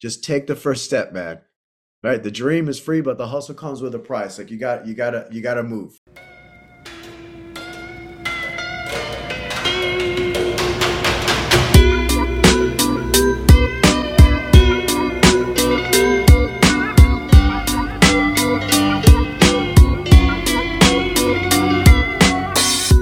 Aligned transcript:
Just 0.00 0.24
take 0.24 0.46
the 0.46 0.56
first 0.56 0.84
step, 0.84 1.12
man. 1.12 1.40
Right? 2.02 2.22
The 2.22 2.30
dream 2.30 2.68
is 2.68 2.80
free, 2.80 3.02
but 3.02 3.18
the 3.18 3.26
hustle 3.26 3.54
comes 3.54 3.82
with 3.82 3.94
a 3.94 3.98
price. 3.98 4.38
Like 4.38 4.50
you 4.50 4.56
got 4.56 4.86
you 4.86 4.94
gotta 4.94 5.28
you 5.30 5.42
gotta 5.42 5.62
move. 5.62 6.00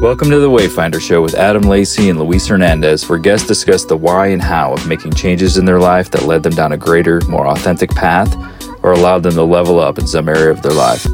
Welcome 0.08 0.30
to 0.30 0.40
the 0.40 0.48
Wayfinder 0.48 1.02
Show 1.02 1.20
with 1.20 1.34
Adam 1.34 1.64
Lacey 1.64 2.08
and 2.08 2.18
Luis 2.18 2.46
Hernandez, 2.46 3.06
where 3.10 3.18
guests 3.18 3.46
discuss 3.46 3.84
the 3.84 3.94
why 3.94 4.28
and 4.28 4.40
how 4.40 4.72
of 4.72 4.88
making 4.88 5.12
changes 5.12 5.58
in 5.58 5.66
their 5.66 5.78
life 5.78 6.10
that 6.12 6.22
led 6.22 6.42
them 6.42 6.54
down 6.54 6.72
a 6.72 6.78
greater, 6.78 7.20
more 7.28 7.46
authentic 7.46 7.90
path 7.90 8.34
or 8.82 8.92
allowed 8.92 9.22
them 9.22 9.34
to 9.34 9.42
level 9.42 9.78
up 9.78 9.98
in 9.98 10.06
some 10.06 10.30
area 10.30 10.50
of 10.50 10.62
their 10.62 10.72
life. 10.72 11.06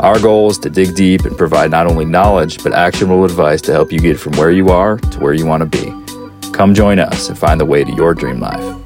Our 0.00 0.18
goal 0.18 0.50
is 0.50 0.56
to 0.60 0.70
dig 0.70 0.94
deep 0.94 1.26
and 1.26 1.36
provide 1.36 1.70
not 1.70 1.88
only 1.88 2.06
knowledge, 2.06 2.64
but 2.64 2.72
actionable 2.72 3.26
advice 3.26 3.60
to 3.62 3.72
help 3.72 3.92
you 3.92 3.98
get 4.00 4.18
from 4.18 4.32
where 4.38 4.50
you 4.50 4.70
are 4.70 4.96
to 4.96 5.20
where 5.20 5.34
you 5.34 5.44
want 5.44 5.70
to 5.70 5.84
be. 5.84 6.50
Come 6.52 6.72
join 6.72 6.98
us 6.98 7.28
and 7.28 7.38
find 7.38 7.60
the 7.60 7.66
way 7.66 7.84
to 7.84 7.92
your 7.96 8.14
dream 8.14 8.40
life. 8.40 8.77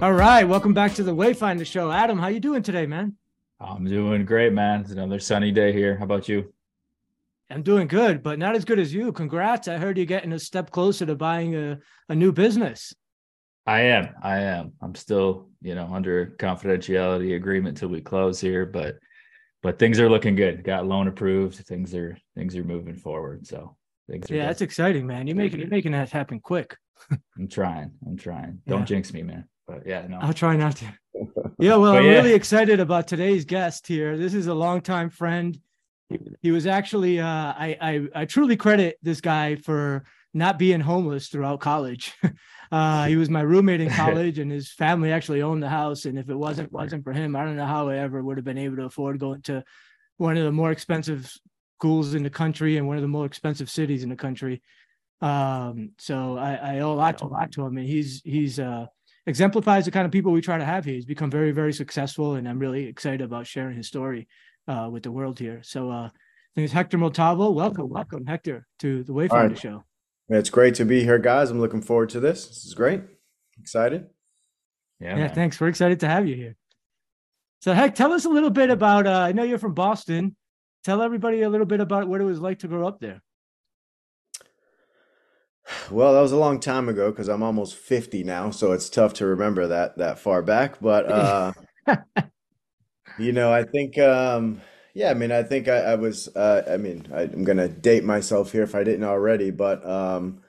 All 0.00 0.12
right, 0.12 0.44
welcome 0.44 0.72
back 0.72 0.94
to 0.94 1.02
the 1.02 1.14
Wayfinder 1.14 1.66
Show. 1.66 1.90
Adam, 1.90 2.20
how 2.20 2.28
you 2.28 2.38
doing 2.38 2.62
today, 2.62 2.86
man? 2.86 3.16
I'm 3.60 3.84
doing 3.84 4.24
great, 4.24 4.52
man. 4.52 4.82
It's 4.82 4.92
another 4.92 5.18
sunny 5.18 5.50
day 5.50 5.72
here. 5.72 5.96
How 5.96 6.04
about 6.04 6.28
you? 6.28 6.54
I'm 7.50 7.62
doing 7.62 7.88
good, 7.88 8.22
but 8.22 8.38
not 8.38 8.54
as 8.54 8.64
good 8.64 8.78
as 8.78 8.94
you. 8.94 9.10
Congrats. 9.10 9.66
I 9.66 9.76
heard 9.76 9.96
you're 9.96 10.06
getting 10.06 10.32
a 10.32 10.38
step 10.38 10.70
closer 10.70 11.04
to 11.04 11.16
buying 11.16 11.56
a, 11.56 11.78
a 12.08 12.14
new 12.14 12.30
business. 12.30 12.94
I 13.66 13.80
am. 13.80 14.10
I 14.22 14.38
am. 14.38 14.72
I'm 14.80 14.94
still, 14.94 15.48
you 15.62 15.74
know, 15.74 15.92
under 15.92 16.36
confidentiality 16.38 17.34
agreement 17.34 17.76
till 17.76 17.88
we 17.88 18.00
close 18.00 18.40
here, 18.40 18.66
but 18.66 18.98
but 19.64 19.80
things 19.80 19.98
are 19.98 20.08
looking 20.08 20.36
good. 20.36 20.62
Got 20.62 20.86
loan 20.86 21.08
approved. 21.08 21.56
Things 21.66 21.92
are 21.96 22.16
things 22.36 22.54
are 22.56 22.62
moving 22.62 22.94
forward. 22.94 23.48
So 23.48 23.76
things 24.08 24.30
Yeah, 24.30 24.46
that's 24.46 24.62
exciting, 24.62 25.08
man. 25.08 25.26
You're 25.26 25.34
making 25.36 25.58
you're 25.58 25.68
making 25.68 25.92
that 25.92 26.10
happen 26.10 26.38
quick. 26.38 26.76
I'm 27.36 27.48
trying. 27.48 27.90
I'm 28.06 28.16
trying. 28.16 28.60
Don't 28.68 28.80
Yeah. 28.80 28.84
jinx 28.86 29.12
me, 29.12 29.24
man. 29.24 29.48
But 29.68 29.86
yeah, 29.86 30.06
no. 30.08 30.18
I'll 30.20 30.32
try 30.32 30.56
not 30.56 30.76
to. 30.76 30.86
Yeah, 31.60 31.74
well, 31.74 31.96
I'm 31.96 32.04
yeah. 32.04 32.12
really 32.12 32.34
excited 32.34 32.78
about 32.78 33.08
today's 33.08 33.44
guest 33.44 33.88
here. 33.88 34.16
This 34.16 34.32
is 34.32 34.46
a 34.46 34.54
longtime 34.54 35.10
friend. 35.10 35.58
He 36.40 36.52
was 36.52 36.68
actually, 36.68 37.18
uh, 37.18 37.26
I, 37.26 37.76
I, 37.80 38.20
I 38.20 38.24
truly 38.26 38.56
credit 38.56 38.96
this 39.02 39.20
guy 39.20 39.56
for 39.56 40.04
not 40.32 40.56
being 40.56 40.78
homeless 40.78 41.26
throughout 41.26 41.58
college. 41.58 42.14
uh, 42.72 43.06
he 43.06 43.16
was 43.16 43.28
my 43.28 43.40
roommate 43.40 43.80
in 43.80 43.90
college, 44.04 44.38
and 44.38 44.52
his 44.52 44.70
family 44.70 45.10
actually 45.10 45.42
owned 45.42 45.60
the 45.60 45.68
house. 45.68 46.04
And 46.04 46.16
if 46.16 46.30
it 46.30 46.36
wasn't 46.36 46.70
wasn't 46.70 47.02
for 47.02 47.12
him, 47.12 47.34
I 47.34 47.44
don't 47.44 47.56
know 47.56 47.66
how 47.66 47.88
I 47.88 47.96
ever 47.98 48.22
would 48.22 48.36
have 48.36 48.44
been 48.44 48.58
able 48.58 48.76
to 48.76 48.84
afford 48.84 49.18
going 49.18 49.42
to 49.42 49.64
one 50.16 50.36
of 50.36 50.44
the 50.44 50.52
more 50.52 50.70
expensive 50.70 51.28
schools 51.80 52.14
in 52.14 52.22
the 52.22 52.30
country 52.30 52.76
and 52.76 52.86
one 52.86 52.98
of 52.98 53.02
the 53.02 53.08
more 53.08 53.26
expensive 53.26 53.68
cities 53.68 54.04
in 54.04 54.10
the 54.10 54.16
country. 54.16 54.62
Um, 55.20 55.90
so 55.98 56.38
I, 56.38 56.54
I 56.54 56.78
owe 56.80 56.92
a 56.92 56.94
lot 56.94 57.18
to 57.18 57.24
a 57.24 57.26
lot 57.26 57.50
to 57.52 57.66
him, 57.66 57.76
and 57.78 57.86
he's 57.86 58.22
he's 58.24 58.60
uh 58.60 58.86
exemplifies 59.28 59.84
the 59.84 59.90
kind 59.90 60.06
of 60.06 60.10
people 60.10 60.32
we 60.32 60.40
try 60.40 60.58
to 60.58 60.64
have 60.64 60.84
here. 60.84 60.94
He's 60.94 61.04
become 61.04 61.30
very, 61.30 61.52
very 61.52 61.72
successful, 61.72 62.34
and 62.34 62.48
I'm 62.48 62.58
really 62.58 62.86
excited 62.86 63.20
about 63.20 63.46
sharing 63.46 63.76
his 63.76 63.86
story 63.86 64.26
uh, 64.66 64.88
with 64.90 65.02
the 65.02 65.12
world 65.12 65.38
here. 65.38 65.60
So, 65.62 65.90
uh, 65.90 66.06
I 66.06 66.10
think 66.54 66.64
it's 66.64 66.72
Hector 66.72 66.98
Montalvo. 66.98 67.50
Welcome, 67.50 67.88
welcome, 67.90 68.26
Hector, 68.26 68.66
to 68.80 69.04
the 69.04 69.12
Wayfinder 69.12 69.50
right. 69.50 69.58
Show. 69.58 69.84
It's 70.30 70.50
great 70.50 70.74
to 70.76 70.84
be 70.84 71.04
here, 71.04 71.18
guys. 71.18 71.50
I'm 71.50 71.60
looking 71.60 71.82
forward 71.82 72.08
to 72.10 72.20
this. 72.20 72.48
This 72.48 72.64
is 72.64 72.74
great. 72.74 73.02
Excited. 73.60 74.06
yeah, 74.98 75.10
Yeah, 75.10 75.26
man. 75.26 75.34
thanks. 75.34 75.60
We're 75.60 75.68
excited 75.68 76.00
to 76.00 76.08
have 76.08 76.26
you 76.26 76.34
here. 76.34 76.56
So, 77.60 77.74
Heck, 77.74 77.94
tell 77.94 78.12
us 78.12 78.24
a 78.24 78.28
little 78.30 78.50
bit 78.50 78.70
about. 78.70 79.06
Uh, 79.06 79.20
I 79.20 79.32
know 79.32 79.42
you're 79.42 79.58
from 79.58 79.74
Boston. 79.74 80.36
Tell 80.84 81.02
everybody 81.02 81.42
a 81.42 81.50
little 81.50 81.66
bit 81.66 81.80
about 81.80 82.08
what 82.08 82.20
it 82.20 82.24
was 82.24 82.40
like 82.40 82.60
to 82.60 82.68
grow 82.68 82.86
up 82.88 82.98
there. 82.98 83.20
Well, 85.90 86.14
that 86.14 86.20
was 86.20 86.32
a 86.32 86.36
long 86.36 86.60
time 86.60 86.88
ago 86.88 87.10
because 87.10 87.28
I'm 87.28 87.42
almost 87.42 87.76
50 87.76 88.24
now, 88.24 88.50
so 88.50 88.72
it's 88.72 88.88
tough 88.88 89.14
to 89.14 89.26
remember 89.26 89.66
that 89.68 89.98
that 89.98 90.18
far 90.18 90.42
back. 90.42 90.80
But 90.80 91.06
uh, 91.10 91.52
you 93.18 93.32
know, 93.32 93.52
I 93.52 93.64
think 93.64 93.98
um, 93.98 94.60
yeah, 94.94 95.10
I 95.10 95.14
mean, 95.14 95.32
I 95.32 95.42
think 95.42 95.68
I, 95.68 95.78
I 95.78 95.94
was 95.96 96.28
uh, 96.36 96.62
I 96.70 96.76
mean, 96.76 97.06
I, 97.12 97.22
I'm 97.22 97.44
gonna 97.44 97.68
date 97.68 98.04
myself 98.04 98.52
here 98.52 98.62
if 98.62 98.74
I 98.74 98.84
didn't 98.84 99.04
already, 99.04 99.50
but 99.50 99.86
um, 99.88 100.42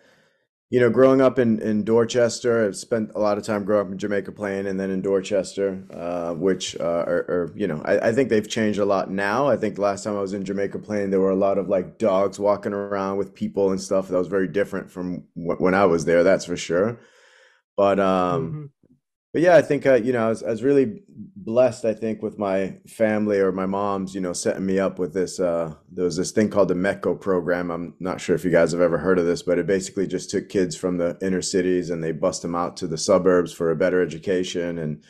you 0.71 0.79
know, 0.79 0.89
growing 0.91 1.19
up 1.19 1.39
in 1.39 1.59
in 1.61 1.83
Dorchester, 1.83 2.65
I've 2.65 2.75
spent 2.75 3.11
a 3.15 3.19
lot 3.19 3.37
of 3.39 3.43
time 3.43 3.63
growing 3.65 3.87
up 3.87 3.91
in 3.91 3.97
Jamaica 3.97 4.31
Plain 4.33 4.67
and 4.67 4.79
then 4.79 4.91
in 4.91 5.01
Dorchester, 5.01 5.83
uh, 5.91 6.33
which 6.35 6.75
uh, 6.79 6.83
are, 7.07 7.25
are 7.27 7.53
you 7.55 7.67
know, 7.67 7.81
I, 7.85 8.09
I 8.09 8.11
think 8.13 8.29
they've 8.29 8.47
changed 8.47 8.79
a 8.79 8.85
lot 8.85 9.09
now. 9.09 9.47
I 9.47 9.57
think 9.57 9.79
last 9.79 10.03
time 10.03 10.15
I 10.15 10.21
was 10.21 10.33
in 10.33 10.45
Jamaica 10.45 10.77
Plain, 10.79 11.09
there 11.09 11.19
were 11.21 11.31
a 11.31 11.35
lot 11.35 11.57
of 11.57 11.69
like 11.69 11.97
dogs 11.97 12.39
walking 12.39 12.73
around 12.73 13.17
with 13.17 13.33
people 13.33 13.71
and 13.71 13.81
stuff. 13.81 14.09
That 14.09 14.17
was 14.19 14.27
very 14.27 14.47
different 14.47 14.91
from 14.91 15.23
wh- 15.33 15.59
when 15.59 15.73
I 15.73 15.85
was 15.85 16.05
there, 16.05 16.23
that's 16.23 16.45
for 16.45 16.57
sure. 16.57 16.99
But 17.77 17.99
um, 17.99 18.59
Mhm. 18.61 18.69
But 19.31 19.41
yeah, 19.41 19.55
I 19.55 19.61
think 19.61 19.85
uh, 19.85 19.95
you 19.95 20.13
know, 20.13 20.25
I 20.25 20.29
was, 20.29 20.43
I 20.43 20.49
was 20.49 20.63
really 20.63 21.03
blessed, 21.35 21.85
I 21.85 21.93
think, 21.93 22.21
with 22.21 22.37
my 22.39 22.77
family 22.87 23.39
or 23.39 23.51
my 23.51 23.65
mom's, 23.65 24.15
you 24.15 24.21
know, 24.21 24.33
setting 24.33 24.65
me 24.65 24.79
up 24.79 24.99
with 24.99 25.13
this 25.13 25.39
uh 25.39 25.73
there 25.91 26.05
was 26.05 26.17
this 26.17 26.31
thing 26.31 26.49
called 26.49 26.69
the 26.69 26.73
METCO 26.75 27.19
program. 27.19 27.71
I'm 27.71 27.95
not 27.99 28.21
sure 28.21 28.35
if 28.35 28.43
you 28.43 28.51
guys 28.51 28.71
have 28.71 28.81
ever 28.81 28.97
heard 28.97 29.19
of 29.19 29.25
this, 29.25 29.43
but 29.43 29.59
it 29.59 29.67
basically 29.67 30.07
just 30.07 30.29
took 30.29 30.49
kids 30.49 30.75
from 30.75 30.97
the 30.97 31.17
inner 31.21 31.41
cities 31.41 31.89
and 31.89 32.03
they 32.03 32.11
bust 32.11 32.41
them 32.41 32.55
out 32.55 32.77
to 32.77 32.87
the 32.87 32.97
suburbs 32.97 33.53
for 33.53 33.71
a 33.71 33.75
better 33.75 34.01
education 34.01 34.77
and 34.77 35.03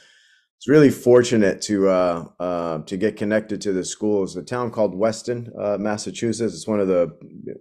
it's 0.59 0.67
really 0.67 0.89
fortunate 0.89 1.61
to 1.61 1.87
uh, 1.87 2.25
uh, 2.37 2.79
to 2.79 2.97
get 2.97 3.15
connected 3.15 3.61
to 3.61 3.71
the 3.71 3.85
schools. 3.85 4.35
A 4.35 4.43
town 4.43 4.71
called 4.71 4.93
Weston, 4.93 5.53
uh, 5.57 5.77
Massachusetts. 5.79 6.53
It's 6.53 6.67
one 6.67 6.81
of 6.81 6.89
the 6.89 7.17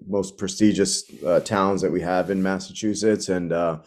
most 0.09 0.37
prestigious 0.37 1.05
uh, 1.25 1.39
towns 1.39 1.81
that 1.83 1.93
we 1.93 2.01
have 2.01 2.29
in 2.29 2.43
Massachusetts, 2.43 3.29
and 3.29 3.53
uh, 3.53 3.79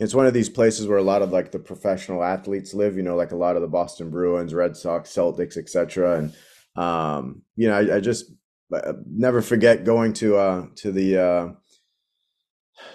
it's 0.00 0.14
one 0.14 0.26
of 0.26 0.32
these 0.32 0.48
places 0.48 0.88
where 0.88 0.98
a 0.98 1.02
lot 1.02 1.20
of 1.20 1.30
like 1.30 1.52
the 1.52 1.58
professional 1.58 2.24
athletes 2.24 2.72
live. 2.72 2.96
You 2.96 3.02
know, 3.02 3.16
like 3.16 3.32
a 3.32 3.36
lot 3.36 3.54
of 3.54 3.62
the 3.62 3.68
Boston 3.68 4.10
Bruins, 4.10 4.54
Red 4.54 4.74
Sox, 4.76 5.10
Celtics, 5.10 5.58
etc. 5.58 6.18
And 6.18 6.82
um, 6.82 7.42
you 7.54 7.68
know, 7.68 7.76
I, 7.76 7.96
I 7.96 8.00
just 8.00 8.32
uh, 8.74 8.94
never 9.06 9.42
forget 9.42 9.84
going 9.84 10.14
to 10.14 10.36
uh, 10.38 10.66
to 10.76 10.90
the 10.90 11.18
uh, 11.18 11.48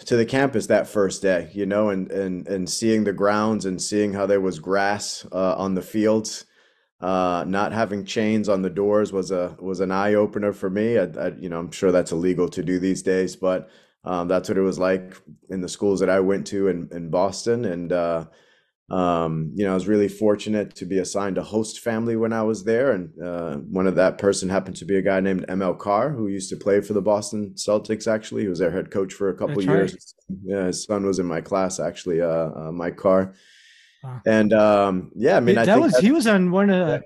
to 0.06 0.18
the 0.18 0.26
campus 0.26 0.66
that 0.66 0.88
first 0.88 1.22
day, 1.22 1.52
you 1.54 1.68
know, 1.68 1.90
and 1.90 2.12
and 2.12 2.48
and 2.48 2.68
seeing 2.68 3.04
the 3.04 3.14
grounds 3.14 3.66
and 3.66 3.80
seeing 3.80 4.14
how 4.14 4.26
there 4.26 4.42
was 4.42 4.58
grass 4.58 5.28
uh, 5.32 5.56
on 5.58 5.76
the 5.76 5.84
fields, 5.84 6.46
uh, 7.02 7.46
not 7.48 7.72
having 7.72 8.04
chains 8.04 8.50
on 8.50 8.64
the 8.64 8.70
doors 8.72 9.14
was 9.14 9.30
a 9.30 9.56
was 9.60 9.80
an 9.80 9.92
eye 9.92 10.16
opener 10.16 10.54
for 10.54 10.72
me. 10.72 10.98
I, 10.98 11.04
I, 11.04 11.28
you 11.38 11.50
know, 11.50 11.60
I'm 11.60 11.72
sure 11.72 11.92
that's 11.92 12.12
illegal 12.12 12.50
to 12.50 12.64
do 12.64 12.80
these 12.80 13.04
days, 13.04 13.36
but 13.36 13.70
um, 14.06 14.28
that's 14.28 14.50
what 14.50 14.58
it 14.58 14.62
was 14.62 14.80
like 14.80 15.16
in 15.50 15.62
the 15.62 15.70
schools 15.70 16.00
that 16.00 16.10
I 16.10 16.20
went 16.20 16.48
to 16.48 16.68
in 16.68 16.90
in 16.92 17.10
Boston, 17.10 17.66
and 17.66 17.92
uh, 17.92 18.26
um, 18.90 19.52
you 19.56 19.66
know, 19.66 19.72
I 19.72 19.74
was 19.74 19.88
really 19.88 20.08
fortunate 20.08 20.76
to 20.76 20.86
be 20.86 21.00
assigned 21.00 21.40
a 21.40 21.44
host 21.44 21.80
family 21.80 22.16
when 22.16 22.32
I 22.32 22.44
was 22.44 22.64
there, 22.64 22.92
and 22.92 23.10
uh, 23.22 23.56
one 23.58 23.88
of 23.88 23.96
that 23.96 24.20
person 24.20 24.48
happened 24.48 24.76
to 24.78 24.86
be 24.86 24.98
a 24.98 25.02
guy 25.02 25.20
named 25.22 25.48
ML 25.48 25.80
Carr, 25.80 26.12
who 26.12 26.28
used 26.28 26.52
to 26.52 26.56
play 26.56 26.82
for 26.82 26.94
the 26.94 27.02
Boston 27.02 27.54
Celtics. 27.56 28.08
Actually, 28.08 28.44
he 28.44 28.48
was 28.48 28.60
their 28.60 28.72
head 28.72 28.92
coach 28.92 29.14
for 29.14 29.30
a 29.30 29.36
couple 29.36 29.56
That's 29.56 29.66
years. 29.66 30.16
Yeah, 30.44 30.66
his 30.66 30.84
son 30.84 31.06
was 31.06 31.18
in 31.18 31.26
my 31.26 31.42
class 31.42 31.80
actually, 31.80 32.22
uh, 32.22 32.28
uh, 32.28 32.72
Mike 32.72 32.98
Carr, 32.98 33.34
Wow. 34.04 34.22
and 34.28 34.54
um, 34.54 35.12
yeah, 35.16 35.38
I 35.38 35.40
mean, 35.40 35.58
I 35.58 35.66
that 35.66 35.74
think 35.74 35.86
was 35.86 35.98
he 35.98 36.12
was 36.12 36.28
on 36.28 36.52
one 36.52 36.70
of. 36.70 36.88
Yeah. 36.88 37.00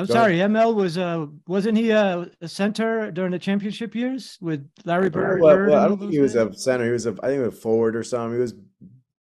I'm 0.00 0.06
Go 0.06 0.14
ahead. 0.14 0.22
sorry, 0.24 0.36
ML 0.38 0.74
was 0.74 0.98
uh 0.98 1.26
wasn't 1.46 1.76
he 1.78 1.92
uh, 1.92 2.26
a 2.40 2.48
center 2.48 3.10
during 3.10 3.32
the 3.32 3.38
championship 3.38 3.94
years 3.94 4.38
with 4.40 4.68
Larry 4.84 5.10
Bird? 5.10 5.40
well, 5.40 5.56
well, 5.66 5.84
I 5.84 5.88
don't 5.88 5.98
think 5.98 6.12
he 6.12 6.20
was 6.20 6.34
a 6.34 6.52
center. 6.54 6.86
He 6.86 6.90
was 6.90 7.06
a, 7.06 7.16
I 7.22 7.26
think, 7.28 7.44
a 7.44 7.50
forward 7.50 7.94
or 7.96 8.02
something. 8.02 8.34
He 8.34 8.40
was 8.40 8.54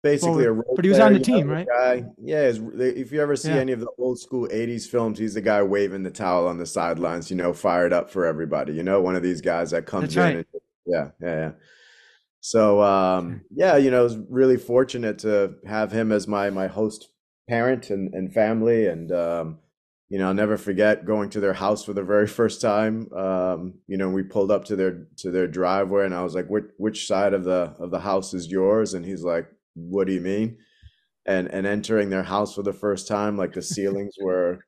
basically 0.02 0.44
a 0.44 0.52
role 0.52 0.72
but 0.74 0.84
he 0.84 0.88
was 0.88 0.98
on 0.98 1.12
the 1.12 1.20
team, 1.20 1.48
right? 1.48 1.66
Guy, 1.66 2.04
yeah. 2.18 2.42
Is, 2.42 2.60
if 2.74 3.12
you 3.12 3.20
ever 3.20 3.36
see 3.36 3.50
Yeah. 3.50 3.56
any 3.56 3.72
of 3.72 3.80
the 3.80 3.88
old 3.98 4.18
school 4.18 4.48
'80s 4.48 4.88
films, 4.88 5.18
he's 5.18 5.34
the 5.34 5.40
guy 5.40 5.62
waving 5.62 6.02
the 6.02 6.10
towel 6.10 6.48
on 6.48 6.58
the 6.58 6.66
sidelines, 6.66 7.30
you 7.30 7.36
know, 7.36 7.52
fired 7.52 7.92
up 7.92 8.10
for 8.10 8.24
everybody. 8.24 8.72
You 8.72 8.82
know, 8.82 9.00
one 9.00 9.14
of 9.14 9.22
these 9.22 9.40
guys 9.40 9.70
that 9.72 9.86
comes 9.86 10.14
That's 10.14 10.16
in 10.16 10.22
right. 10.22 10.36
and 10.36 10.46
yeah, 10.86 11.08
yeah, 11.20 11.36
yeah. 11.36 11.50
So 12.40 12.82
um, 12.82 13.42
yeah, 13.54 13.76
you 13.76 13.90
know, 13.90 14.00
I 14.00 14.02
was 14.02 14.18
really 14.28 14.56
fortunate 14.56 15.18
to 15.20 15.54
have 15.66 15.92
him 15.92 16.10
as 16.10 16.26
my 16.26 16.50
my 16.50 16.66
host 16.66 17.10
parent 17.48 17.90
and 17.90 18.12
and 18.14 18.32
family, 18.32 18.86
and 18.86 19.12
um, 19.12 19.58
you 20.12 20.18
know, 20.18 20.28
I'll 20.28 20.34
never 20.34 20.58
forget 20.58 21.06
going 21.06 21.30
to 21.30 21.40
their 21.40 21.54
house 21.54 21.86
for 21.86 21.94
the 21.94 22.02
very 22.02 22.26
first 22.26 22.60
time. 22.60 23.10
Um, 23.14 23.78
you 23.86 23.96
know, 23.96 24.10
we 24.10 24.22
pulled 24.22 24.50
up 24.50 24.66
to 24.66 24.76
their 24.76 25.06
to 25.16 25.30
their 25.30 25.46
driveway, 25.46 26.04
and 26.04 26.14
I 26.14 26.22
was 26.22 26.34
like, 26.34 26.48
"Which 26.50 26.66
which 26.76 27.06
side 27.06 27.32
of 27.32 27.44
the 27.44 27.74
of 27.78 27.90
the 27.90 28.00
house 28.00 28.34
is 28.34 28.52
yours?" 28.52 28.92
And 28.92 29.06
he's 29.06 29.22
like, 29.22 29.46
"What 29.72 30.06
do 30.06 30.12
you 30.12 30.20
mean?" 30.20 30.58
And 31.24 31.48
and 31.48 31.66
entering 31.66 32.10
their 32.10 32.24
house 32.24 32.54
for 32.54 32.62
the 32.62 32.74
first 32.74 33.08
time, 33.08 33.38
like 33.38 33.54
the 33.54 33.62
ceilings 33.62 34.14
were 34.22 34.66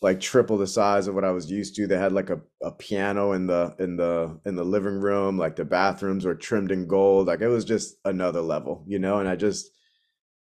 like 0.00 0.20
triple 0.20 0.56
the 0.56 0.66
size 0.66 1.06
of 1.06 1.14
what 1.14 1.24
I 1.24 1.32
was 1.32 1.50
used 1.50 1.76
to. 1.76 1.86
They 1.86 1.98
had 1.98 2.12
like 2.14 2.30
a, 2.30 2.40
a 2.62 2.72
piano 2.72 3.32
in 3.32 3.46
the 3.46 3.76
in 3.78 3.96
the 3.98 4.40
in 4.46 4.56
the 4.56 4.64
living 4.64 5.00
room, 5.00 5.36
like 5.36 5.56
the 5.56 5.66
bathrooms 5.66 6.24
were 6.24 6.34
trimmed 6.34 6.72
in 6.72 6.88
gold. 6.88 7.26
Like 7.26 7.42
it 7.42 7.48
was 7.48 7.66
just 7.66 7.96
another 8.06 8.40
level, 8.40 8.84
you 8.86 8.98
know, 8.98 9.18
and 9.18 9.28
I 9.28 9.36
just 9.36 9.68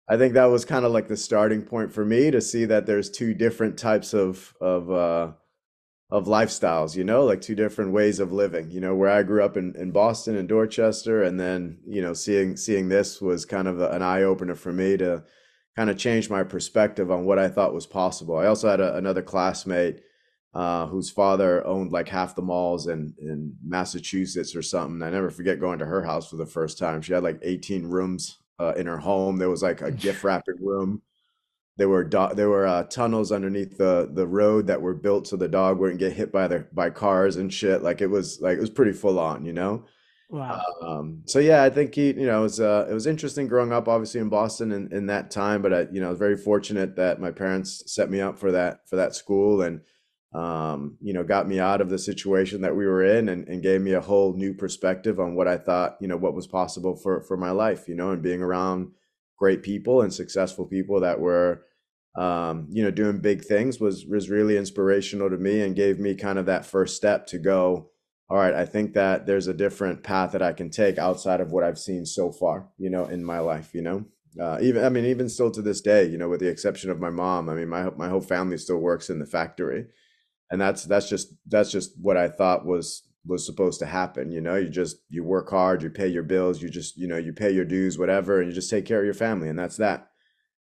I 0.09 0.18
think 0.18 0.33
that 0.33 0.45
was 0.45 0.63
kind 0.63 0.86
of 0.86 0.92
like 0.92 1.07
the 1.07 1.18
starting 1.18 1.63
point 1.63 1.92
for 1.92 2.06
me 2.06 2.31
to 2.31 2.39
see 2.39 2.65
that 2.65 2.86
there's 2.86 3.09
two 3.09 3.33
different 3.33 3.77
types 3.77 4.13
of 4.13 4.54
of 4.62 4.89
uh 4.89 5.31
of 6.09 6.25
lifestyles, 6.25 6.95
you 6.95 7.04
know, 7.04 7.25
like 7.25 7.42
two 7.42 7.56
different 7.56 7.92
ways 7.92 8.19
of 8.21 8.31
living, 8.31 8.71
you 8.71 8.80
know, 8.80 8.95
where 8.95 9.09
I 9.09 9.24
grew 9.24 9.44
up 9.44 9.57
in, 9.57 9.75
in 9.75 9.92
Boston 9.92 10.38
and 10.38 10.48
Dorchester 10.48 11.21
and 11.21 11.38
then, 11.38 11.80
you 11.86 12.01
know, 12.01 12.13
seeing 12.13 12.56
seeing 12.56 12.88
this 12.88 13.21
was 13.21 13.45
kind 13.45 13.68
of 13.68 13.81
an 13.81 14.01
eye 14.01 14.24
opener 14.24 14.56
for 14.56 14.71
me 14.71 14.95
to 14.98 15.24
kind 15.75 15.89
of 15.89 15.98
change 15.98 16.30
my 16.30 16.44
perspective 16.44 17.12
on 17.12 17.25
what 17.25 17.38
I 17.38 17.50
thought 17.50 17.74
was 17.74 17.86
possible. 17.86 18.38
I 18.38 18.48
also 18.48 18.69
had 18.69 18.80
a, 18.80 18.95
another 18.95 19.21
classmate 19.21 20.01
uh, 20.53 20.88
whose 20.88 21.12
father 21.12 21.65
owned 21.68 21.92
like 21.92 22.07
half 22.07 22.36
the 22.36 22.42
malls 22.42 22.88
in 22.88 23.13
in 23.19 23.57
Massachusetts 23.62 24.56
or 24.56 24.62
something. 24.62 25.03
I 25.03 25.10
never 25.10 25.30
forget 25.30 25.60
going 25.60 25.80
to 25.80 25.86
her 25.86 26.03
house 26.03 26.30
for 26.30 26.38
the 26.38 26.45
first 26.45 26.80
time. 26.80 27.01
She 27.01 27.12
had 27.12 27.24
like 27.24 27.39
18 27.44 27.86
rooms 27.88 28.38
uh, 28.59 28.74
in 28.75 28.88
her 28.88 28.98
home. 28.98 29.38
There 29.38 29.50
was 29.50 29.63
like 29.63 29.81
a 29.81 29.92
gift 29.92 30.24
wrapping 30.24 30.63
room 30.63 31.01
there 31.77 31.89
were 31.89 32.04
do- 32.04 32.33
there 32.33 32.50
were 32.50 32.65
uh, 32.65 32.83
tunnels 32.83 33.31
underneath 33.31 33.77
the 33.77 34.09
the 34.12 34.27
road 34.27 34.68
that 34.68 34.81
were 34.81 34.95
built 34.95 35.27
so 35.27 35.36
the 35.36 35.48
dog 35.48 35.77
wouldn't 35.77 36.00
get 36.00 36.13
hit 36.13 36.31
by 36.31 36.48
the 36.48 36.65
by 36.74 36.89
cars 36.89 37.36
and 37.38 37.54
shit. 37.54 37.83
Like 37.83 38.01
it 38.01 38.07
was 38.07 38.42
like 38.42 38.57
it 38.57 38.62
was 38.62 38.69
pretty 38.69 38.94
full 38.94 39.19
on, 39.19 39.45
you 39.45 39.54
know. 39.54 39.86
Wow. 40.30 40.62
Um, 40.81 41.21
so 41.25 41.39
yeah, 41.39 41.63
I 41.63 41.69
think 41.69 41.95
he, 41.95 42.07
you 42.07 42.25
know, 42.25 42.39
it 42.39 42.44
was 42.44 42.59
uh, 42.59 42.88
it 42.89 42.94
was 42.94 43.07
interesting 43.07 43.48
growing 43.48 43.71
up, 43.71 43.88
obviously 43.88 44.19
in 44.19 44.30
Boston 44.30 44.71
in, 44.71 44.92
in 44.92 45.06
that 45.06 45.31
time. 45.31 45.62
But 45.62 45.74
I, 45.74 45.88
you 45.92 46.01
know, 46.01 46.07
I 46.07 46.10
was 46.10 46.19
very 46.19 46.36
fortunate 46.36 46.95
that 46.98 47.21
my 47.21 47.31
parents 47.31 47.83
set 47.86 48.10
me 48.10 48.19
up 48.19 48.38
for 48.38 48.51
that 48.51 48.89
for 48.89 48.95
that 48.95 49.15
school 49.15 49.62
and 49.62 49.81
um, 50.38 50.98
you 51.01 51.13
know, 51.13 51.24
got 51.24 51.48
me 51.48 51.60
out 51.60 51.81
of 51.81 51.89
the 51.89 51.98
situation 51.98 52.62
that 52.62 52.75
we 52.75 52.86
were 52.86 53.04
in 53.04 53.30
and, 53.30 53.48
and 53.48 53.63
gave 53.63 53.81
me 53.81 53.94
a 53.94 54.01
whole 54.01 54.34
new 54.34 54.54
perspective 54.54 55.19
on 55.19 55.36
what 55.36 55.48
I 55.48 55.57
thought, 55.57 55.98
you 56.00 56.07
know, 56.07 56.18
what 56.18 56.36
was 56.36 56.45
possible 56.45 56.95
for 56.95 57.24
for 57.24 57.38
my 57.38 57.51
life, 57.51 57.88
you 57.88 57.95
know, 57.95 58.12
and 58.12 58.22
being 58.22 58.42
around 58.42 58.92
great 59.38 59.63
people 59.63 60.01
and 60.01 60.13
successful 60.13 60.66
people 60.66 61.00
that 61.01 61.19
were 61.19 61.63
um, 62.18 62.68
you 62.69 62.84
know 62.84 62.92
doing 62.92 63.19
big 63.19 63.44
things 63.44 63.80
was 63.80 64.06
was 64.06 64.30
really 64.30 64.57
inspirational 64.57 65.30
to 65.30 65.38
me 65.38 65.62
and 65.62 65.75
gave 65.75 66.00
me 66.00 66.16
kind 66.16 66.39
of 66.39 66.48
that 66.48 66.66
first 66.66 66.95
step 66.95 67.28
to 67.28 67.38
go 67.38 67.92
all 68.30 68.38
right 68.38 68.56
i 68.56 68.66
think 68.66 68.94
that 68.94 69.28
there's 69.28 69.45
a 69.45 69.54
different 69.54 70.01
path 70.04 70.31
that 70.31 70.42
i 70.42 70.51
can 70.51 70.72
take 70.72 70.98
outside 70.98 71.39
of 71.39 71.51
what 71.51 71.63
i've 71.63 71.78
seen 71.78 72.06
so 72.06 72.31
far 72.31 72.69
you 72.80 72.89
know 72.89 73.06
in 73.06 73.24
my 73.24 73.39
life 73.39 73.74
you 73.74 73.81
know? 73.81 74.04
Uh, 74.42 74.57
even 74.62 74.84
i 74.84 74.89
mean 74.89 75.06
even 75.06 75.30
still 75.30 75.50
to 75.50 75.62
this 75.62 75.81
day 75.81 76.06
you 76.06 76.18
know 76.18 76.30
with 76.30 76.39
the 76.39 76.50
exception 76.50 76.89
of 76.89 77.00
my 77.00 77.10
mom 77.10 77.50
i 77.50 77.54
mean 77.54 77.68
my 77.68 77.89
my 77.92 78.10
whole 78.10 78.22
family 78.22 78.57
still 78.57 78.78
works 78.78 79.10
in 79.10 79.19
the 79.19 79.25
factory 79.25 79.86
and 80.51 80.59
that's 80.59 80.85
that's 80.85 81.09
just 81.09 81.33
that's 81.47 81.71
just 81.71 81.91
what 81.99 82.17
i 82.17 82.27
thought 82.27 82.65
was 82.65 83.03
was 83.25 83.45
supposed 83.45 83.79
to 83.79 83.85
happen 83.85 84.31
you 84.31 84.41
know? 84.41 84.55
You 84.55 84.69
just 84.69 84.97
you 85.09 85.23
work 85.23 85.49
hard 85.49 85.83
you 85.83 85.89
pay 85.89 86.07
your 86.07 86.23
bills 86.23 86.61
you 86.61 86.69
just 86.69 86.97
you 86.97 87.07
know 87.07 87.17
you 87.17 87.33
pay 87.33 87.51
your 87.51 87.65
dues 87.65 87.97
whatever 87.97 88.39
and 88.39 88.49
you 88.49 88.55
just 88.55 88.69
take 88.69 88.85
care 88.85 88.99
of 88.99 89.05
your 89.05 89.13
family 89.13 89.49
and 89.49 89.59
that's 89.59 89.77
that. 89.77 90.09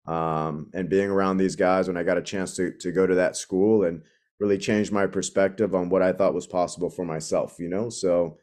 Um, 0.07 0.71
and 0.75 0.89
being 0.89 1.11
around 1.11 1.37
these 1.37 1.57
guys 1.57 1.89
when 1.89 1.97
i 1.97 2.03
got 2.03 2.19
a 2.19 2.23
chance 2.23 2.55
to 2.57 2.73
to 2.81 2.93
go 2.93 3.07
to 3.07 3.15
that 3.15 3.37
school 3.37 3.85
and 3.85 4.03
really 4.39 4.59
changed 4.59 4.93
my 4.93 5.07
perspective 5.07 5.75
on 5.75 5.89
what 5.89 6.03
i 6.03 6.13
thought 6.13 6.35
was 6.35 6.47
possible 6.47 6.91
for 6.91 7.05
myself 7.05 7.57
you 7.59 7.69
know? 7.69 7.89
So 7.89 8.39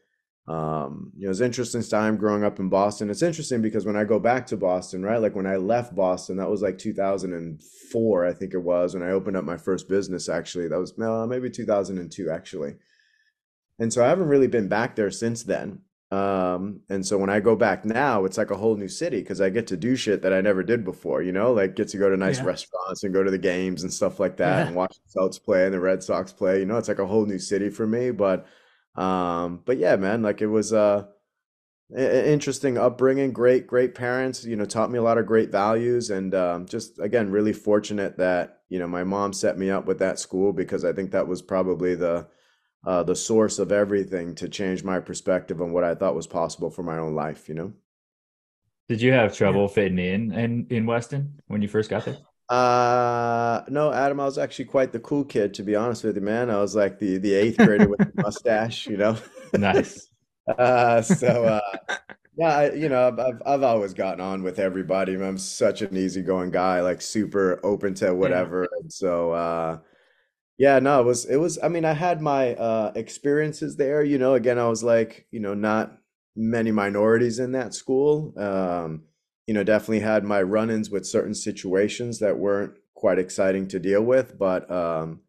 um, 0.48 1.12
you 1.16 1.24
know 1.26 1.30
it's 1.30 1.40
interesting 1.40 1.82
time 1.82 2.16
growing 2.16 2.42
up 2.42 2.58
in 2.58 2.68
boston 2.70 3.10
it's 3.10 3.22
interesting 3.22 3.60
because 3.60 3.84
when 3.84 3.96
i 3.96 4.02
go 4.04 4.18
back 4.18 4.46
to 4.46 4.56
boston 4.56 5.02
right 5.02 5.20
like 5.20 5.34
when 5.36 5.46
i 5.46 5.56
left 5.56 5.94
boston 5.94 6.36
that 6.38 6.48
was 6.48 6.62
like 6.62 6.78
2004 6.78 8.26
i 8.26 8.32
think 8.32 8.54
it 8.54 8.58
was 8.62 8.94
when 8.94 9.02
i 9.02 9.10
opened 9.10 9.36
up 9.36 9.44
my 9.44 9.56
first 9.56 9.88
business 9.88 10.28
actually 10.28 10.66
that 10.68 10.78
was 10.78 10.98
uh, 11.00 11.26
maybe 11.26 11.50
2002 11.50 12.30
actually 12.30 12.74
and 13.80 13.92
so 13.92 14.04
I 14.04 14.08
haven't 14.08 14.26
really 14.26 14.48
been 14.48 14.66
back 14.66 14.96
there 14.96 15.08
since 15.12 15.44
then. 15.44 15.82
Um, 16.10 16.80
and 16.88 17.06
so 17.06 17.16
when 17.16 17.30
I 17.30 17.38
go 17.38 17.54
back 17.54 17.84
now, 17.84 18.24
it's 18.24 18.36
like 18.36 18.50
a 18.50 18.56
whole 18.56 18.74
new 18.74 18.88
city 18.88 19.20
because 19.20 19.40
I 19.40 19.50
get 19.50 19.68
to 19.68 19.76
do 19.76 19.94
shit 19.94 20.20
that 20.22 20.32
I 20.32 20.40
never 20.40 20.64
did 20.64 20.84
before, 20.84 21.22
you 21.22 21.30
know, 21.30 21.52
like 21.52 21.76
get 21.76 21.86
to 21.90 21.96
go 21.96 22.10
to 22.10 22.16
nice 22.16 22.38
Yeah. 22.38 22.46
restaurants 22.46 23.04
and 23.04 23.14
go 23.14 23.22
to 23.22 23.30
the 23.30 23.38
games 23.38 23.84
and 23.84 23.92
stuff 23.92 24.18
like 24.18 24.36
that 24.38 24.62
Yeah. 24.62 24.66
and 24.66 24.74
watch 24.74 24.96
the 24.96 25.20
Celtics 25.20 25.40
play 25.40 25.64
and 25.64 25.72
the 25.72 25.78
Red 25.78 26.02
Sox 26.02 26.32
play. 26.32 26.58
You 26.58 26.66
know, 26.66 26.76
it's 26.76 26.88
like 26.88 26.98
a 26.98 27.06
whole 27.06 27.24
new 27.24 27.38
city 27.38 27.70
for 27.70 27.86
me. 27.86 28.10
But 28.10 28.46
um, 28.96 29.62
but 29.64 29.78
yeah, 29.78 29.96
man, 29.96 30.22
like 30.22 30.42
it 30.42 30.46
was 30.46 30.72
uh 30.72 31.06
i- 31.96 32.00
interesting 32.00 32.78
upbringing, 32.78 33.32
great, 33.32 33.66
great 33.66 33.94
parents, 33.94 34.44
you 34.44 34.56
know, 34.56 34.64
taught 34.64 34.90
me 34.90 34.98
a 34.98 35.02
lot 35.02 35.18
of 35.18 35.26
great 35.26 35.50
values 35.50 36.10
and 36.10 36.34
um, 36.34 36.66
just 36.66 36.98
again, 37.00 37.30
really 37.30 37.52
fortunate 37.52 38.18
that, 38.18 38.62
you 38.68 38.78
know, 38.78 38.86
my 38.88 39.04
mom 39.04 39.32
set 39.32 39.58
me 39.58 39.70
up 39.70 39.86
with 39.86 39.98
that 40.00 40.18
school 40.18 40.52
because 40.52 40.84
I 40.84 40.92
think 40.92 41.10
that 41.12 41.28
was 41.28 41.42
probably 41.42 41.94
the 41.94 42.28
uh, 42.86 43.02
the 43.02 43.16
source 43.16 43.58
of 43.58 43.72
everything 43.72 44.34
to 44.36 44.48
change 44.48 44.84
my 44.84 45.00
perspective 45.00 45.60
on 45.62 45.72
what 45.72 45.84
I 45.84 45.94
thought 45.94 46.14
was 46.16 46.26
possible 46.28 46.70
for 46.70 46.82
my 46.82 46.98
own 46.98 47.14
life, 47.14 47.48
you 47.48 47.54
know? 47.54 47.74
Did 48.88 49.00
you 49.02 49.12
have 49.12 49.36
trouble 49.36 49.68
fitting 49.68 49.98
in 49.98 50.32
in, 50.32 50.66
in 50.68 50.86
Weston 50.86 51.40
when 51.46 51.62
you 51.62 51.68
first 51.68 51.88
got 51.90 52.04
there? 52.04 52.18
Uh, 52.48 53.62
no, 53.68 53.92
Adam, 53.92 54.20
I 54.20 54.24
was 54.24 54.38
actually 54.38 54.64
quite 54.66 54.92
the 54.92 55.00
cool 55.00 55.24
kid, 55.24 55.52
to 55.54 55.62
be 55.62 55.76
honest 55.76 56.02
with 56.04 56.16
you, 56.16 56.22
man. 56.22 56.48
I 56.50 56.58
was 56.60 56.74
like 56.74 56.98
the 56.98 57.18
the 57.18 57.34
eighth 57.34 57.60
grader 57.60 57.88
with 57.88 58.00
the 58.06 58.12
mustache, 58.24 58.88
you 58.88 58.96
know? 58.96 59.18
Nice. 59.54 60.08
Uh, 60.58 61.02
so 61.02 61.46
uh, 61.46 61.60
yeah, 62.36 62.48
I, 62.56 62.72
you 62.74 62.88
know, 62.88 63.08
I've, 63.08 63.42
I've 63.46 63.62
always 63.62 63.94
gotten 63.94 64.20
on 64.20 64.42
with 64.42 64.58
everybody. 64.58 65.14
I'm 65.14 65.38
such 65.38 65.82
an 65.82 65.96
easygoing 65.96 66.50
guy, 66.52 66.80
like 66.82 67.02
super 67.02 67.60
open 67.64 67.94
to 67.96 68.14
Yeah. 68.20 68.42
whatever. 68.42 68.68
And 68.80 68.92
so 68.92 69.32
uh 69.32 69.80
Yeah, 70.58 70.78
no, 70.80 71.00
it 71.02 71.04
was 71.06 71.26
it 71.26 71.36
was 71.36 71.58
I 71.62 71.68
mean, 71.68 71.84
I 71.86 71.94
had 71.94 72.22
my 72.22 72.54
uh 72.56 72.92
experiences 72.96 73.76
there, 73.76 74.04
you 74.04 74.18
know, 74.18 74.34
again, 74.34 74.58
I 74.58 74.68
was 74.68 74.84
like, 74.84 75.26
you 75.32 75.40
know, 75.40 75.54
not 75.54 75.98
many 76.36 76.72
minorities 76.72 77.38
in 77.40 77.52
that 77.52 77.74
school. 77.74 78.34
Um, 78.38 79.04
you 79.48 79.54
know, 79.54 79.64
definitely 79.64 80.00
had 80.00 80.24
my 80.24 80.42
run-ins 80.42 80.90
with 80.90 81.06
certain 81.06 81.32
situations 81.32 82.18
that 82.18 82.38
weren't 82.38 82.74
quite 82.94 83.18
exciting 83.18 83.66
to 83.66 83.78
deal 83.78 84.02
with, 84.02 84.38
but 84.38 84.70
um, 84.70 85.20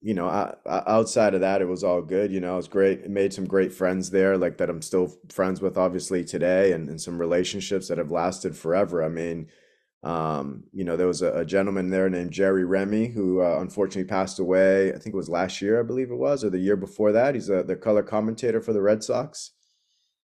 you 0.00 0.12
know, 0.12 0.26
I, 0.28 0.54
I, 0.66 0.82
outside 0.88 1.32
of 1.32 1.40
that, 1.42 1.62
it 1.62 1.68
was 1.68 1.84
all 1.84 2.02
good. 2.02 2.32
You 2.32 2.40
know, 2.40 2.54
it 2.54 2.56
was 2.56 2.66
great. 2.66 3.08
Made 3.08 3.32
some 3.32 3.46
great 3.46 3.72
friends 3.72 4.10
there, 4.10 4.36
like 4.36 4.58
that 4.58 4.68
I'm 4.68 4.82
still 4.82 5.14
friends 5.28 5.62
with, 5.62 5.78
obviously 5.78 6.24
today, 6.24 6.72
and, 6.72 6.88
and 6.88 7.00
some 7.00 7.16
relationships 7.16 7.86
that 7.86 7.98
have 7.98 8.10
lasted 8.10 8.56
forever. 8.56 9.04
I 9.04 9.08
mean, 9.08 9.46
um, 10.02 10.64
you 10.72 10.82
know, 10.82 10.96
there 10.96 11.06
was 11.06 11.22
a, 11.22 11.32
a 11.32 11.44
gentleman 11.44 11.90
there 11.90 12.10
named 12.10 12.32
Jerry 12.32 12.64
Remy 12.64 13.10
who 13.10 13.40
uh, 13.40 13.58
unfortunately 13.60 14.10
passed 14.10 14.40
away. 14.40 14.88
I 14.88 14.98
think 14.98 15.14
it 15.14 15.22
was 15.22 15.28
last 15.28 15.62
year, 15.62 15.78
I 15.78 15.84
believe 15.84 16.10
it 16.10 16.16
was, 16.16 16.42
or 16.42 16.50
the 16.50 16.58
year 16.58 16.76
before 16.76 17.12
that. 17.12 17.36
He's 17.36 17.48
a, 17.48 17.62
the 17.62 17.76
color 17.76 18.02
commentator 18.02 18.60
for 18.60 18.72
the 18.72 18.82
Red 18.82 19.04
Sox. 19.04 19.52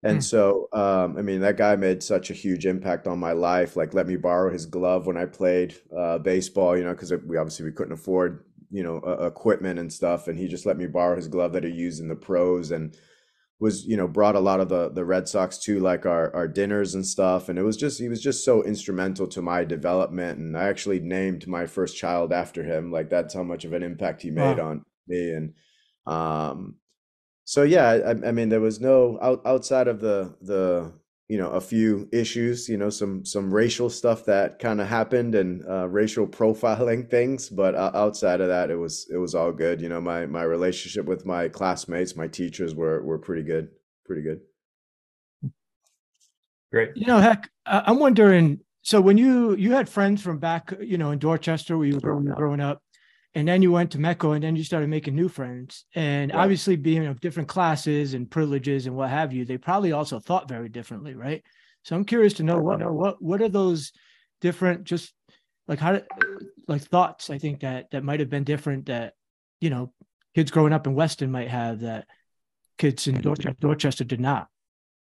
Hmm. 0.02 0.08
And 0.10 0.24
so, 0.24 0.68
um, 0.72 1.16
I 1.16 1.22
mean, 1.22 1.40
that 1.40 1.56
guy 1.56 1.76
made 1.76 2.02
such 2.02 2.30
a 2.30 2.34
huge 2.34 2.66
impact 2.66 3.06
on 3.06 3.18
my 3.18 3.32
life. 3.32 3.76
Like, 3.76 3.94
let 3.94 4.06
me 4.06 4.16
borrow 4.16 4.52
his 4.52 4.66
glove 4.66 5.06
when 5.06 5.16
I 5.16 5.26
played 5.26 5.74
uh, 5.96 6.18
baseball, 6.18 6.76
you 6.76 6.84
know, 6.84 6.92
because 6.92 7.12
we 7.26 7.36
obviously 7.36 7.64
we 7.66 7.72
couldn't 7.72 7.92
afford, 7.92 8.44
you 8.70 8.82
know, 8.82 9.00
uh, 9.06 9.26
equipment 9.26 9.78
and 9.78 9.92
stuff. 9.92 10.28
And 10.28 10.38
he 10.38 10.48
just 10.48 10.66
let 10.66 10.76
me 10.76 10.86
borrow 10.86 11.16
his 11.16 11.28
glove 11.28 11.52
that 11.52 11.64
he 11.64 11.70
used 11.70 12.00
in 12.00 12.08
the 12.08 12.16
pros 12.16 12.70
and 12.70 12.96
was, 13.60 13.84
you 13.86 13.96
know, 13.96 14.08
brought 14.08 14.34
a 14.34 14.40
lot 14.40 14.58
of 14.58 14.68
the 14.68 14.90
the 14.90 15.04
Red 15.04 15.28
Sox 15.28 15.56
to 15.58 15.78
like 15.78 16.04
our 16.04 16.34
our 16.34 16.48
dinners 16.48 16.96
and 16.96 17.06
stuff. 17.06 17.48
And 17.48 17.56
it 17.58 17.62
was 17.62 17.76
just 17.76 18.00
he 18.00 18.08
was 18.08 18.20
just 18.20 18.44
so 18.44 18.64
instrumental 18.64 19.28
to 19.28 19.40
my 19.40 19.62
development. 19.64 20.38
And 20.40 20.56
I 20.58 20.64
actually 20.64 20.98
named 20.98 21.46
my 21.46 21.66
first 21.66 21.96
child 21.96 22.32
after 22.32 22.64
him. 22.64 22.90
Like 22.90 23.08
that's 23.08 23.34
how 23.34 23.44
much 23.44 23.64
of 23.64 23.72
an 23.72 23.84
impact 23.84 24.22
he 24.22 24.30
made 24.32 24.58
Wow. 24.58 24.70
on 24.70 24.84
me. 25.06 25.30
And 25.32 25.54
um, 26.06 26.74
so 27.44 27.62
yeah, 27.62 27.88
I, 27.90 28.10
I 28.28 28.32
mean, 28.32 28.48
there 28.48 28.60
was 28.60 28.80
no 28.80 29.18
out, 29.22 29.42
outside 29.44 29.88
of 29.88 30.00
the 30.00 30.36
the 30.40 30.92
you 31.28 31.38
know 31.38 31.50
a 31.50 31.60
few 31.60 32.08
issues, 32.12 32.68
you 32.68 32.76
know, 32.76 32.90
some 32.90 33.24
some 33.24 33.52
racial 33.52 33.90
stuff 33.90 34.24
that 34.26 34.58
kind 34.58 34.80
of 34.80 34.86
happened 34.88 35.34
and 35.34 35.62
uh, 35.68 35.88
racial 35.88 36.26
profiling 36.38 37.08
things, 37.10 37.48
but 37.48 37.74
uh, 37.74 37.90
outside 37.94 38.40
of 38.40 38.48
that, 38.48 38.70
it 38.70 38.76
was 38.76 39.08
it 39.12 39.16
was 39.18 39.34
all 39.34 39.52
good. 39.52 39.80
You 39.80 39.88
know, 39.88 40.00
my 40.00 40.26
my 40.26 40.42
relationship 40.42 41.06
with 41.06 41.26
my 41.26 41.48
classmates, 41.48 42.16
my 42.16 42.28
teachers 42.28 42.74
were 42.74 43.02
were 43.02 43.18
pretty 43.18 43.42
good, 43.42 43.70
pretty 44.06 44.22
good. 44.22 44.40
Great. 46.70 46.92
You 46.96 47.06
know, 47.06 47.18
Heck, 47.18 47.50
I- 47.66 47.82
I'm 47.86 47.98
wondering. 47.98 48.60
So 48.82 49.00
when 49.00 49.16
you 49.16 49.54
you 49.54 49.72
had 49.72 49.88
friends 49.88 50.22
from 50.22 50.38
back, 50.38 50.72
you 50.80 50.98
know, 50.98 51.10
in 51.12 51.18
Dorchester, 51.18 51.76
where 51.76 51.86
you 51.86 51.94
were 51.94 52.00
growing, 52.00 52.24
growing 52.24 52.60
up, 52.60 52.82
and 53.34 53.48
then 53.48 53.62
you 53.62 53.72
went 53.72 53.90
to 53.92 53.98
METCO, 53.98 54.34
and 54.34 54.44
then 54.44 54.56
you 54.56 54.64
started 54.64 54.88
making 54.90 55.14
new 55.14 55.28
friends. 55.28 55.86
And 55.94 56.30
Yeah. 56.30 56.38
obviously, 56.42 56.76
being 56.76 57.06
of 57.06 57.20
different 57.20 57.48
classes 57.48 58.14
and 58.14 58.30
privileges 58.30 58.86
and 58.86 58.94
what 58.94 59.10
have 59.10 59.32
you, 59.32 59.44
they 59.44 59.58
probably 59.58 59.92
also 59.92 60.18
thought 60.18 60.48
very 60.48 60.68
differently, 60.68 61.14
right? 61.14 61.42
So 61.84 61.96
I'm 61.96 62.04
curious 62.04 62.34
to 62.34 62.42
know 62.44 62.58
what 62.58 62.80
what 62.92 63.22
what 63.22 63.42
are 63.42 63.48
those 63.48 63.92
different, 64.40 64.84
just 64.84 65.12
like 65.66 65.78
how, 65.78 66.00
like 66.68 66.82
thoughts. 66.82 67.30
I 67.30 67.38
think 67.38 67.60
that 67.60 67.90
that 67.90 68.04
might 68.04 68.20
have 68.20 68.30
been 68.30 68.44
different 68.44 68.86
that 68.86 69.14
you 69.60 69.70
know 69.70 69.92
kids 70.34 70.50
growing 70.50 70.72
up 70.72 70.86
in 70.86 70.94
Weston 70.94 71.30
might 71.30 71.48
have 71.48 71.80
that 71.80 72.06
kids 72.78 73.06
in 73.06 73.20
Dorchester, 73.20 73.56
Dorchester 73.60 74.04
did 74.04 74.20
not. 74.20 74.48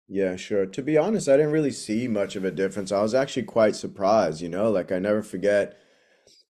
Yeah, 0.09 0.37
sure. 0.37 0.67
To 0.67 0.83
be 0.83 0.99
honest, 0.99 1.29
I 1.29 1.37
didn't 1.37 1.53
really 1.53 1.71
see 1.71 2.09
much 2.09 2.35
of 2.35 2.45
a 2.45 2.51
difference. 2.51 2.91
I 2.91 3.01
was 3.01 3.15
actually 3.15 3.45
quite 3.45 3.77
surprised, 3.77 4.41
you 4.41 4.49
know, 4.49 4.71
like 4.71 4.91
I 4.91 4.99
never 4.99 5.23
forget. 5.23 5.79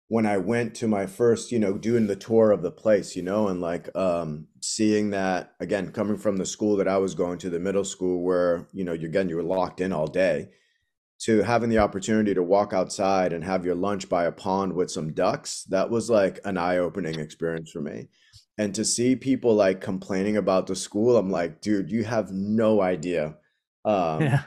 When 0.09 0.25
I 0.25 0.37
went 0.37 0.75
to 0.75 0.87
my 0.87 1.05
first, 1.05 1.51
you 1.51 1.59
know, 1.59 1.77
doing 1.77 2.07
the 2.07 2.15
tour 2.15 2.51
of 2.51 2.61
the 2.61 2.71
place, 2.71 3.15
you 3.15 3.21
know, 3.23 3.47
and 3.47 3.59
like 3.61 3.95
um 3.95 4.47
seeing 4.61 5.11
that 5.11 5.53
again, 5.59 5.91
coming 5.91 6.17
from 6.17 6.37
the 6.37 6.45
school 6.45 6.77
that 6.77 6.87
I 6.87 6.97
was 6.97 7.15
going 7.15 7.39
to, 7.39 7.49
the 7.49 7.59
middle 7.59 7.83
school 7.85 8.23
where, 8.23 8.67
you 8.73 8.83
know, 8.83 8.93
you're 8.93 9.09
again, 9.09 9.29
you 9.29 9.35
were 9.37 9.43
locked 9.43 9.81
in 9.81 9.91
all 9.93 10.07
day, 10.07 10.49
to 11.21 11.41
having 11.43 11.69
the 11.69 11.79
opportunity 11.79 12.33
to 12.33 12.43
walk 12.43 12.73
outside 12.73 13.33
and 13.33 13.43
have 13.43 13.65
your 13.65 13.75
lunch 13.75 14.07
by 14.09 14.25
a 14.25 14.31
pond 14.31 14.73
with 14.73 14.91
some 14.91 15.13
ducks, 15.13 15.63
that 15.65 15.89
was 15.89 16.09
like 16.09 16.39
an 16.45 16.57
eye-opening 16.57 17.19
experience 17.19 17.71
for 17.71 17.81
me. 17.81 18.07
And 18.57 18.73
to 18.75 18.85
see 18.85 19.15
people 19.15 19.55
like 19.55 19.81
complaining 19.81 20.37
about 20.37 20.67
the 20.67 20.75
school, 20.75 21.17
I'm 21.17 21.29
like, 21.31 21.61
dude, 21.61 21.91
you 21.91 22.03
have 22.05 22.31
no 22.31 22.81
idea 22.81 23.37
um 23.85 24.23
Yeah. 24.23 24.43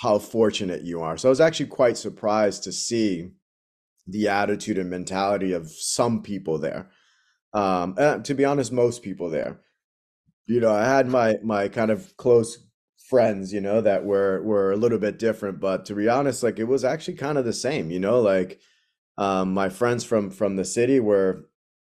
how 0.00 0.18
fortunate 0.18 0.82
you 0.84 1.00
are. 1.02 1.16
So 1.18 1.28
I 1.28 1.30
was 1.30 1.40
actually 1.40 1.66
quite 1.66 1.96
surprised 1.98 2.64
to 2.64 2.72
see 2.72 3.30
the 4.08 4.28
attitude 4.28 4.78
and 4.78 4.90
mentality 4.90 5.52
of 5.52 5.70
some 5.70 6.22
people 6.22 6.58
there. 6.58 6.90
Um, 7.52 7.94
uh, 7.98 8.18
to 8.18 8.34
be 8.34 8.44
honest, 8.44 8.72
most 8.72 9.02
people 9.02 9.30
there. 9.30 9.60
You 10.46 10.60
know, 10.60 10.72
I 10.72 10.84
had 10.84 11.08
my 11.08 11.38
my 11.42 11.68
kind 11.68 11.90
of 11.90 12.16
close 12.16 12.58
friends, 13.08 13.52
you 13.52 13.60
know, 13.60 13.80
that 13.82 14.04
were 14.04 14.42
were 14.42 14.72
a 14.72 14.76
little 14.76 14.98
bit 14.98 15.18
different, 15.18 15.60
but 15.60 15.84
to 15.86 15.94
be 15.94 16.08
honest, 16.08 16.42
like 16.42 16.58
it 16.58 16.64
was 16.64 16.84
actually 16.84 17.14
kind 17.14 17.38
of 17.38 17.44
the 17.44 17.52
same, 17.52 17.90
you 17.90 18.00
know, 18.00 18.20
like 18.20 18.60
um, 19.18 19.52
my 19.52 19.68
friends 19.68 20.04
from 20.04 20.30
from 20.30 20.56
the 20.56 20.64
city 20.64 21.00
were, 21.00 21.48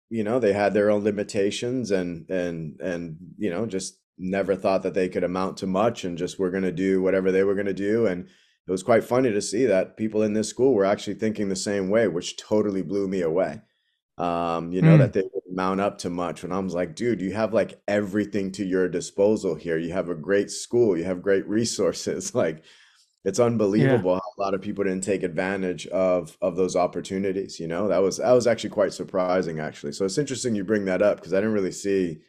you 0.10 0.24
know, 0.24 0.40
they 0.40 0.54
had 0.54 0.74
their 0.74 0.90
own 0.90 1.04
limitations 1.04 1.92
and 1.92 2.30
and 2.30 2.80
and 2.82 3.18
you 3.38 3.50
know, 3.50 3.66
just 3.68 4.00
never 4.18 4.56
thought 4.56 4.84
that 4.84 4.96
they 4.96 5.10
could 5.10 5.24
amount 5.24 5.58
to 5.58 5.68
much 5.68 6.04
and 6.04 6.18
just 6.18 6.40
were 6.40 6.50
going 6.50 6.64
to 6.64 6.72
do 6.72 7.02
whatever 7.02 7.32
they 7.32 7.44
were 7.44 7.54
going 7.54 7.68
to 7.68 7.74
do 7.74 8.08
and 8.08 8.28
it 8.68 8.72
was 8.72 8.84
quite 8.84 9.04
funny 9.04 9.32
to 9.32 9.42
see 9.42 9.66
that 9.66 9.98
people 9.98 10.24
in 10.24 10.34
this 10.34 10.50
school 10.50 10.74
were 10.74 10.86
actually 10.86 11.16
thinking 11.16 11.50
the 11.50 11.56
same 11.56 11.90
way, 11.90 12.08
which 12.08 12.38
totally 12.38 12.82
blew 12.82 13.08
me 13.08 13.22
away. 13.22 13.62
Um, 14.18 14.72
you 14.74 14.82
know, 14.82 14.98
Mm, 14.98 15.00
that 15.00 15.14
they 15.14 15.22
wouldn't 15.22 15.56
mount 15.56 15.80
up 15.80 16.00
to 16.00 16.10
much. 16.10 16.44
And 16.44 16.52
I 16.54 16.60
was 16.60 16.74
like, 16.74 16.96
dude, 16.96 17.22
you 17.22 17.34
have 17.34 17.54
like 17.54 17.82
everything 17.88 18.52
to 18.54 18.66
your 18.66 18.90
disposal 18.90 19.56
here. 19.56 19.78
You 19.78 19.94
have 19.94 20.10
a 20.10 20.16
great 20.16 20.50
school, 20.52 20.98
you 20.98 21.04
have 21.06 21.22
great 21.22 21.48
resources. 21.50 22.34
Like, 22.36 22.64
it's 23.26 23.40
yeah. 23.76 24.02
unbelievable 24.02 24.16
how 24.16 24.22
a 24.38 24.42
lot 24.42 24.54
of 24.54 24.62
people 24.62 24.84
didn't 24.84 25.04
take 25.04 25.24
advantage 25.24 25.88
of 25.88 26.38
of 26.42 26.56
those 26.56 26.76
opportunities, 26.76 27.60
you 27.60 27.68
know? 27.68 27.88
That 27.88 28.00
was 28.02 28.18
that 28.18 28.32
was 28.32 28.48
actually 28.48 28.70
quite 28.72 28.94
surprising, 28.94 29.60
actually. 29.60 29.92
So 29.94 30.06
it's 30.06 30.18
interesting 30.18 30.56
you 30.56 30.64
bring 30.64 30.86
that 30.86 31.02
up 31.02 31.18
because 31.18 31.34
I 31.34 31.38
didn't 31.38 31.54
really 31.54 31.72
see 31.74 32.22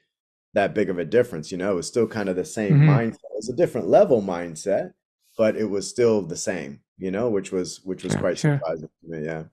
that 0.54 0.74
big 0.74 0.90
of 0.90 0.98
a 0.98 1.04
difference, 1.04 1.52
you 1.52 1.58
know? 1.58 1.72
It 1.72 1.76
was 1.76 1.88
still 1.88 2.06
kind 2.08 2.28
of 2.28 2.36
the 2.36 2.44
same 2.44 2.78
hmm 2.78 2.98
mindset. 2.98 3.14
It 3.14 3.36
was 3.36 3.50
a 3.50 3.56
different 3.56 3.88
level 3.88 4.22
mindset, 4.22 4.92
but 5.38 5.56
it 5.56 5.64
was 5.64 5.88
still 5.88 6.20
the 6.20 6.36
same, 6.36 6.80
you 6.98 7.10
know, 7.10 7.30
which 7.30 7.52
was 7.52 7.80
which 7.84 8.02
was 8.04 8.12
Sure. 8.12 8.20
quite 8.20 8.36
Sure. 8.38 8.58
surprising 8.58 8.88
to 9.04 9.08
me, 9.08 9.24
yeah. 9.24 9.44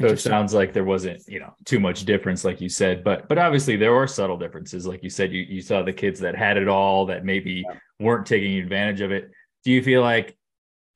So 0.00 0.06
it 0.06 0.18
sounds 0.18 0.52
like 0.52 0.72
there 0.72 0.82
wasn't, 0.84 1.22
you 1.28 1.38
know, 1.38 1.54
too 1.64 1.78
much 1.78 2.04
difference, 2.04 2.44
like 2.44 2.60
you 2.60 2.68
said, 2.68 3.04
but 3.04 3.28
but 3.28 3.38
obviously 3.38 3.76
there 3.76 3.94
are 3.94 4.08
subtle 4.08 4.36
differences. 4.36 4.86
Like 4.86 5.04
you 5.04 5.10
said, 5.10 5.32
you 5.32 5.42
you 5.42 5.60
saw 5.60 5.82
the 5.82 5.92
kids 5.92 6.18
that 6.20 6.34
had 6.34 6.56
it 6.56 6.66
all 6.66 7.06
that 7.06 7.24
maybe 7.24 7.64
weren't 8.00 8.26
taking 8.26 8.58
advantage 8.58 9.02
of 9.02 9.12
it. 9.12 9.30
Do 9.64 9.70
you 9.70 9.82
feel 9.84 10.00
like 10.02 10.36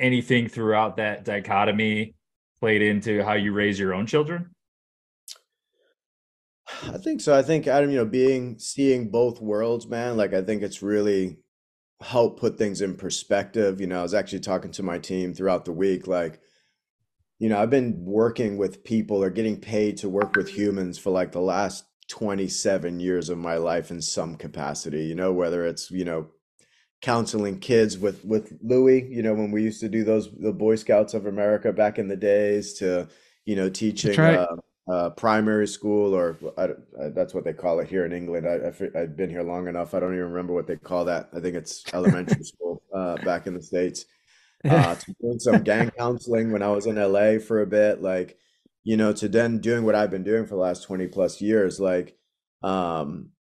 anything 0.00 0.48
throughout 0.48 0.96
that 0.96 1.24
dichotomy 1.24 2.14
played 2.60 2.82
into 2.82 3.22
how 3.22 3.34
you 3.34 3.52
raise 3.52 3.78
your 3.78 3.94
own 3.94 4.06
children? 4.06 4.50
I 6.82 6.98
think 6.98 7.20
so. 7.20 7.36
I 7.38 7.42
think 7.42 7.66
Adam, 7.68 7.90
you 7.90 7.96
know, 7.98 8.04
being 8.04 8.58
seeing 8.58 9.10
both 9.10 9.40
worlds, 9.40 9.86
man, 9.86 10.16
like 10.16 10.34
I 10.34 10.42
think 10.42 10.62
it's 10.62 10.82
really 10.82 11.38
helped 12.00 12.40
put 12.40 12.58
things 12.58 12.80
in 12.80 12.96
perspective. 12.96 13.80
You 13.80 13.86
know, 13.86 14.00
I 14.00 14.02
was 14.02 14.14
actually 14.14 14.40
talking 14.40 14.70
to 14.72 14.82
my 14.82 14.98
team 14.98 15.34
throughout 15.34 15.64
the 15.64 15.72
week, 15.72 16.06
like, 16.06 16.40
you 17.38 17.48
know, 17.48 17.60
I've 17.60 17.70
been 17.70 18.04
working 18.04 18.56
with 18.56 18.84
people 18.84 19.22
or 19.22 19.30
getting 19.30 19.60
paid 19.60 19.96
to 19.98 20.08
work 20.08 20.34
with 20.34 20.48
humans 20.48 20.98
for 20.98 21.10
like 21.10 21.32
the 21.32 21.40
last 21.40 21.84
27 22.08 23.00
years 23.00 23.28
of 23.28 23.38
my 23.38 23.56
life 23.56 23.90
in 23.90 24.00
some 24.00 24.34
capacity, 24.36 25.04
you 25.04 25.14
know, 25.14 25.32
whether 25.32 25.64
it's, 25.64 25.90
you 25.90 26.04
know, 26.04 26.28
counseling 27.00 27.60
kids 27.60 27.96
with 27.96 28.24
with 28.24 28.58
Luis, 28.60 29.04
you 29.08 29.22
know, 29.22 29.34
when 29.34 29.50
we 29.50 29.62
used 29.62 29.80
to 29.80 29.88
do 29.88 30.02
those 30.04 30.30
the 30.38 30.52
Boy 30.52 30.74
Scouts 30.74 31.14
of 31.14 31.26
America 31.26 31.72
back 31.72 31.98
in 31.98 32.08
the 32.08 32.16
days 32.16 32.74
to, 32.74 33.08
you 33.44 33.54
know, 33.54 33.68
teaching 33.68 34.18
right. 34.18 34.38
uh, 34.38 34.56
uh, 34.90 35.10
primary 35.10 35.68
school 35.68 36.14
or 36.14 36.38
I, 36.56 36.64
I, 37.02 37.08
that's 37.10 37.34
what 37.34 37.44
they 37.44 37.52
call 37.52 37.80
it 37.80 37.88
here 37.88 38.06
in 38.06 38.12
England. 38.12 38.46
I, 38.46 38.68
I, 38.68 39.02
I've 39.02 39.16
been 39.16 39.30
here 39.30 39.42
long 39.42 39.68
enough. 39.68 39.94
I 39.94 40.00
don't 40.00 40.14
even 40.14 40.30
remember 40.30 40.54
what 40.54 40.66
they 40.66 40.76
call 40.76 41.04
that. 41.06 41.28
I 41.34 41.40
think 41.40 41.56
it's 41.56 41.84
elementary 41.92 42.44
school 42.44 42.82
uh, 42.94 43.16
back 43.16 43.46
in 43.46 43.54
the 43.54 43.62
States. 43.62 44.04
Uh, 44.68 44.96
to 44.96 45.14
doing 45.22 45.38
some 45.38 45.62
gang 45.62 45.88
counseling 45.96 46.50
when 46.50 46.64
I 46.64 46.68
was 46.68 46.86
in 46.86 46.96
LA 46.96 47.38
for 47.38 47.62
a 47.62 47.66
bit, 47.66 48.02
like, 48.02 48.36
you 48.82 48.96
know, 48.96 49.12
to 49.12 49.28
then 49.28 49.60
doing 49.60 49.84
what 49.84 49.94
I've 49.94 50.10
been 50.10 50.24
doing 50.24 50.46
for 50.46 50.56
the 50.56 50.60
last 50.60 50.82
20 50.82 51.06
plus 51.06 51.40
years, 51.40 51.78
like, 51.78 52.16
um, 52.64 53.30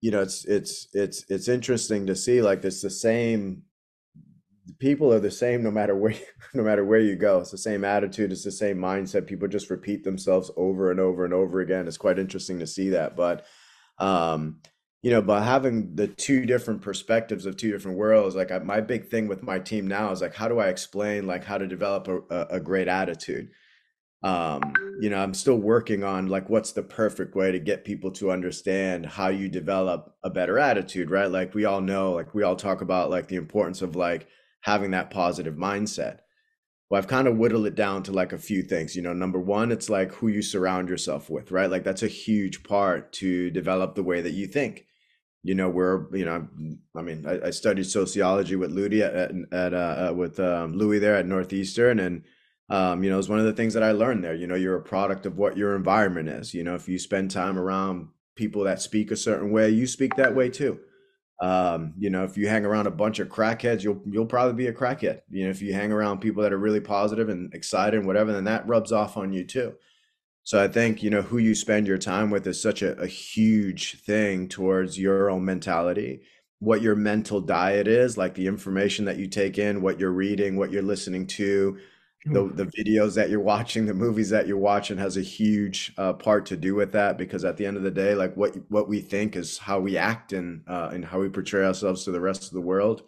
you 0.00 0.10
know, 0.10 0.22
it's 0.22 0.44
it's 0.44 0.88
it's 0.92 1.24
it's 1.28 1.46
interesting 1.46 2.06
to 2.08 2.16
see 2.16 2.42
like 2.42 2.64
it's 2.64 2.82
the 2.82 2.90
same 2.90 3.62
people 4.78 5.12
are 5.12 5.20
the 5.20 5.30
same 5.30 5.62
no 5.62 5.70
matter 5.70 5.94
where 5.94 6.14
no 6.54 6.62
matter 6.62 6.84
where 6.84 7.00
you 7.00 7.16
go. 7.16 7.40
It's 7.40 7.50
the 7.50 7.58
same 7.58 7.84
attitude, 7.84 8.32
it's 8.32 8.44
the 8.44 8.52
same 8.52 8.78
mindset. 8.78 9.26
People 9.26 9.48
just 9.48 9.70
repeat 9.70 10.04
themselves 10.04 10.50
over 10.56 10.90
and 10.90 11.00
over 11.00 11.24
and 11.24 11.34
over 11.34 11.60
again. 11.60 11.86
It's 11.86 11.96
quite 11.96 12.18
interesting 12.18 12.58
to 12.60 12.66
see 12.66 12.90
that. 12.90 13.16
But 13.16 13.46
um, 13.98 14.60
you 15.02 15.10
know, 15.10 15.22
by 15.22 15.42
having 15.42 15.94
the 15.94 16.08
two 16.08 16.46
different 16.46 16.82
perspectives 16.82 17.46
of 17.46 17.56
two 17.56 17.70
different 17.70 17.96
worlds, 17.96 18.34
like 18.34 18.50
I, 18.50 18.58
my 18.58 18.80
big 18.80 19.08
thing 19.08 19.28
with 19.28 19.42
my 19.42 19.58
team 19.58 19.86
now 19.86 20.10
is 20.10 20.20
like, 20.20 20.34
how 20.34 20.48
do 20.48 20.58
I 20.58 20.68
explain 20.68 21.26
like 21.26 21.44
how 21.44 21.58
to 21.58 21.66
develop 21.66 22.08
a, 22.08 22.46
a, 22.50 22.60
great 22.60 22.88
attitude? 22.88 23.50
um 24.22 24.72
you 24.98 25.10
know 25.10 25.18
i'm 25.18 25.34
still 25.34 25.58
working 25.58 26.02
on 26.02 26.26
like 26.26 26.48
what's 26.48 26.72
the 26.72 26.82
perfect 26.82 27.36
way 27.36 27.52
to 27.52 27.58
get 27.58 27.84
people 27.84 28.10
to 28.10 28.30
understand 28.30 29.04
how 29.04 29.28
you 29.28 29.48
develop 29.48 30.14
a 30.24 30.30
better 30.30 30.58
attitude 30.58 31.10
right 31.10 31.30
like 31.30 31.54
we 31.54 31.66
all 31.66 31.82
know 31.82 32.12
like 32.12 32.34
we 32.34 32.42
all 32.42 32.56
talk 32.56 32.80
about 32.80 33.10
like 33.10 33.28
the 33.28 33.36
importance 33.36 33.82
of 33.82 33.94
like 33.94 34.26
having 34.60 34.90
that 34.92 35.10
positive 35.10 35.54
mindset. 35.54 36.18
Well 36.88 36.98
i've 36.98 37.08
kind 37.08 37.26
of 37.26 37.36
whittled 37.36 37.66
it 37.66 37.74
down 37.74 38.02
to 38.04 38.12
like 38.12 38.32
a 38.32 38.38
few 38.38 38.62
things 38.62 38.94
you 38.94 39.02
know 39.02 39.12
number 39.12 39.40
one 39.40 39.72
it's 39.72 39.90
like 39.90 40.12
who 40.12 40.28
you 40.28 40.40
surround 40.42 40.88
yourself 40.88 41.28
with 41.28 41.50
right? 41.50 41.70
Like 41.70 41.84
that's 41.84 42.02
a 42.02 42.08
huge 42.08 42.62
part 42.62 43.12
to 43.14 43.50
develop 43.50 43.94
the 43.94 44.04
way 44.04 44.20
that 44.20 44.32
you 44.32 44.46
think. 44.46 44.84
You 45.42 45.54
know 45.54 45.68
we're 45.68 46.14
you 46.16 46.24
know 46.24 46.48
i 46.96 47.02
mean 47.02 47.24
i, 47.26 47.46
I 47.46 47.50
studied 47.50 47.86
sociology 47.86 48.56
with 48.56 48.72
Luis 48.72 49.02
at, 49.02 49.30
at, 49.52 49.74
uh, 49.74 50.10
uh, 50.10 50.14
with 50.14 50.40
um, 50.40 50.74
Luis 50.74 51.00
there 51.00 51.16
at 51.16 51.26
northeastern 51.26 52.00
and 52.00 52.24
um, 52.68 53.04
you 53.04 53.10
know 53.10 53.18
it's 53.18 53.28
one 53.28 53.38
of 53.38 53.44
the 53.44 53.52
things 53.52 53.74
that 53.74 53.82
i 53.84 53.92
learned 53.92 54.24
there. 54.24 54.34
You 54.34 54.46
know 54.48 54.56
you're 54.56 54.76
a 54.76 54.82
product 54.82 55.26
of 55.26 55.38
what 55.38 55.56
your 55.56 55.76
environment 55.76 56.28
is. 56.28 56.54
You 56.54 56.64
know 56.64 56.74
if 56.74 56.88
you 56.88 56.98
spend 56.98 57.30
time 57.30 57.58
around 57.58 58.08
people 58.36 58.64
that 58.64 58.82
speak 58.82 59.10
a 59.10 59.16
certain 59.16 59.50
way 59.50 59.70
you 59.70 59.86
speak 59.86 60.14
that 60.16 60.34
way 60.34 60.50
too 60.50 60.78
um, 61.40 61.94
you 61.98 62.10
know 62.10 62.24
if 62.24 62.36
you 62.36 62.48
hang 62.48 62.64
around 62.64 62.86
a 62.86 62.90
bunch 62.90 63.18
of 63.18 63.28
crackheads 63.28 63.82
you'll 63.82 64.00
you'll 64.06 64.26
probably 64.26 64.54
be 64.54 64.68
a 64.68 64.72
crackhead. 64.72 65.20
You 65.30 65.44
know 65.44 65.50
if 65.50 65.62
you 65.62 65.72
hang 65.72 65.92
around 65.92 66.20
people 66.20 66.42
that 66.42 66.52
are 66.52 66.58
really 66.58 66.80
positive 66.80 67.28
and 67.28 67.52
excited 67.54 67.98
and 67.98 68.06
whatever 68.06 68.32
then 68.32 68.44
that 68.44 68.66
rubs 68.66 68.92
off 68.92 69.16
on 69.16 69.32
you 69.32 69.44
too. 69.44 69.74
So 70.46 70.62
I 70.62 70.68
think, 70.68 71.02
you 71.02 71.10
know, 71.10 71.22
who 71.22 71.38
you 71.38 71.56
spend 71.56 71.88
your 71.88 71.98
time 71.98 72.30
with 72.30 72.46
is 72.46 72.62
such 72.62 72.80
a, 72.80 72.96
a 73.00 73.08
huge 73.08 74.00
thing 74.02 74.46
towards 74.46 74.96
your 74.96 75.28
own 75.28 75.44
mentality, 75.44 76.20
what 76.60 76.82
your 76.82 76.94
mental 76.94 77.40
diet 77.40 77.88
is, 77.88 78.16
like 78.16 78.34
the 78.34 78.46
information 78.46 79.06
that 79.06 79.18
you 79.18 79.26
take 79.26 79.58
in, 79.58 79.82
what 79.82 79.98
you're 79.98 80.12
reading, 80.12 80.56
what 80.56 80.70
you're 80.70 80.82
listening 80.82 81.26
to, 81.26 81.78
the 82.26 82.50
the 82.52 82.66
videos 82.66 83.14
that 83.14 83.30
you're 83.30 83.40
watching, 83.40 83.86
the 83.86 83.94
movies 83.94 84.30
that 84.30 84.46
you're 84.46 84.56
watching 84.58 84.98
has 84.98 85.16
a 85.16 85.22
huge 85.22 85.92
uh, 85.96 86.12
part 86.12 86.46
to 86.46 86.56
do 86.56 86.74
with 86.74 86.92
that 86.92 87.16
because 87.18 87.44
at 87.44 87.56
the 87.56 87.66
end 87.66 87.76
of 87.76 87.82
the 87.82 87.90
day, 87.90 88.14
like 88.14 88.34
what 88.36 88.56
what 88.68 88.88
we 88.88 89.00
think 89.00 89.36
is 89.36 89.58
how 89.58 89.78
we 89.80 89.96
act 89.96 90.32
and 90.32 90.62
uh, 90.66 90.90
and 90.92 91.04
how 91.04 91.20
we 91.20 91.28
portray 91.28 91.64
ourselves 91.64 92.04
to 92.04 92.10
the 92.10 92.20
rest 92.20 92.44
of 92.44 92.50
the 92.52 92.60
world. 92.60 93.02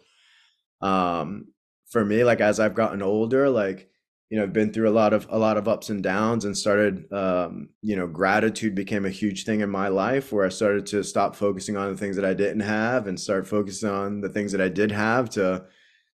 Um, 0.81 1.47
for 1.89 2.05
me, 2.05 2.23
like 2.23 2.39
as 2.39 2.59
I've 2.59 2.75
gotten 2.75 3.01
older, 3.01 3.49
like, 3.49 3.89
you 4.29 4.37
know, 4.37 4.43
I've 4.43 4.53
been 4.53 4.71
through 4.71 4.89
a 4.89 4.91
lot 4.91 5.11
of 5.13 5.27
a 5.29 5.37
lot 5.37 5.57
of 5.57 5.67
ups 5.67 5.89
and 5.89 6.01
downs 6.01 6.45
and 6.45 6.57
started 6.57 7.11
um, 7.11 7.69
you 7.81 7.95
know, 7.97 8.07
gratitude 8.07 8.73
became 8.75 9.05
a 9.05 9.09
huge 9.09 9.43
thing 9.43 9.59
in 9.61 9.69
my 9.69 9.89
life 9.89 10.31
where 10.31 10.45
I 10.45 10.49
started 10.49 10.85
to 10.87 11.03
stop 11.03 11.35
focusing 11.35 11.75
on 11.75 11.91
the 11.91 11.97
things 11.97 12.15
that 12.15 12.25
I 12.25 12.33
didn't 12.33 12.61
have 12.61 13.07
and 13.07 13.19
start 13.19 13.47
focusing 13.47 13.89
on 13.89 14.21
the 14.21 14.29
things 14.29 14.51
that 14.53 14.61
I 14.61 14.69
did 14.69 14.91
have 14.91 15.29
to 15.31 15.65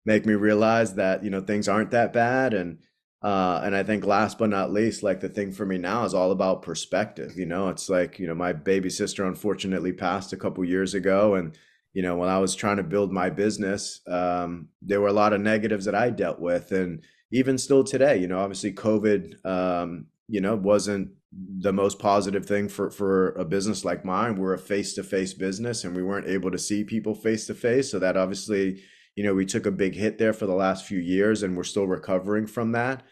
make 0.04 0.24
me 0.24 0.34
realize 0.34 0.94
that, 0.94 1.24
you 1.24 1.30
know, 1.30 1.40
things 1.40 1.68
aren't 1.68 1.90
that 1.90 2.12
bad 2.12 2.54
and 2.54 2.78
uh 3.22 3.60
and 3.64 3.74
I 3.74 3.82
think 3.82 4.04
last 4.04 4.38
but 4.38 4.50
not 4.50 4.72
least, 4.72 5.02
like 5.02 5.20
the 5.20 5.28
thing 5.28 5.52
for 5.52 5.66
me 5.66 5.78
now 5.78 6.04
is 6.04 6.14
all 6.14 6.32
about 6.32 6.62
perspective, 6.62 7.32
you 7.36 7.46
know, 7.46 7.68
it's 7.68 7.88
like, 7.88 8.18
you 8.18 8.26
know, 8.26 8.34
my 8.34 8.52
baby 8.52 8.90
sister 8.90 9.24
unfortunately 9.24 9.92
passed 9.92 10.32
a 10.32 10.36
couple 10.36 10.64
years 10.64 10.94
ago 10.94 11.34
and 11.34 11.56
you 11.96 12.02
know, 12.02 12.14
when 12.14 12.28
I 12.28 12.38
was 12.38 12.54
trying 12.54 12.76
to 12.76 12.82
build 12.82 13.10
my 13.10 13.30
business, 13.30 14.02
um, 14.06 14.68
there 14.82 15.00
were 15.00 15.08
a 15.08 15.14
lot 15.14 15.32
of 15.32 15.40
negatives 15.40 15.86
that 15.86 15.94
I 15.94 16.10
dealt 16.10 16.38
with. 16.38 16.70
And 16.70 17.02
even 17.32 17.56
still 17.56 17.84
today, 17.84 18.18
you 18.18 18.26
know, 18.26 18.38
obviously 18.38 18.74
COVID, 18.74 19.46
um, 19.46 20.04
you 20.28 20.42
know, 20.42 20.56
wasn't 20.56 21.12
the 21.32 21.72
most 21.72 21.98
positive 21.98 22.44
thing 22.44 22.68
for 22.68 22.90
for 22.90 23.30
a 23.36 23.46
business 23.46 23.82
like 23.82 24.04
mine. 24.04 24.36
We're 24.36 24.52
a 24.52 24.58
face-to-face 24.58 25.32
business 25.34 25.84
and 25.84 25.96
we 25.96 26.02
weren't 26.02 26.28
able 26.28 26.50
to 26.50 26.58
see 26.58 26.84
people 26.84 27.14
face 27.14 27.46
to 27.46 27.54
face. 27.54 27.90
So 27.90 27.98
that 27.98 28.18
obviously, 28.18 28.82
you 29.16 29.24
know, 29.24 29.34
we 29.34 29.46
took 29.46 29.66
a 29.66 29.70
big 29.72 29.94
hit 29.94 30.18
there 30.18 30.32
for 30.32 30.46
the 30.46 30.54
last 30.54 30.86
few 30.86 30.98
years 31.00 31.42
and 31.42 31.56
we're 31.56 31.64
still 31.64 31.86
recovering 31.86 32.46
from 32.46 32.72
that. 32.72 33.02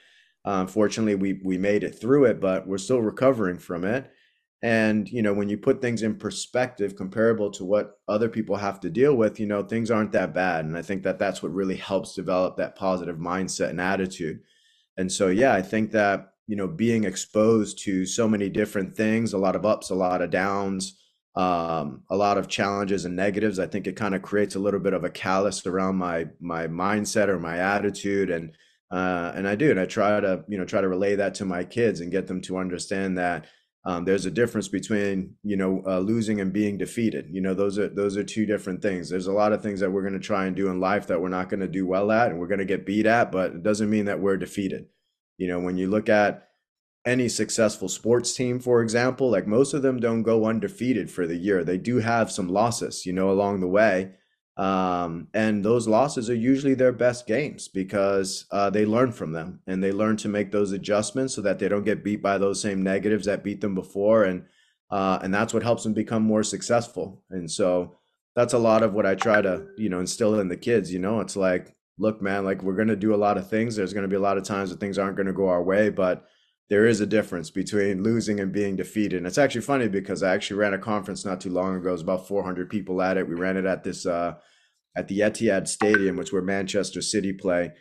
Uh, 0.46 0.60
unfortunately, 0.60 1.14
we 1.14 1.40
we 1.44 1.58
made 1.58 1.82
it 1.82 1.98
through 1.98 2.26
it, 2.26 2.40
but 2.40 2.66
we're 2.66 2.78
still 2.78 3.00
recovering 3.00 3.58
from 3.58 3.84
it. 3.84 4.12
And 4.62 5.10
you 5.10 5.22
know, 5.22 5.34
when 5.34 5.48
you 5.48 5.58
put 5.58 5.80
things 5.80 6.02
in 6.02 6.16
perspective, 6.16 6.96
comparable 6.96 7.50
to 7.52 7.64
what 7.64 7.98
other 8.06 8.28
people 8.28 8.56
have 8.56 8.78
to 8.80 8.90
deal 8.90 9.14
with, 9.14 9.40
you 9.40 9.46
know, 9.46 9.62
things 9.62 9.90
aren't 9.90 10.12
that 10.12 10.34
bad. 10.34 10.66
And 10.66 10.76
I 10.76 10.82
think 10.82 11.02
that 11.02 11.18
that's 11.18 11.42
what 11.42 11.52
really 11.52 11.76
helps 11.76 12.14
develop 12.14 12.56
that 12.58 12.76
positive 12.76 13.16
mindset 13.16 13.70
and 13.70 13.80
attitude. 13.80 14.40
And 14.96 15.10
so, 15.10 15.28
yeah, 15.28 15.54
I 15.54 15.62
think 15.62 15.90
that 15.92 16.34
you 16.46 16.56
know, 16.56 16.68
being 16.68 17.04
exposed 17.04 17.78
to 17.84 18.04
so 18.04 18.28
many 18.28 18.48
different 18.48 18.94
things, 18.94 19.32
a 19.32 19.38
lot 19.38 19.56
of 19.56 19.64
ups, 19.64 19.90
a 19.90 19.94
lot 19.94 20.20
of 20.20 20.30
downs, 20.30 20.96
um, 21.36 22.02
a 22.10 22.16
lot 22.16 22.38
of 22.38 22.48
challenges 22.48 23.04
and 23.04 23.16
negatives. 23.16 23.58
I 23.58 23.66
think 23.66 23.86
it 23.86 23.96
kind 23.96 24.14
of 24.14 24.22
creates 24.22 24.54
a 24.54 24.60
little 24.60 24.80
bit 24.80 24.92
of 24.92 25.04
a 25.04 25.10
callus 25.10 25.66
around 25.66 25.96
my 25.96 26.26
my 26.40 26.66
mindset 26.66 27.28
or 27.28 27.38
my 27.38 27.58
attitude, 27.58 28.30
and 28.30 28.52
uh, 28.90 29.32
and 29.34 29.48
I 29.48 29.56
do, 29.56 29.70
and 29.70 29.80
I 29.80 29.86
try 29.86 30.20
to 30.20 30.44
you 30.48 30.58
know 30.58 30.64
try 30.64 30.80
to 30.80 30.88
relay 30.88 31.16
that 31.16 31.34
to 31.36 31.44
my 31.44 31.64
kids 31.64 32.00
and 32.00 32.12
get 32.12 32.28
them 32.28 32.40
to 32.42 32.58
understand 32.58 33.18
that 33.18 33.46
um, 33.86 34.04
there's 34.04 34.26
a 34.26 34.30
difference 34.30 34.68
between 34.68 35.34
you 35.42 35.56
know 35.56 35.82
uh, 35.86 35.98
losing 35.98 36.40
and 36.40 36.52
being 36.52 36.78
defeated. 36.78 37.26
You 37.30 37.40
know 37.40 37.52
those 37.52 37.78
are 37.78 37.88
those 37.88 38.16
are 38.16 38.24
two 38.24 38.46
different 38.46 38.80
things. 38.80 39.10
There's 39.10 39.26
a 39.26 39.32
lot 39.32 39.52
of 39.52 39.62
things 39.62 39.80
that 39.80 39.90
we're 39.90 40.02
going 40.02 40.14
to 40.14 40.20
try 40.20 40.46
and 40.46 40.54
do 40.54 40.68
in 40.68 40.80
life 40.80 41.08
that 41.08 41.20
we're 41.20 41.28
not 41.28 41.48
going 41.48 41.60
to 41.60 41.68
do 41.68 41.86
well 41.86 42.12
at, 42.12 42.30
and 42.30 42.38
we're 42.38 42.46
going 42.46 42.58
to 42.58 42.64
get 42.64 42.86
beat 42.86 43.06
at, 43.06 43.32
but 43.32 43.52
it 43.52 43.62
doesn't 43.62 43.90
mean 43.90 44.06
that 44.06 44.20
we're 44.20 44.36
defeated. 44.36 44.86
You 45.36 45.48
know 45.48 45.58
when 45.58 45.76
you 45.76 45.90
look 45.90 46.08
at 46.08 46.48
any 47.06 47.28
successful 47.28 47.88
sports 47.88 48.34
team, 48.34 48.58
for 48.58 48.80
example, 48.82 49.30
like 49.30 49.46
most 49.46 49.74
of 49.74 49.82
them 49.82 50.00
don't 50.00 50.22
go 50.22 50.46
undefeated 50.46 51.10
for 51.10 51.26
the 51.26 51.36
year. 51.36 51.62
They 51.62 51.78
do 51.78 51.98
have 51.98 52.30
some 52.30 52.48
losses, 52.48 53.04
you 53.04 53.12
know, 53.12 53.30
along 53.30 53.60
the 53.60 53.68
way. 53.68 54.12
Um, 54.56 55.28
and 55.34 55.64
those 55.64 55.88
losses 55.88 56.30
are 56.30 56.34
usually 56.34 56.74
their 56.74 56.92
best 56.92 57.26
games 57.26 57.66
because 57.68 58.46
uh, 58.52 58.70
they 58.70 58.86
learn 58.86 59.10
from 59.10 59.32
them 59.32 59.60
and 59.66 59.82
they 59.82 59.90
learn 59.90 60.16
to 60.18 60.28
make 60.28 60.52
those 60.52 60.72
adjustments 60.72 61.34
so 61.34 61.42
that 61.42 61.58
they 61.58 61.68
don't 61.68 61.84
get 61.84 62.04
beat 62.04 62.22
by 62.22 62.38
those 62.38 62.60
same 62.60 62.82
negatives 62.82 63.26
that 63.26 63.42
beat 63.42 63.60
them 63.60 63.74
before. 63.74 64.24
And 64.24 64.44
uh, 64.90 65.18
and 65.22 65.34
that's 65.34 65.52
what 65.52 65.64
helps 65.64 65.82
them 65.82 65.92
become 65.92 66.22
more 66.22 66.44
successful. 66.44 67.20
And 67.30 67.50
so 67.50 67.96
that's 68.36 68.52
a 68.52 68.58
lot 68.58 68.84
of 68.84 68.92
what 68.92 69.06
I 69.06 69.16
try 69.16 69.42
to, 69.42 69.66
you 69.76 69.88
know, 69.88 69.98
instill 69.98 70.38
in 70.38 70.46
the 70.46 70.56
kids. 70.56 70.92
You 70.92 71.00
know, 71.00 71.20
it's 71.20 71.36
like, 71.36 71.74
look, 71.98 72.22
man, 72.22 72.44
like 72.44 72.62
we're 72.62 72.76
gonna 72.76 72.94
do 72.94 73.12
a 73.12 73.16
lot 73.16 73.36
of 73.36 73.48
things. 73.50 73.74
There's 73.74 73.92
gonna 73.92 74.08
be 74.08 74.16
a 74.16 74.20
lot 74.20 74.38
of 74.38 74.44
times 74.44 74.70
that 74.70 74.78
things 74.78 74.98
aren't 74.98 75.16
gonna 75.16 75.32
go 75.32 75.48
our 75.48 75.62
way, 75.62 75.88
but 75.88 76.28
there 76.70 76.86
is 76.86 77.00
a 77.00 77.06
difference 77.06 77.50
between 77.50 78.02
losing 78.02 78.40
and 78.40 78.52
being 78.52 78.76
defeated. 78.76 79.18
And 79.18 79.26
it's 79.26 79.38
actually 79.38 79.60
funny 79.60 79.88
because 79.88 80.22
I 80.22 80.34
actually 80.34 80.58
ran 80.58 80.74
a 80.74 80.78
conference 80.78 81.24
not 81.24 81.40
too 81.40 81.50
long 81.50 81.76
ago. 81.76 81.90
It 81.90 81.92
was 81.92 82.02
about 82.02 82.26
400 82.26 82.70
people 82.70 83.02
at 83.02 83.16
it. 83.16 83.28
We 83.28 83.34
ran 83.34 83.56
it 83.56 83.66
at 83.66 83.84
this 83.84 84.06
uh, 84.06 84.34
at 84.96 85.08
the 85.08 85.20
Etihad 85.20 85.68
Stadium, 85.68 86.16
which 86.16 86.32
where 86.32 86.42
Manchester 86.42 87.02
City 87.02 87.32
play. 87.32 87.72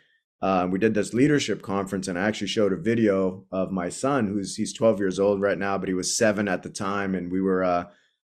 Uh, 0.42 0.68
we 0.70 0.78
did 0.78 0.92
this 0.92 1.14
leadership 1.14 1.62
conference, 1.62 2.06
and 2.06 2.18
I 2.18 2.26
actually 2.26 2.48
showed 2.48 2.72
a 2.72 2.76
video 2.76 3.46
of 3.50 3.70
my 3.70 3.88
son, 3.88 4.26
who's 4.26 4.56
he's 4.56 4.74
12 4.74 4.98
years 4.98 5.18
old 5.18 5.40
right 5.40 5.56
now, 5.56 5.78
but 5.78 5.88
he 5.88 5.94
was 5.94 6.18
seven 6.18 6.48
at 6.48 6.62
the 6.62 6.68
time, 6.68 7.14
and 7.14 7.32
we 7.32 7.40
were 7.40 7.64
uh, 7.64 7.84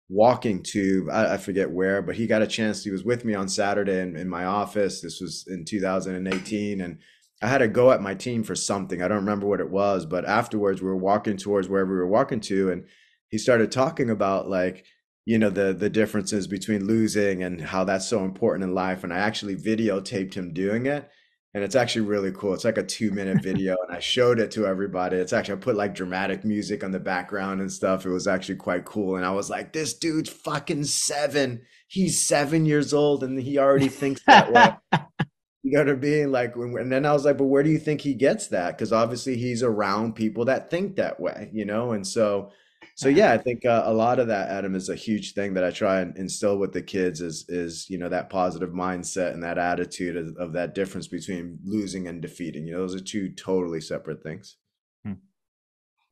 walking 0.09 0.63
to 0.63 1.11
I, 1.13 1.35
I, 1.35 1.37
forget 1.37 1.71
where, 1.71 2.01
but 2.01 2.15
he 2.15 2.27
got 2.27 2.41
a 2.41 2.47
chance. 2.47 2.85
He 2.85 2.91
was 2.91 3.05
with 3.05 3.25
me 3.27 3.35
on 3.35 3.49
Saturday 3.49 4.01
in, 4.01 4.17
in 4.17 4.31
my 4.31 4.47
office. 4.47 5.03
This 5.03 5.21
was 5.21 5.45
in 5.47 5.67
2018, 5.67 6.81
and 6.81 6.99
I 7.43 7.49
had 7.49 7.59
to 7.59 7.69
go 7.69 7.93
at 7.93 8.01
my 8.01 8.15
team 8.15 8.43
for 8.43 8.55
something. 8.55 9.03
I 9.03 9.09
don't 9.09 9.19
remember 9.19 9.47
what 9.47 9.61
it 9.61 9.71
was, 9.71 10.07
but 10.07 10.25
afterwards 10.25 10.81
we 10.81 10.89
were 10.89 10.97
walking 10.97 11.37
towards 11.37 11.69
wherever 11.69 11.93
we 11.93 11.99
were 11.99 12.09
walking 12.09 12.41
to, 12.41 12.71
and 12.71 12.85
he 13.29 13.39
started 13.39 13.71
talking 13.71 14.11
about 14.11 14.49
like 14.49 14.85
you 15.27 15.39
know 15.39 15.51
the 15.51 15.75
the 15.75 15.91
differences 15.91 16.47
between 16.47 16.87
losing 16.87 17.43
and 17.43 17.61
how 17.61 17.85
that's 17.85 18.09
so 18.09 18.25
important 18.25 18.65
in 18.65 18.75
life. 18.75 19.05
And 19.05 19.13
I 19.13 19.19
actually 19.19 19.57
videotaped 19.57 20.35
him 20.35 20.55
doing 20.55 20.87
it, 20.87 21.11
and 21.53 21.63
it's 21.63 21.75
actually 21.75 22.07
really 22.07 22.33
cool. 22.33 22.55
It's 22.55 22.65
like 22.65 22.79
a 22.79 22.83
two 22.83 23.11
minute 23.11 23.43
video, 23.43 23.77
and 23.87 23.95
I 23.95 24.01
showed 24.01 24.39
it 24.41 24.51
to 24.53 24.67
everybody. 24.67 25.17
It's 25.19 25.35
actually 25.35 25.57
I 25.57 25.61
put 25.61 25.77
like 25.77 25.95
dramatic 25.95 26.45
music 26.45 26.83
on 26.83 26.93
the 26.93 27.01
background 27.01 27.61
and 27.61 27.71
stuff. 27.71 28.07
It 28.07 28.11
was 28.11 28.27
actually 28.27 28.57
quite 28.57 28.87
cool, 28.87 29.17
and 29.17 29.27
I 29.27 29.33
was 29.33 29.51
like, 29.51 29.75
this 29.75 29.93
dude's 29.93 30.31
fucking 30.31 30.85
seven. 30.85 31.63
He's 31.89 32.27
seven 32.27 32.65
years 32.65 32.95
old, 32.95 33.23
and 33.23 33.39
he 33.39 33.59
already 33.59 33.89
thinks 33.89 34.23
that 34.27 34.53
way. 34.53 35.01
you 35.67 35.73
know 35.73 35.81
what 35.81 35.91
I 35.91 35.95
mean? 35.95 36.31
Like, 36.31 36.55
and 36.55 36.93
then 36.93 37.05
I 37.05 37.13
was 37.13 37.25
like, 37.25 37.39
but 37.39 37.47
where 37.47 37.65
do 37.65 37.71
you 37.71 37.79
think 37.81 38.01
he 38.01 38.15
gets 38.15 38.47
that? 38.49 38.79
Because 38.79 38.93
obviously 38.93 39.37
he's 39.37 39.65
around 39.65 40.15
people 40.15 40.45
that 40.45 40.71
think 40.71 40.95
that 40.95 41.19
way, 41.19 41.51
you 41.53 41.65
know? 41.65 41.91
And 41.91 42.07
so, 42.07 42.53
so 42.95 43.09
yeah, 43.09 43.33
I 43.33 43.39
think 43.39 43.67
uh, 43.67 43.83
a 43.85 43.93
lot 43.93 44.21
of 44.21 44.29
that, 44.29 44.49
Adam, 44.49 44.77
is 44.77 44.89
a 44.89 44.95
huge 44.95 45.35
thing 45.35 45.55
that 45.55 45.65
I 45.65 45.73
try 45.73 46.03
and 46.03 46.17
instill 46.17 46.59
with 46.59 46.73
the 46.73 46.83
kids 46.83 47.21
is, 47.21 47.47
is, 47.49 47.91
you 47.91 47.99
know, 47.99 48.09
that 48.09 48.31
positive 48.31 48.71
mindset 48.71 49.35
and 49.35 49.43
that 49.43 49.59
attitude 49.59 50.17
of, 50.17 50.37
of 50.37 50.53
that 50.53 50.77
difference 50.77 51.09
between 51.09 51.59
losing 51.65 52.07
and 52.07 52.23
defeating. 52.23 52.65
You 52.65 52.75
know, 52.75 52.81
those 52.83 52.95
are 52.95 53.01
two 53.01 53.31
totally 53.31 53.81
separate 53.81 54.23
things. 54.23 54.59
Hmm. 55.05 55.15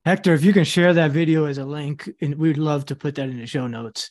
Hector, 0.05 0.35
if 0.35 0.43
you 0.43 0.53
can 0.53 0.65
share 0.65 0.93
that 0.95 1.13
video 1.13 1.45
as 1.45 1.59
a 1.59 1.65
link, 1.65 2.11
and 2.21 2.35
we'd 2.35 2.59
love 2.59 2.87
to 2.87 2.97
put 2.97 3.15
that 3.15 3.29
in 3.29 3.39
the 3.39 3.47
show 3.47 3.69
notes 3.69 4.11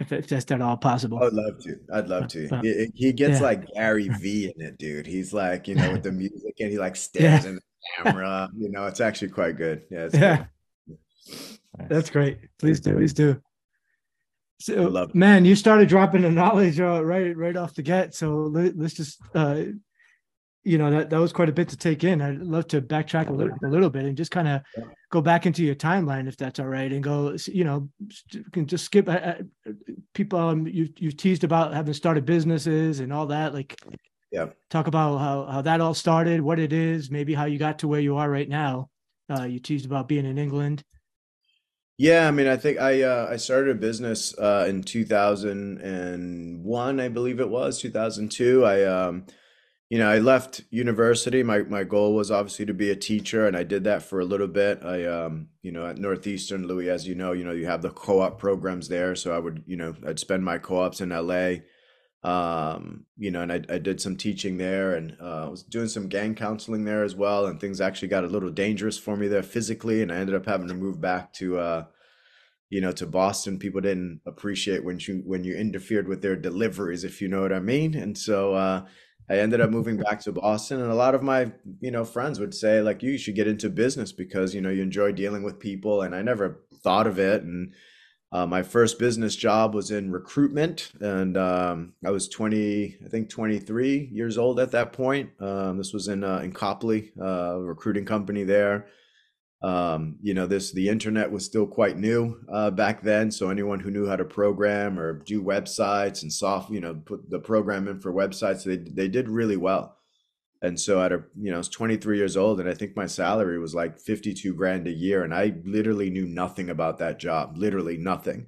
if, 0.00 0.12
if 0.12 0.28
that's 0.28 0.50
at 0.50 0.60
all 0.60 0.76
possible. 0.76 1.22
I'd 1.22 1.32
love 1.32 1.62
to. 1.62 1.78
I'd 1.92 2.08
love 2.08 2.28
to. 2.28 2.48
But, 2.48 2.64
he, 2.64 2.90
he, 2.94 3.12
gets 3.12 3.40
yeah. 3.40 3.46
like 3.46 3.66
Gary 3.74 4.08
V 4.08 4.52
in 4.54 4.64
it, 4.64 4.78
dude. 4.78 5.06
He's 5.06 5.32
like, 5.32 5.68
you 5.68 5.74
know, 5.74 5.92
with 5.92 6.02
the 6.02 6.12
music 6.22 6.54
and 6.60 6.70
he 6.70 6.78
like 6.78 6.96
stares 6.96 7.44
yeah. 7.44 7.50
in 7.50 7.54
the 7.56 7.62
camera. 8.02 8.50
You 8.56 8.70
know, 8.70 8.86
it's 8.86 9.00
actually 9.00 9.28
quite 9.28 9.56
good. 9.56 9.84
Yeah. 9.90 10.08
yeah. 10.12 10.44
Good. 10.88 11.88
That's 11.88 12.10
great. 12.10 12.38
Please 12.58 12.80
do. 12.80 12.94
Please 12.94 13.12
do. 13.12 13.40
So, 14.60 15.08
man, 15.12 15.44
you 15.44 15.56
started 15.56 15.88
dropping 15.88 16.22
the 16.22 16.30
knowledge 16.30 16.78
uh, 16.78 17.04
right 17.04 17.36
right 17.36 17.56
off 17.56 17.74
the 17.74 17.82
get. 17.82 18.14
So 18.14 18.34
let, 18.34 18.76
us 18.78 18.92
just 18.92 19.18
uh, 19.34 19.62
you 20.64 20.78
know 20.78 20.90
that 20.90 21.10
that 21.10 21.18
was 21.18 21.32
quite 21.32 21.48
a 21.48 21.52
bit 21.52 21.68
to 21.70 21.76
take 21.76 22.04
in. 22.04 22.22
I'd 22.22 22.38
love 22.38 22.68
to 22.68 22.80
backtrack 22.80 23.28
a 23.28 23.32
little, 23.32 23.56
a 23.64 23.68
little 23.68 23.90
bit 23.90 24.04
and 24.04 24.16
just 24.16 24.30
kind 24.30 24.46
of 24.46 24.62
go 25.10 25.20
back 25.20 25.44
into 25.46 25.64
your 25.64 25.74
timeline 25.74 26.28
if 26.28 26.36
that's 26.36 26.60
all 26.60 26.66
right, 26.66 26.92
and 26.92 27.02
go 27.02 27.36
you 27.46 27.64
know 27.64 27.88
can 28.52 28.66
just 28.66 28.84
skip. 28.84 29.08
Uh, 29.08 29.34
people, 30.14 30.38
um, 30.38 30.66
you 30.66 30.88
you 30.98 31.10
teased 31.10 31.44
about 31.44 31.74
having 31.74 31.94
started 31.94 32.24
businesses 32.24 33.00
and 33.00 33.12
all 33.12 33.26
that. 33.26 33.52
Like, 33.54 33.76
yeah, 34.30 34.50
talk 34.70 34.86
about 34.86 35.18
how 35.18 35.46
how 35.46 35.62
that 35.62 35.80
all 35.80 35.94
started, 35.94 36.40
what 36.40 36.60
it 36.60 36.72
is, 36.72 37.10
maybe 37.10 37.34
how 37.34 37.46
you 37.46 37.58
got 37.58 37.80
to 37.80 37.88
where 37.88 38.00
you 38.00 38.16
are 38.16 38.30
right 38.30 38.48
now. 38.48 38.88
Uh, 39.30 39.44
you 39.44 39.58
teased 39.58 39.86
about 39.86 40.08
being 40.08 40.26
in 40.26 40.38
England. 40.38 40.84
Yeah, 41.98 42.26
I 42.26 42.30
mean, 42.30 42.48
I 42.48 42.56
think 42.56 42.80
I 42.80 43.02
uh, 43.02 43.28
I 43.30 43.36
started 43.36 43.76
a 43.76 43.78
business 43.78 44.34
uh, 44.38 44.64
in 44.68 44.82
2001, 44.82 47.00
I 47.00 47.08
believe 47.08 47.40
it 47.40 47.48
was 47.48 47.80
2002. 47.80 48.64
I 48.64 48.84
um, 48.84 49.26
you 49.92 49.98
know, 49.98 50.08
I 50.08 50.20
left 50.20 50.62
university. 50.70 51.42
My 51.42 51.64
my 51.64 51.84
goal 51.84 52.14
was 52.14 52.30
obviously 52.30 52.64
to 52.64 52.72
be 52.72 52.90
a 52.90 52.96
teacher, 52.96 53.46
and 53.46 53.54
I 53.54 53.62
did 53.62 53.84
that 53.84 54.02
for 54.02 54.20
a 54.20 54.24
little 54.24 54.48
bit. 54.48 54.82
I, 54.82 55.04
um, 55.04 55.48
you 55.60 55.70
know, 55.70 55.86
at 55.86 55.98
Northeastern, 55.98 56.66
Luis, 56.66 56.88
as 56.88 57.06
you 57.06 57.14
know, 57.14 57.32
you 57.32 57.44
know, 57.44 57.52
you 57.52 57.66
have 57.66 57.82
the 57.82 57.90
co-op 57.90 58.38
programs 58.38 58.88
there. 58.88 59.14
So 59.14 59.36
I 59.36 59.38
would, 59.38 59.64
you 59.66 59.76
know, 59.76 59.94
I'd 60.08 60.18
spend 60.18 60.46
my 60.46 60.56
co-ops 60.56 61.02
in 61.02 61.10
LA. 61.10 61.56
Um, 62.24 63.04
you 63.18 63.30
know, 63.30 63.42
and 63.42 63.52
I, 63.52 63.60
I 63.68 63.76
did 63.76 64.00
some 64.00 64.16
teaching 64.16 64.56
there, 64.56 64.94
and 64.94 65.14
uh, 65.20 65.44
I 65.44 65.48
was 65.50 65.62
doing 65.62 65.88
some 65.88 66.08
gang 66.08 66.34
counseling 66.36 66.86
there 66.86 67.04
as 67.04 67.14
well. 67.14 67.44
And 67.44 67.60
things 67.60 67.78
actually 67.78 68.08
got 68.08 68.24
a 68.24 68.28
little 68.28 68.50
dangerous 68.50 68.96
for 68.96 69.14
me 69.14 69.28
there 69.28 69.42
physically, 69.42 70.00
and 70.00 70.10
I 70.10 70.16
ended 70.16 70.34
up 70.34 70.46
having 70.46 70.68
to 70.68 70.74
move 70.74 71.02
back 71.02 71.34
to, 71.34 71.58
uh, 71.58 71.84
you 72.70 72.80
know, 72.80 72.92
to 72.92 73.06
Boston. 73.06 73.58
People 73.58 73.82
didn't 73.82 74.22
appreciate 74.24 74.86
when 74.86 74.98
you 75.00 75.22
when 75.26 75.44
you 75.44 75.54
interfered 75.54 76.08
with 76.08 76.22
their 76.22 76.36
deliveries, 76.36 77.04
if 77.04 77.20
you 77.20 77.28
know 77.28 77.42
what 77.42 77.52
I 77.52 77.60
mean. 77.60 77.94
And 77.94 78.16
so. 78.16 78.54
Uh, 78.54 78.86
I 79.30 79.38
ended 79.38 79.60
up 79.60 79.70
moving 79.70 79.96
back 79.96 80.20
to 80.20 80.32
Boston, 80.32 80.80
and 80.80 80.90
a 80.90 80.94
lot 80.96 81.14
of 81.14 81.22
my 81.22 81.52
you 81.80 81.90
know 81.90 82.04
friends 82.04 82.40
would 82.40 82.54
say 82.54 82.80
like 82.82 83.02
you 83.02 83.18
should 83.18 83.34
get 83.34 83.46
into 83.46 83.70
business 83.70 84.12
because 84.12 84.54
you 84.54 84.60
know 84.60 84.70
you 84.70 84.82
enjoy 84.82 85.12
dealing 85.12 85.42
with 85.42 85.58
people, 85.58 86.02
and 86.02 86.14
I 86.14 86.22
never 86.22 86.60
thought 86.82 87.06
of 87.06 87.18
it. 87.18 87.42
And 87.42 87.72
uh, 88.32 88.46
my 88.46 88.62
first 88.62 88.98
business 88.98 89.36
job 89.36 89.74
was 89.74 89.90
in 89.90 90.10
recruitment, 90.10 90.90
and 91.00 91.36
um, 91.36 91.92
I 92.04 92.10
was 92.10 92.28
twenty, 92.28 92.96
I 93.04 93.08
think 93.08 93.28
twenty 93.28 93.58
three 93.58 94.08
years 94.12 94.38
old 94.38 94.58
at 94.58 94.72
that 94.72 94.92
point. 94.92 95.30
Um, 95.40 95.78
this 95.78 95.92
was 95.92 96.08
in 96.08 96.24
uh, 96.24 96.38
in 96.38 96.52
Copley, 96.52 97.12
uh, 97.20 97.58
recruiting 97.58 98.04
company 98.04 98.44
there. 98.44 98.86
Um, 99.62 100.16
you 100.22 100.34
know, 100.34 100.46
this 100.46 100.72
the 100.72 100.88
internet 100.88 101.30
was 101.30 101.44
still 101.44 101.66
quite 101.66 101.96
new 101.96 102.40
uh, 102.52 102.70
back 102.70 103.02
then, 103.02 103.30
so 103.30 103.48
anyone 103.48 103.78
who 103.78 103.92
knew 103.92 104.08
how 104.08 104.16
to 104.16 104.24
program 104.24 104.98
or 104.98 105.12
do 105.12 105.42
websites 105.42 106.22
and 106.22 106.32
soft, 106.32 106.70
you 106.70 106.80
know, 106.80 106.94
put 106.94 107.30
the 107.30 107.38
program 107.38 107.86
in 107.86 108.00
for 108.00 108.12
websites, 108.12 108.64
they 108.64 108.76
they 108.76 109.08
did 109.08 109.28
really 109.28 109.56
well. 109.56 109.96
And 110.62 110.78
so 110.78 111.02
at 111.02 111.12
a, 111.12 111.24
you 111.36 111.50
know, 111.50 111.56
I 111.56 111.58
was 111.58 111.68
23 111.68 112.16
years 112.16 112.36
old, 112.36 112.60
and 112.60 112.68
I 112.68 112.74
think 112.74 112.96
my 112.96 113.06
salary 113.06 113.58
was 113.58 113.74
like 113.74 113.98
52 113.98 114.54
grand 114.54 114.86
a 114.86 114.92
year, 114.92 115.24
and 115.24 115.34
I 115.34 115.54
literally 115.64 116.08
knew 116.08 116.26
nothing 116.26 116.70
about 116.70 116.98
that 116.98 117.18
job, 117.18 117.56
literally 117.56 117.96
nothing. 117.96 118.46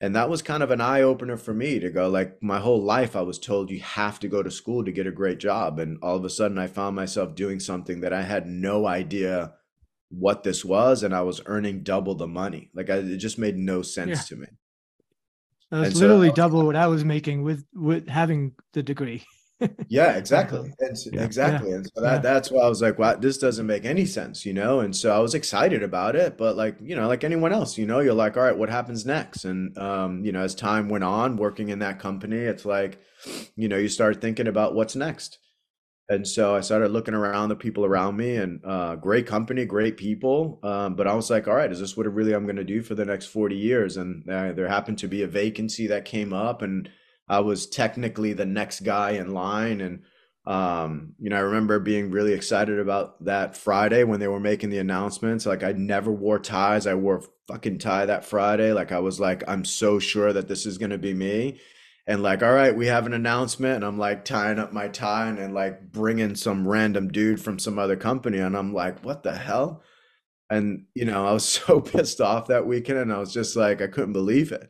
And 0.00 0.16
that 0.16 0.30
was 0.30 0.40
kind 0.40 0.62
of 0.62 0.70
an 0.70 0.80
eye 0.80 1.02
opener 1.02 1.36
for 1.36 1.52
me 1.52 1.78
to 1.78 1.90
go 1.90 2.08
like 2.08 2.42
my 2.42 2.58
whole 2.58 2.82
life 2.82 3.14
I 3.14 3.20
was 3.20 3.38
told 3.38 3.70
you 3.70 3.80
have 3.80 4.18
to 4.20 4.28
go 4.28 4.42
to 4.42 4.50
school 4.50 4.82
to 4.82 4.92
get 4.92 5.06
a 5.06 5.12
great 5.12 5.38
job, 5.38 5.78
and 5.78 5.98
all 6.02 6.16
of 6.16 6.24
a 6.24 6.30
sudden 6.30 6.58
I 6.58 6.66
found 6.66 6.96
myself 6.96 7.34
doing 7.34 7.60
something 7.60 8.00
that 8.00 8.12
I 8.12 8.22
had 8.22 8.46
no 8.46 8.86
idea 8.86 9.54
what 10.10 10.42
this 10.42 10.64
was 10.64 11.02
and 11.02 11.14
I 11.14 11.22
was 11.22 11.40
earning 11.46 11.82
double 11.82 12.14
the 12.14 12.26
money. 12.26 12.70
Like 12.74 12.90
I, 12.90 12.96
it 12.96 13.16
just 13.16 13.38
made 13.38 13.56
no 13.56 13.82
sense 13.82 14.18
yeah. 14.30 14.36
to 14.36 14.36
me. 14.36 14.46
That's 15.70 15.94
literally 15.94 16.28
so, 16.30 16.34
double 16.34 16.66
what 16.66 16.76
I 16.76 16.88
was 16.88 17.04
making 17.04 17.42
with 17.42 17.64
with 17.74 18.08
having 18.08 18.52
the 18.72 18.82
degree. 18.82 19.24
Yeah, 19.88 20.16
exactly. 20.16 20.72
And 20.78 20.92
s- 20.92 21.06
yeah, 21.06 21.20
yeah, 21.20 21.26
exactly. 21.26 21.72
And 21.72 21.84
so 21.84 22.00
that 22.00 22.12
yeah. 22.14 22.18
that's 22.20 22.50
why 22.50 22.62
I 22.62 22.68
was 22.68 22.80
like, 22.80 22.98
wow, 22.98 23.16
this 23.16 23.36
doesn't 23.36 23.66
make 23.66 23.84
any 23.84 24.06
sense, 24.06 24.46
you 24.46 24.54
know? 24.54 24.80
And 24.80 24.96
so 24.96 25.14
I 25.14 25.18
was 25.18 25.34
excited 25.34 25.82
about 25.82 26.16
it, 26.16 26.38
but 26.38 26.56
like, 26.56 26.76
you 26.80 26.96
know, 26.96 27.06
like 27.06 27.24
anyone 27.24 27.52
else, 27.52 27.76
you 27.76 27.84
know, 27.84 28.00
you're 28.00 28.14
like, 28.14 28.38
all 28.38 28.42
right, 28.42 28.56
what 28.56 28.70
happens 28.70 29.04
next? 29.04 29.44
And 29.44 29.76
um, 29.76 30.24
you 30.24 30.32
know, 30.32 30.40
as 30.40 30.54
time 30.54 30.88
went 30.88 31.04
on 31.04 31.36
working 31.36 31.68
in 31.68 31.80
that 31.80 31.98
company, 31.98 32.38
it's 32.38 32.64
like, 32.64 33.02
you 33.54 33.68
know, 33.68 33.76
you 33.76 33.88
start 33.88 34.22
thinking 34.22 34.46
about 34.46 34.74
what's 34.74 34.96
next. 34.96 35.38
And 36.10 36.26
so 36.26 36.56
I 36.56 36.60
started 36.60 36.90
looking 36.90 37.14
around 37.14 37.50
the 37.50 37.56
people 37.56 37.84
around 37.84 38.16
me 38.16 38.34
and 38.34 38.60
uh, 38.64 38.96
great 38.96 39.28
company, 39.28 39.64
great 39.64 39.96
people. 39.96 40.58
Um, 40.64 40.96
but 40.96 41.06
I 41.06 41.14
was 41.14 41.30
like, 41.30 41.46
all 41.46 41.54
right, 41.54 41.70
is 41.70 41.78
this 41.78 41.96
what 41.96 42.12
really 42.12 42.32
I'm 42.32 42.46
going 42.46 42.56
to 42.56 42.64
do 42.64 42.82
for 42.82 42.96
the 42.96 43.04
next 43.04 43.26
40 43.26 43.54
years? 43.54 43.96
And 43.96 44.28
uh, 44.28 44.50
there 44.50 44.66
happened 44.66 44.98
to 44.98 45.08
be 45.08 45.22
a 45.22 45.28
vacancy 45.28 45.86
that 45.86 46.04
came 46.04 46.32
up, 46.32 46.62
and 46.62 46.90
I 47.28 47.38
was 47.38 47.68
technically 47.68 48.32
the 48.32 48.44
next 48.44 48.80
guy 48.80 49.12
in 49.12 49.32
line. 49.32 49.80
And, 49.80 50.02
um, 50.46 51.14
you 51.20 51.30
know, 51.30 51.36
I 51.36 51.40
remember 51.40 51.78
being 51.78 52.10
really 52.10 52.32
excited 52.32 52.80
about 52.80 53.24
that 53.24 53.56
Friday 53.56 54.02
when 54.02 54.18
they 54.18 54.26
were 54.26 54.40
making 54.40 54.70
the 54.70 54.78
announcements. 54.78 55.46
Like, 55.46 55.62
I 55.62 55.70
never 55.70 56.10
wore 56.10 56.40
ties. 56.40 56.88
I 56.88 56.94
wore 56.94 57.22
fucking 57.46 57.78
tie 57.78 58.06
that 58.06 58.24
Friday. 58.24 58.72
Like, 58.72 58.90
I 58.90 58.98
was 58.98 59.20
like, 59.20 59.44
I'm 59.46 59.64
so 59.64 60.00
sure 60.00 60.32
that 60.32 60.48
this 60.48 60.66
is 60.66 60.76
going 60.76 60.90
to 60.90 60.98
be 60.98 61.14
me 61.14 61.60
and 62.10 62.24
like, 62.24 62.42
all 62.42 62.52
right, 62.52 62.74
we 62.74 62.88
have 62.88 63.06
an 63.06 63.14
announcement. 63.14 63.76
And 63.76 63.84
I'm 63.84 63.96
like 63.96 64.24
tying 64.24 64.58
up 64.58 64.72
my 64.72 64.88
tie 64.88 65.28
and 65.28 65.38
then 65.38 65.54
like 65.54 65.92
bringing 65.92 66.34
some 66.34 66.66
random 66.66 67.06
dude 67.12 67.40
from 67.40 67.60
some 67.60 67.78
other 67.78 67.94
company. 67.94 68.38
And 68.38 68.56
I'm 68.56 68.74
like, 68.74 69.04
what 69.04 69.22
the 69.22 69.36
hell? 69.36 69.84
And, 70.50 70.86
you 70.92 71.04
know, 71.04 71.24
I 71.24 71.30
was 71.32 71.48
so 71.48 71.80
pissed 71.80 72.20
off 72.20 72.48
that 72.48 72.66
weekend 72.66 72.98
and 72.98 73.12
I 73.12 73.18
was 73.18 73.32
just 73.32 73.54
like, 73.54 73.80
I 73.80 73.86
couldn't 73.86 74.12
believe 74.12 74.50
it. 74.50 74.68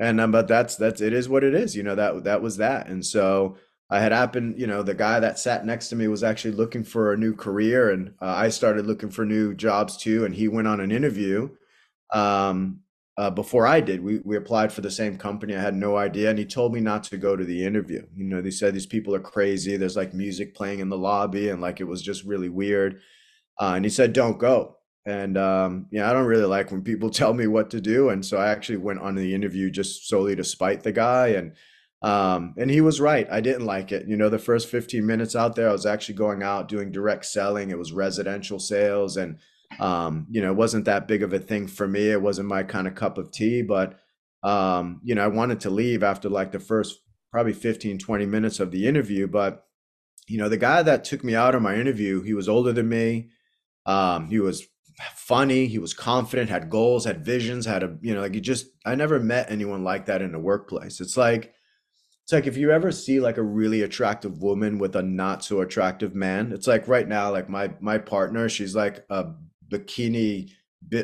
And 0.00 0.20
um, 0.20 0.32
but 0.32 0.48
that's 0.48 0.74
that's 0.74 1.00
it 1.00 1.12
is 1.12 1.28
what 1.28 1.44
it 1.44 1.54
is, 1.54 1.76
you 1.76 1.84
know, 1.84 1.94
that 1.94 2.24
that 2.24 2.42
was 2.42 2.56
that. 2.56 2.88
And 2.88 3.06
so 3.06 3.56
I 3.88 4.00
had 4.00 4.10
happened, 4.10 4.58
you 4.58 4.66
know, 4.66 4.82
the 4.82 4.94
guy 4.94 5.20
that 5.20 5.38
sat 5.38 5.64
next 5.64 5.88
to 5.90 5.96
me 5.96 6.08
was 6.08 6.24
actually 6.24 6.54
looking 6.54 6.82
for 6.82 7.12
a 7.12 7.16
new 7.16 7.32
career 7.32 7.90
and 7.90 8.14
uh, 8.20 8.24
I 8.26 8.48
started 8.48 8.86
looking 8.86 9.10
for 9.10 9.24
new 9.24 9.54
jobs 9.54 9.96
too. 9.96 10.24
And 10.24 10.34
he 10.34 10.48
went 10.48 10.66
on 10.66 10.80
an 10.80 10.90
interview 10.90 11.50
um, 12.12 12.80
uh, 13.16 13.30
before 13.30 13.66
I 13.66 13.80
did. 13.80 14.02
We 14.02 14.20
we 14.24 14.36
applied 14.36 14.72
for 14.72 14.80
the 14.80 14.90
same 14.90 15.18
company. 15.18 15.54
I 15.54 15.60
had 15.60 15.74
no 15.74 15.96
idea, 15.96 16.30
and 16.30 16.38
he 16.38 16.44
told 16.44 16.72
me 16.72 16.80
not 16.80 17.04
to 17.04 17.18
go 17.18 17.36
to 17.36 17.44
the 17.44 17.64
interview. 17.64 18.06
You 18.14 18.24
know, 18.24 18.40
they 18.40 18.50
said 18.50 18.74
these 18.74 18.86
people 18.86 19.14
are 19.14 19.20
crazy. 19.20 19.76
There's 19.76 19.96
like 19.96 20.14
music 20.14 20.54
playing 20.54 20.80
in 20.80 20.88
the 20.88 20.98
lobby, 20.98 21.48
and 21.48 21.60
like 21.60 21.80
it 21.80 21.88
was 21.88 22.02
just 22.02 22.24
really 22.24 22.48
weird. 22.48 23.00
Uh, 23.60 23.74
and 23.76 23.84
he 23.84 23.90
said, 23.90 24.12
"Don't 24.12 24.38
go." 24.38 24.76
And 25.06 25.36
um, 25.38 25.86
yeah, 25.90 26.08
I 26.08 26.12
don't 26.12 26.26
really 26.26 26.46
like 26.46 26.70
when 26.70 26.82
people 26.82 27.10
tell 27.10 27.34
me 27.34 27.46
what 27.46 27.70
to 27.70 27.80
do, 27.80 28.08
and 28.10 28.24
so 28.24 28.38
I 28.38 28.48
actually 28.48 28.78
went 28.78 29.00
on 29.00 29.14
the 29.14 29.34
interview 29.34 29.70
just 29.70 30.08
solely 30.08 30.36
to 30.36 30.44
spite 30.44 30.82
the 30.82 30.92
guy. 30.92 31.28
And 31.28 31.54
um, 32.02 32.54
and 32.56 32.70
he 32.70 32.80
was 32.80 33.00
right. 33.00 33.28
I 33.30 33.40
didn't 33.40 33.66
like 33.66 33.92
it. 33.92 34.06
You 34.08 34.16
know, 34.16 34.30
the 34.30 34.38
first 34.38 34.68
15 34.68 35.04
minutes 35.04 35.36
out 35.36 35.54
there, 35.56 35.68
I 35.68 35.72
was 35.72 35.84
actually 35.84 36.14
going 36.14 36.42
out 36.42 36.68
doing 36.68 36.90
direct 36.90 37.26
selling. 37.26 37.70
It 37.70 37.78
was 37.78 37.92
residential 37.92 38.58
sales, 38.58 39.16
and 39.16 39.38
um, 39.78 40.26
you 40.30 40.40
know, 40.42 40.50
it 40.50 40.56
wasn't 40.56 40.86
that 40.86 41.06
big 41.06 41.22
of 41.22 41.32
a 41.32 41.38
thing 41.38 41.66
for 41.66 41.86
me. 41.86 42.10
It 42.10 42.22
wasn't 42.22 42.48
my 42.48 42.62
kind 42.62 42.86
of 42.86 42.94
cup 42.94 43.18
of 43.18 43.30
tea, 43.30 43.62
but 43.62 43.98
um, 44.42 45.00
you 45.04 45.14
know, 45.14 45.24
I 45.24 45.28
wanted 45.28 45.60
to 45.60 45.70
leave 45.70 46.02
after 46.02 46.28
like 46.28 46.52
the 46.52 46.58
first 46.58 46.98
probably 47.30 47.52
15, 47.52 47.98
20 47.98 48.26
minutes 48.26 48.60
of 48.60 48.70
the 48.70 48.86
interview. 48.86 49.26
But, 49.26 49.64
you 50.26 50.38
know, 50.38 50.48
the 50.48 50.56
guy 50.56 50.82
that 50.82 51.04
took 51.04 51.22
me 51.22 51.34
out 51.34 51.54
on 51.54 51.62
my 51.62 51.76
interview, 51.76 52.22
he 52.22 52.34
was 52.34 52.48
older 52.48 52.72
than 52.72 52.88
me. 52.88 53.30
Um, 53.86 54.28
he 54.28 54.40
was 54.40 54.66
funny, 55.14 55.66
he 55.66 55.78
was 55.78 55.94
confident, 55.94 56.50
had 56.50 56.70
goals, 56.70 57.04
had 57.04 57.24
visions, 57.24 57.66
had 57.66 57.82
a, 57.82 57.96
you 58.02 58.14
know, 58.14 58.20
like 58.20 58.34
he 58.34 58.40
just, 58.40 58.66
I 58.84 58.94
never 58.94 59.20
met 59.20 59.50
anyone 59.50 59.84
like 59.84 60.06
that 60.06 60.22
in 60.22 60.32
the 60.32 60.38
workplace. 60.38 61.00
It's 61.00 61.16
like, 61.16 61.54
it's 62.24 62.32
like 62.32 62.46
if 62.46 62.56
you 62.56 62.70
ever 62.70 62.92
see 62.92 63.18
like 63.18 63.38
a 63.38 63.42
really 63.42 63.82
attractive 63.82 64.40
woman 64.40 64.78
with 64.78 64.94
a 64.94 65.02
not 65.02 65.42
so 65.42 65.60
attractive 65.62 66.14
man, 66.14 66.52
it's 66.52 66.66
like 66.66 66.86
right 66.86 67.08
now, 67.08 67.32
like 67.32 67.48
my 67.48 67.72
my 67.80 67.98
partner, 67.98 68.48
she's 68.48 68.72
like 68.72 69.04
a 69.10 69.32
bikini 69.70 70.50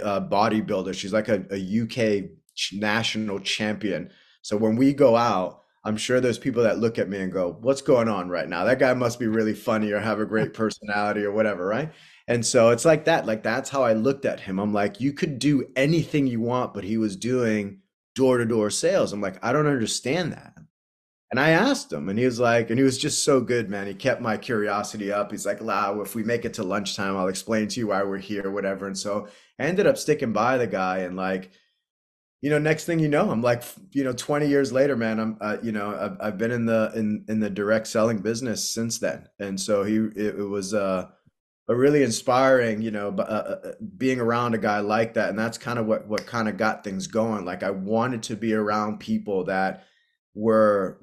uh, 0.02 0.20
bodybuilder. 0.20 0.94
She's 0.94 1.12
like 1.12 1.28
a, 1.28 1.44
a 1.50 1.82
UK 1.82 2.30
national 2.72 3.40
champion. 3.40 4.10
So 4.42 4.56
when 4.56 4.76
we 4.76 4.92
go 4.92 5.16
out, 5.16 5.62
I'm 5.84 5.96
sure 5.96 6.20
there's 6.20 6.38
people 6.38 6.64
that 6.64 6.78
look 6.78 6.98
at 6.98 7.08
me 7.08 7.18
and 7.18 7.32
go, 7.32 7.56
"What's 7.60 7.82
going 7.82 8.08
on 8.08 8.28
right 8.28 8.48
now? 8.48 8.64
That 8.64 8.80
guy 8.80 8.92
must 8.94 9.20
be 9.20 9.28
really 9.28 9.54
funny 9.54 9.92
or 9.92 10.00
have 10.00 10.20
a 10.20 10.26
great 10.26 10.52
personality 10.62 11.24
or 11.24 11.32
whatever, 11.32 11.66
right?" 11.66 11.92
And 12.28 12.44
so 12.44 12.70
it's 12.70 12.84
like 12.84 13.04
that. 13.04 13.26
Like 13.26 13.42
that's 13.42 13.70
how 13.70 13.82
I 13.82 13.92
looked 13.92 14.24
at 14.24 14.40
him. 14.40 14.58
I'm 14.58 14.72
like, 14.72 15.00
you 15.00 15.12
could 15.12 15.38
do 15.38 15.64
anything 15.76 16.26
you 16.26 16.40
want, 16.40 16.74
but 16.74 16.82
he 16.84 16.96
was 16.96 17.16
doing 17.16 17.78
door 18.16 18.38
to 18.38 18.44
door 18.44 18.70
sales. 18.70 19.12
I'm 19.12 19.20
like, 19.20 19.38
I 19.44 19.52
don't 19.52 19.68
understand 19.68 20.32
that. 20.32 20.55
And 21.30 21.40
I 21.40 21.50
asked 21.50 21.92
him, 21.92 22.08
and 22.08 22.18
he 22.18 22.24
was 22.24 22.38
like, 22.38 22.70
and 22.70 22.78
he 22.78 22.84
was 22.84 22.98
just 22.98 23.24
so 23.24 23.40
good, 23.40 23.68
man. 23.68 23.88
He 23.88 23.94
kept 23.94 24.20
my 24.20 24.36
curiosity 24.36 25.10
up. 25.10 25.32
He's 25.32 25.44
like, 25.44 25.60
"Lau, 25.60 26.00
if 26.00 26.14
we 26.14 26.22
make 26.22 26.44
it 26.44 26.54
to 26.54 26.62
lunchtime, 26.62 27.16
I'll 27.16 27.26
explain 27.28 27.66
to 27.68 27.80
you 27.80 27.88
why 27.88 28.04
we're 28.04 28.18
here, 28.18 28.48
whatever." 28.50 28.86
And 28.86 28.96
so 28.96 29.26
I 29.58 29.64
ended 29.64 29.86
up 29.88 29.98
sticking 29.98 30.32
by 30.32 30.56
the 30.56 30.68
guy, 30.68 30.98
and 30.98 31.16
like, 31.16 31.50
you 32.42 32.50
know, 32.50 32.58
next 32.58 32.84
thing 32.84 33.00
you 33.00 33.08
know, 33.08 33.30
I'm 33.30 33.42
like, 33.42 33.64
you 33.92 34.04
know, 34.04 34.12
20 34.12 34.46
years 34.46 34.72
later, 34.72 34.94
man, 34.96 35.18
I'm, 35.18 35.36
uh, 35.40 35.56
you 35.62 35.72
know, 35.72 35.96
I've, 35.98 36.16
I've 36.20 36.38
been 36.38 36.52
in 36.52 36.66
the 36.66 36.92
in 36.94 37.24
in 37.28 37.40
the 37.40 37.50
direct 37.50 37.88
selling 37.88 38.18
business 38.18 38.72
since 38.72 38.98
then. 39.00 39.28
And 39.40 39.60
so 39.60 39.82
he, 39.82 39.96
it, 39.96 40.38
it 40.38 40.48
was 40.48 40.74
uh, 40.74 41.08
a 41.68 41.74
really 41.74 42.04
inspiring, 42.04 42.82
you 42.82 42.92
know, 42.92 43.08
uh, 43.18 43.22
uh, 43.22 43.68
uh, 43.68 43.72
being 43.96 44.20
around 44.20 44.54
a 44.54 44.58
guy 44.58 44.78
like 44.80 45.14
that, 45.14 45.30
and 45.30 45.38
that's 45.38 45.58
kind 45.58 45.78
of 45.78 45.86
what 45.86 46.06
what 46.06 46.26
kind 46.26 46.48
of 46.48 46.56
got 46.56 46.84
things 46.84 47.08
going. 47.08 47.44
Like 47.44 47.64
I 47.64 47.70
wanted 47.70 48.22
to 48.24 48.36
be 48.36 48.54
around 48.54 49.00
people 49.00 49.44
that 49.44 49.84
were 50.36 51.00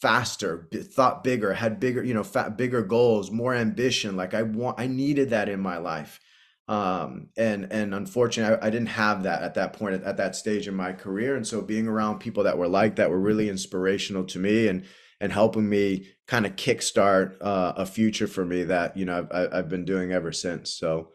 faster, 0.00 0.66
thought 0.72 1.22
bigger, 1.22 1.52
had 1.52 1.78
bigger, 1.78 2.02
you 2.02 2.14
know, 2.14 2.24
fat, 2.24 2.56
bigger 2.56 2.82
goals, 2.82 3.30
more 3.30 3.54
ambition. 3.54 4.16
Like 4.16 4.32
I 4.32 4.42
want, 4.42 4.80
I 4.80 4.86
needed 4.86 5.30
that 5.30 5.50
in 5.50 5.60
my 5.60 5.76
life. 5.76 6.18
Um, 6.66 7.28
and 7.36 7.70
and 7.70 7.94
unfortunately, 7.94 8.56
I, 8.56 8.66
I 8.66 8.70
didn't 8.70 8.88
have 8.88 9.22
that 9.24 9.42
at 9.42 9.54
that 9.54 9.74
point 9.74 9.96
at, 9.96 10.02
at 10.04 10.16
that 10.16 10.34
stage 10.34 10.66
in 10.66 10.74
my 10.74 10.92
career. 10.92 11.36
And 11.36 11.46
so 11.46 11.60
being 11.60 11.86
around 11.86 12.18
people 12.18 12.44
that 12.44 12.58
were 12.58 12.66
like 12.66 12.96
that 12.96 13.10
were 13.10 13.20
really 13.20 13.48
inspirational 13.48 14.24
to 14.24 14.38
me 14.38 14.68
and 14.68 14.84
and 15.20 15.32
helping 15.32 15.68
me 15.68 16.08
kind 16.26 16.46
of 16.46 16.56
kickstart 16.56 17.36
uh, 17.40 17.74
a 17.76 17.86
future 17.86 18.26
for 18.26 18.44
me 18.44 18.64
that, 18.64 18.96
you 18.96 19.04
know, 19.04 19.28
I've, 19.30 19.52
I've 19.52 19.68
been 19.68 19.84
doing 19.84 20.12
ever 20.12 20.32
since. 20.32 20.72
So 20.72 21.10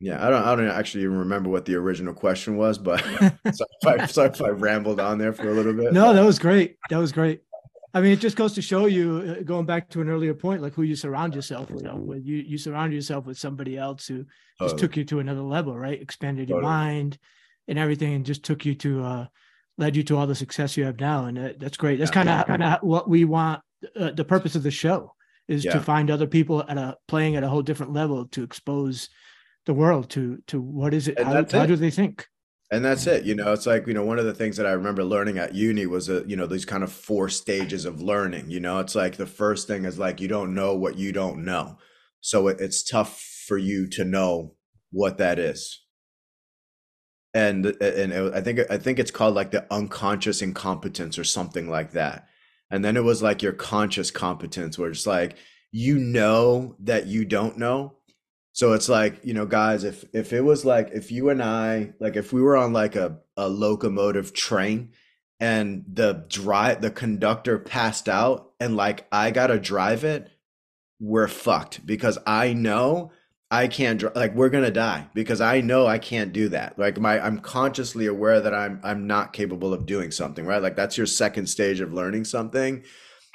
yeah, 0.00 0.24
I 0.24 0.30
don't 0.30 0.42
I 0.42 0.54
don't 0.54 0.68
actually 0.68 1.04
even 1.04 1.18
remember 1.18 1.48
what 1.48 1.64
the 1.64 1.74
original 1.74 2.14
question 2.14 2.56
was, 2.56 2.78
but 2.78 3.00
sorry 3.52 3.68
if 3.82 3.86
I, 3.86 4.06
sorry 4.06 4.28
if 4.28 4.42
I 4.42 4.48
rambled 4.48 5.00
on 5.00 5.18
there 5.18 5.32
for 5.32 5.48
a 5.48 5.54
little 5.54 5.72
bit, 5.72 5.92
No, 5.92 6.12
that 6.12 6.24
was 6.24 6.38
great. 6.38 6.76
That 6.90 6.98
was 6.98 7.12
great. 7.12 7.40
I 7.94 8.02
mean, 8.02 8.12
it 8.12 8.20
just 8.20 8.36
goes 8.36 8.52
to 8.54 8.62
show 8.62 8.84
you, 8.84 9.38
uh, 9.38 9.42
going 9.42 9.64
back 9.64 9.88
to 9.90 10.02
an 10.02 10.10
earlier 10.10 10.34
point, 10.34 10.60
like 10.60 10.74
who 10.74 10.82
you 10.82 10.94
surround 10.94 11.34
yourself 11.34 11.70
with. 11.70 12.26
You, 12.26 12.36
you 12.36 12.58
surround 12.58 12.92
yourself 12.92 13.24
with 13.24 13.38
somebody 13.38 13.78
else 13.78 14.06
who 14.06 14.26
just 14.60 14.72
totally, 14.72 14.80
took 14.80 14.96
you 14.98 15.04
to 15.04 15.20
another 15.20 15.40
level, 15.40 15.78
right? 15.78 15.98
Expanded 15.98 16.50
your 16.50 16.58
totally. 16.58 16.74
mind 16.74 17.18
and 17.68 17.78
everything, 17.78 18.12
and 18.12 18.26
just 18.26 18.42
took 18.42 18.66
you 18.66 18.74
to, 18.74 19.02
uh, 19.02 19.26
led 19.78 19.96
you 19.96 20.02
to 20.02 20.16
all 20.18 20.26
the 20.26 20.34
success 20.34 20.76
you 20.76 20.84
have 20.84 21.00
now. 21.00 21.24
And 21.24 21.38
that, 21.38 21.58
that's 21.58 21.78
great. 21.78 21.98
That's 21.98 22.10
kind 22.10 22.28
of 22.28 22.46
kind 22.46 22.62
of 22.62 22.82
what 22.82 23.08
we 23.08 23.24
want. 23.24 23.62
Uh, 23.98 24.10
the 24.10 24.24
purpose 24.24 24.56
of 24.56 24.62
the 24.62 24.70
show 24.70 25.14
is 25.48 25.62
to 25.62 25.80
find 25.80 26.10
other 26.10 26.26
people 26.26 26.64
at 26.68 26.76
a 26.76 26.98
playing 27.08 27.36
at 27.36 27.44
a 27.44 27.48
whole 27.48 27.62
different 27.62 27.94
level 27.94 28.26
to 28.26 28.42
expose 28.42 29.08
the 29.66 29.74
world 29.74 30.08
to 30.10 30.42
to 30.46 30.60
what 30.60 30.94
is 30.94 31.08
it? 31.08 31.20
How 31.22 31.44
how 31.50 31.62
it. 31.62 31.66
do 31.66 31.76
they 31.76 31.90
think? 31.90 32.26
And 32.70 32.84
that's 32.84 33.06
it. 33.06 33.24
You 33.24 33.36
know, 33.36 33.52
it's 33.52 33.66
like, 33.66 33.86
you 33.86 33.94
know, 33.94 34.04
one 34.04 34.18
of 34.18 34.24
the 34.24 34.34
things 34.34 34.56
that 34.56 34.66
I 34.66 34.72
remember 34.72 35.04
learning 35.04 35.38
at 35.38 35.54
uni 35.54 35.86
was, 35.86 36.08
a, 36.08 36.24
you 36.26 36.34
know, 36.34 36.46
these 36.46 36.64
kind 36.64 36.82
of 36.82 36.92
four 36.92 37.28
stages 37.28 37.84
of 37.84 38.02
learning. 38.02 38.50
You 38.50 38.58
know, 38.58 38.80
it's 38.80 38.96
like 38.96 39.16
the 39.16 39.26
first 39.26 39.68
thing 39.68 39.84
is 39.84 40.00
like 40.00 40.20
you 40.20 40.26
don't 40.26 40.52
know 40.52 40.74
what 40.74 40.98
you 40.98 41.12
don't 41.12 41.44
know. 41.44 41.78
So 42.20 42.48
it, 42.48 42.60
it's 42.60 42.82
tough 42.82 43.20
for 43.46 43.56
you 43.56 43.86
to 43.90 44.04
know 44.04 44.54
what 44.90 45.18
that 45.18 45.38
is. 45.38 45.84
And 47.34 47.66
and 47.66 48.12
it, 48.12 48.34
I 48.34 48.40
think 48.40 48.60
I 48.70 48.78
think 48.78 48.98
it's 48.98 49.10
called 49.10 49.34
like 49.34 49.52
the 49.52 49.66
unconscious 49.72 50.42
incompetence 50.42 51.18
or 51.18 51.24
something 51.24 51.68
like 51.68 51.92
that. 51.92 52.26
And 52.70 52.84
then 52.84 52.96
it 52.96 53.04
was 53.04 53.22
like 53.22 53.42
your 53.42 53.52
conscious 53.52 54.10
competence, 54.10 54.76
where 54.76 54.90
it's 54.90 55.06
like 55.06 55.36
you 55.70 55.98
know 55.98 56.74
that 56.80 57.06
you 57.06 57.24
don't 57.24 57.58
know, 57.58 57.95
So 58.56 58.72
it's 58.72 58.88
like, 58.88 59.20
you 59.22 59.34
know, 59.34 59.44
guys, 59.44 59.84
if 59.84 60.06
if 60.14 60.32
it 60.32 60.40
was 60.40 60.64
like 60.64 60.88
if 60.94 61.12
you 61.12 61.28
and 61.28 61.42
I, 61.42 61.92
like 62.00 62.16
if 62.16 62.32
we 62.32 62.40
were 62.40 62.56
on 62.56 62.72
like 62.72 62.96
a, 62.96 63.18
a 63.36 63.50
locomotive 63.50 64.32
train 64.32 64.92
and 65.38 65.84
the 65.86 66.24
drive 66.26 66.80
the 66.80 66.90
conductor 66.90 67.58
passed 67.58 68.08
out 68.08 68.52
and 68.58 68.74
like 68.74 69.06
I 69.12 69.30
gotta 69.30 69.58
drive 69.58 70.04
it, 70.04 70.30
we're 70.98 71.28
fucked 71.28 71.84
because 71.84 72.16
I 72.26 72.54
know 72.54 73.12
I 73.50 73.68
can't 73.68 74.00
dri- 74.00 74.12
like 74.16 74.34
we're 74.34 74.48
gonna 74.48 74.70
die 74.70 75.06
because 75.12 75.42
I 75.42 75.60
know 75.60 75.86
I 75.86 75.98
can't 75.98 76.32
do 76.32 76.48
that. 76.48 76.78
Like 76.78 76.98
my 76.98 77.20
I'm 77.20 77.40
consciously 77.40 78.06
aware 78.06 78.40
that 78.40 78.54
I'm 78.54 78.80
I'm 78.82 79.06
not 79.06 79.34
capable 79.34 79.74
of 79.74 79.84
doing 79.84 80.10
something, 80.10 80.46
right? 80.46 80.62
Like 80.62 80.76
that's 80.76 80.96
your 80.96 81.06
second 81.06 81.48
stage 81.48 81.80
of 81.82 81.92
learning 81.92 82.24
something. 82.24 82.84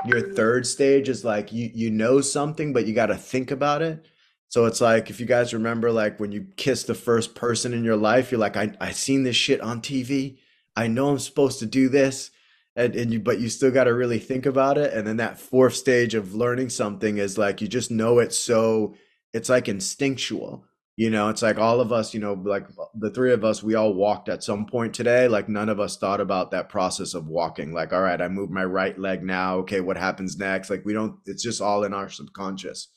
Your 0.03 0.33
third 0.33 0.65
stage 0.65 1.09
is 1.09 1.23
like 1.23 1.53
you 1.53 1.69
you 1.75 1.91
know 1.91 2.21
something, 2.21 2.73
but 2.73 2.87
you 2.87 2.95
got 2.95 3.05
to 3.07 3.17
think 3.17 3.51
about 3.51 3.83
it. 3.83 4.07
So 4.51 4.65
it's 4.65 4.81
like 4.81 5.09
if 5.09 5.21
you 5.21 5.25
guys 5.25 5.53
remember, 5.53 5.93
like 5.93 6.19
when 6.19 6.33
you 6.33 6.45
kiss 6.57 6.83
the 6.83 6.93
first 6.93 7.35
person 7.35 7.73
in 7.73 7.85
your 7.85 7.95
life, 7.95 8.31
you're 8.31 8.39
like, 8.39 8.57
I 8.57 8.73
I 8.81 8.91
seen 8.91 9.23
this 9.23 9.37
shit 9.37 9.61
on 9.61 9.81
TV. 9.81 10.39
I 10.75 10.87
know 10.87 11.09
I'm 11.09 11.19
supposed 11.19 11.59
to 11.59 11.65
do 11.65 11.87
this, 11.87 12.31
and, 12.75 12.93
and 12.93 13.13
you 13.13 13.21
but 13.21 13.39
you 13.39 13.47
still 13.47 13.71
got 13.71 13.85
to 13.85 13.93
really 13.93 14.19
think 14.19 14.45
about 14.45 14.77
it. 14.77 14.93
And 14.93 15.07
then 15.07 15.15
that 15.17 15.39
fourth 15.39 15.75
stage 15.75 16.15
of 16.15 16.35
learning 16.35 16.67
something 16.67 17.17
is 17.17 17.37
like 17.37 17.61
you 17.61 17.69
just 17.69 17.91
know 17.91 18.19
it 18.19 18.33
so 18.33 18.95
it's 19.33 19.49
like 19.49 19.69
instinctual 19.69 20.65
you 20.97 21.09
know? 21.09 21.29
It's 21.29 21.41
like 21.41 21.57
all 21.57 21.79
of 21.79 21.93
us 21.93 22.13
you 22.13 22.19
know 22.19 22.33
like 22.33 22.67
the 22.95 23.09
three 23.11 23.31
of 23.31 23.45
us 23.45 23.63
we 23.63 23.75
all 23.75 23.93
walked 23.93 24.27
at 24.27 24.43
some 24.43 24.65
point 24.65 24.93
today. 24.93 25.29
Like 25.29 25.47
none 25.47 25.69
of 25.69 25.79
us 25.79 25.95
thought 25.95 26.19
about 26.19 26.51
that 26.51 26.67
process 26.67 27.13
of 27.13 27.27
walking. 27.27 27.71
Like 27.71 27.93
all 27.93 28.01
right 28.01 28.21
i 28.21 28.27
move 28.27 28.49
my 28.49 28.65
right 28.65 28.99
leg 28.99 29.23
now. 29.23 29.59
Okay 29.59 29.79
what 29.79 29.95
happens 29.95 30.37
next? 30.37 30.69
Like 30.69 30.83
we 30.83 30.91
don't 30.91 31.15
it's 31.25 31.41
just 31.41 31.61
all 31.61 31.85
in 31.85 31.93
our 31.93 32.09
subconscious 32.09 32.89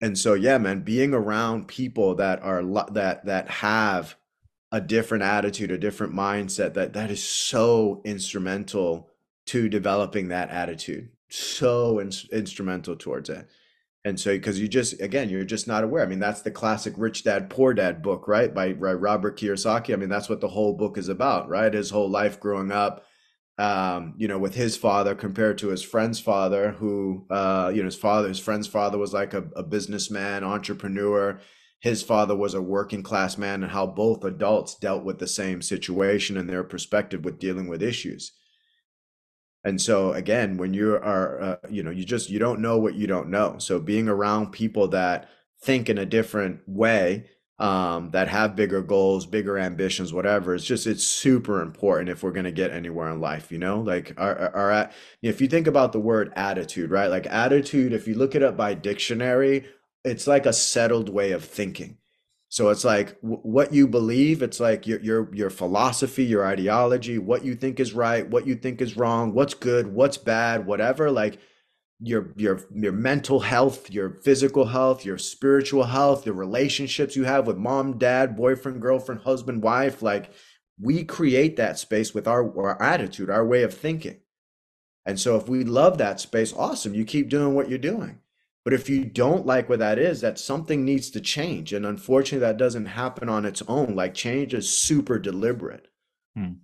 and 0.00 0.18
so 0.18 0.34
yeah 0.34 0.58
man 0.58 0.80
being 0.80 1.14
around 1.14 1.68
people 1.68 2.14
that 2.14 2.42
are 2.42 2.62
that 2.92 3.24
that 3.24 3.48
have 3.48 4.16
a 4.72 4.80
different 4.80 5.24
attitude, 5.24 5.70
a 5.70 5.78
different 5.78 6.12
mindset 6.12 6.74
that 6.74 6.92
that 6.92 7.10
is 7.10 7.22
so 7.22 8.02
instrumental 8.04 9.08
to 9.46 9.68
developing 9.68 10.28
that 10.28 10.50
attitude. 10.50 11.08
So 11.28 11.98
in, 11.98 12.10
instrumental 12.32 12.96
towards 12.96 13.30
it. 13.30 13.48
And 14.04 14.20
so, 14.20 14.32
because 14.32 14.60
you 14.60 14.68
just, 14.68 15.00
again, 15.00 15.28
you're 15.28 15.44
just 15.44 15.66
not 15.66 15.82
aware. 15.82 16.02
I 16.02 16.06
mean, 16.06 16.20
that's 16.20 16.42
the 16.42 16.50
classic 16.52 16.94
Rich 16.96 17.24
Dad, 17.24 17.50
Poor 17.50 17.74
Dad 17.74 18.02
book, 18.02 18.28
right? 18.28 18.54
By, 18.54 18.72
by 18.72 18.92
Robert 18.92 19.36
Kiyosaki. 19.36 19.92
I 19.92 19.96
mean, 19.96 20.08
that's 20.08 20.28
what 20.28 20.40
the 20.40 20.48
whole 20.48 20.74
book 20.74 20.96
is 20.96 21.08
about, 21.08 21.48
right? 21.48 21.74
His 21.74 21.90
whole 21.90 22.08
life 22.08 22.38
growing 22.38 22.70
up, 22.70 23.04
um, 23.58 24.14
you 24.18 24.28
know, 24.28 24.38
with 24.38 24.54
his 24.54 24.76
father 24.76 25.14
compared 25.14 25.58
to 25.58 25.68
his 25.68 25.82
friend's 25.82 26.20
father, 26.20 26.72
who, 26.72 27.26
uh, 27.30 27.72
you 27.74 27.80
know, 27.80 27.86
his 27.86 27.96
father, 27.96 28.28
his 28.28 28.38
friend's 28.38 28.66
father 28.66 28.98
was 28.98 29.14
like 29.14 29.32
a, 29.32 29.44
a 29.56 29.62
businessman, 29.62 30.44
entrepreneur. 30.44 31.40
His 31.80 32.02
father 32.02 32.36
was 32.36 32.54
a 32.54 32.60
working 32.60 33.02
class 33.02 33.38
man 33.38 33.62
and 33.62 33.72
how 33.72 33.86
both 33.86 34.24
adults 34.24 34.74
dealt 34.74 35.04
with 35.04 35.18
the 35.18 35.26
same 35.26 35.62
situation 35.62 36.36
and 36.36 36.48
their 36.48 36.64
perspective 36.64 37.24
with 37.24 37.38
dealing 37.38 37.68
with 37.68 37.82
issues. 37.82 38.32
And 39.64 39.80
so 39.80 40.12
again 40.12 40.58
when 40.58 40.74
you 40.74 40.94
are 40.94 41.40
uh, 41.40 41.56
you 41.68 41.82
know 41.82 41.90
you 41.90 42.04
just 42.04 42.30
you 42.30 42.38
don't 42.38 42.60
know 42.60 42.78
what 42.78 42.94
you 42.94 43.06
don't 43.06 43.30
know. 43.30 43.56
So 43.58 43.80
being 43.80 44.08
around 44.08 44.52
people 44.52 44.88
that 44.88 45.28
think 45.62 45.88
in 45.88 45.98
a 45.98 46.06
different 46.06 46.60
way 46.66 47.30
um, 47.58 48.10
that 48.10 48.28
have 48.28 48.54
bigger 48.54 48.82
goals, 48.82 49.24
bigger 49.24 49.58
ambitions, 49.58 50.12
whatever. 50.12 50.54
It's 50.54 50.64
just 50.64 50.86
it's 50.86 51.04
super 51.06 51.62
important 51.62 52.10
if 52.10 52.22
we're 52.22 52.32
to 52.44 52.52
get 52.52 52.70
anywhere 52.70 53.10
in 53.10 53.20
life. 53.20 53.50
You 53.50 53.58
know, 53.58 53.80
like 53.80 54.12
our, 54.18 54.54
our 54.54 54.90
if 55.22 55.40
you 55.40 55.48
think 55.48 55.66
about 55.66 55.92
the 55.92 56.00
word 56.00 56.32
attitude, 56.36 56.90
right? 56.90 57.08
Like 57.08 57.26
attitude, 57.26 57.92
if 57.92 58.06
you 58.06 58.14
look 58.14 58.34
it 58.34 58.42
up 58.42 58.56
by 58.56 58.74
dictionary, 58.74 59.66
it's 60.04 60.26
like 60.26 60.44
a 60.46 60.52
settled 60.52 61.08
way 61.08 61.32
of 61.32 61.44
thinking. 61.44 61.96
So 62.48 62.68
it's 62.68 62.84
like 62.84 63.20
w- 63.22 63.40
what 63.42 63.72
you 63.72 63.88
believe. 63.88 64.42
It's 64.42 64.60
like 64.60 64.86
your 64.86 65.00
your 65.00 65.34
your 65.34 65.50
philosophy, 65.50 66.24
your 66.24 66.46
ideology, 66.46 67.18
what 67.18 67.44
you 67.44 67.54
think 67.54 67.80
is 67.80 67.94
right, 67.94 68.28
what 68.28 68.46
you 68.46 68.54
think 68.54 68.82
is 68.82 68.96
wrong, 68.98 69.32
what's 69.32 69.54
good, 69.54 69.86
what's 69.88 70.18
bad, 70.18 70.66
whatever. 70.66 71.10
Like 71.10 71.38
your 72.00 72.32
your 72.36 72.60
your 72.74 72.92
mental 72.92 73.40
health, 73.40 73.90
your 73.90 74.10
physical 74.10 74.66
health, 74.66 75.04
your 75.04 75.18
spiritual 75.18 75.84
health, 75.84 76.24
the 76.24 76.32
relationships 76.32 77.16
you 77.16 77.24
have 77.24 77.46
with 77.46 77.56
mom, 77.56 77.98
dad, 77.98 78.36
boyfriend, 78.36 78.82
girlfriend, 78.82 79.22
husband, 79.22 79.62
wife. 79.62 80.02
Like 80.02 80.30
we 80.80 81.04
create 81.04 81.56
that 81.56 81.78
space 81.78 82.12
with 82.12 82.28
our, 82.28 82.44
our 82.58 82.80
attitude, 82.82 83.30
our 83.30 83.46
way 83.46 83.62
of 83.62 83.72
thinking. 83.72 84.20
And 85.06 85.18
so 85.18 85.36
if 85.36 85.48
we 85.48 85.64
love 85.64 85.98
that 85.98 86.20
space, 86.20 86.52
awesome. 86.52 86.94
You 86.94 87.04
keep 87.04 87.28
doing 87.28 87.54
what 87.54 87.70
you're 87.70 87.78
doing. 87.78 88.20
But 88.64 88.74
if 88.74 88.88
you 88.88 89.04
don't 89.04 89.46
like 89.46 89.68
what 89.68 89.78
that 89.78 89.98
is, 89.98 90.20
that 90.20 90.40
something 90.40 90.84
needs 90.84 91.08
to 91.10 91.20
change. 91.20 91.72
And 91.72 91.86
unfortunately, 91.86 92.40
that 92.40 92.56
doesn't 92.56 92.86
happen 92.86 93.28
on 93.28 93.44
its 93.44 93.62
own. 93.68 93.94
Like 93.94 94.12
change 94.12 94.52
is 94.52 94.76
super 94.76 95.20
deliberate. 95.20 95.86
Hmm. 96.34 96.54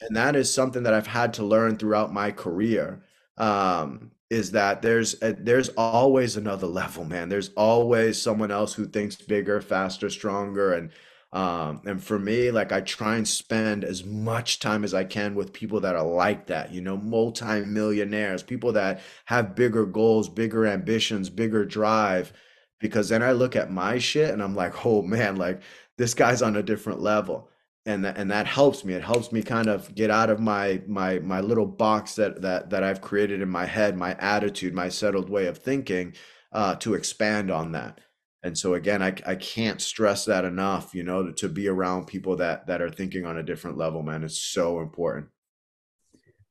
And 0.00 0.16
that 0.16 0.34
is 0.34 0.52
something 0.52 0.82
that 0.84 0.94
I've 0.94 1.06
had 1.06 1.34
to 1.34 1.44
learn 1.44 1.76
throughout 1.76 2.12
my 2.12 2.30
career. 2.30 3.04
Um, 3.36 4.12
is 4.32 4.52
that 4.52 4.80
there's 4.80 5.20
a, 5.22 5.34
there's 5.34 5.68
always 5.70 6.38
another 6.38 6.66
level, 6.66 7.04
man. 7.04 7.28
There's 7.28 7.50
always 7.50 8.20
someone 8.20 8.50
else 8.50 8.72
who 8.72 8.86
thinks 8.86 9.14
bigger, 9.14 9.60
faster, 9.60 10.08
stronger, 10.08 10.72
and 10.72 10.90
um, 11.34 11.80
and 11.86 12.02
for 12.02 12.18
me, 12.18 12.50
like 12.50 12.72
I 12.72 12.80
try 12.80 13.16
and 13.16 13.28
spend 13.28 13.84
as 13.84 14.04
much 14.04 14.58
time 14.58 14.84
as 14.84 14.92
I 14.94 15.04
can 15.04 15.34
with 15.34 15.52
people 15.52 15.80
that 15.80 15.96
are 15.96 16.06
like 16.06 16.46
that, 16.46 16.72
you 16.72 16.80
know, 16.82 16.96
multi-millionaires, 16.96 18.42
people 18.42 18.72
that 18.72 19.00
have 19.26 19.54
bigger 19.54 19.86
goals, 19.86 20.28
bigger 20.28 20.66
ambitions, 20.66 21.30
bigger 21.30 21.64
drive. 21.64 22.32
Because 22.80 23.08
then 23.08 23.22
I 23.22 23.32
look 23.32 23.54
at 23.56 23.70
my 23.70 23.98
shit 23.98 24.30
and 24.30 24.42
I'm 24.42 24.54
like, 24.54 24.84
oh 24.84 25.02
man, 25.02 25.36
like 25.36 25.62
this 25.96 26.14
guy's 26.14 26.42
on 26.42 26.56
a 26.56 26.62
different 26.62 27.00
level. 27.00 27.48
And 27.84 28.04
that, 28.04 28.16
and 28.16 28.30
that 28.30 28.46
helps 28.46 28.84
me. 28.84 28.94
It 28.94 29.02
helps 29.02 29.32
me 29.32 29.42
kind 29.42 29.68
of 29.68 29.92
get 29.94 30.10
out 30.10 30.30
of 30.30 30.38
my 30.38 30.82
my 30.86 31.18
my 31.18 31.40
little 31.40 31.66
box 31.66 32.14
that 32.14 32.40
that 32.42 32.70
that 32.70 32.84
I've 32.84 33.00
created 33.00 33.42
in 33.42 33.48
my 33.48 33.66
head, 33.66 33.96
my 33.96 34.14
attitude, 34.20 34.72
my 34.72 34.88
settled 34.88 35.28
way 35.28 35.46
of 35.46 35.58
thinking, 35.58 36.14
uh, 36.52 36.76
to 36.76 36.94
expand 36.94 37.50
on 37.50 37.72
that. 37.72 38.00
And 38.44 38.56
so 38.56 38.74
again 38.74 39.02
I, 39.02 39.14
I 39.26 39.34
can't 39.34 39.80
stress 39.80 40.24
that 40.26 40.44
enough 40.44 40.94
you 40.94 41.02
know 41.02 41.24
to, 41.24 41.32
to 41.32 41.48
be 41.48 41.66
around 41.68 42.06
people 42.06 42.36
that 42.36 42.66
that 42.68 42.80
are 42.80 42.90
thinking 42.90 43.26
on 43.26 43.38
a 43.38 43.42
different 43.42 43.78
level 43.78 44.02
man. 44.02 44.22
It's 44.22 44.38
so 44.38 44.80
important. 44.80 45.26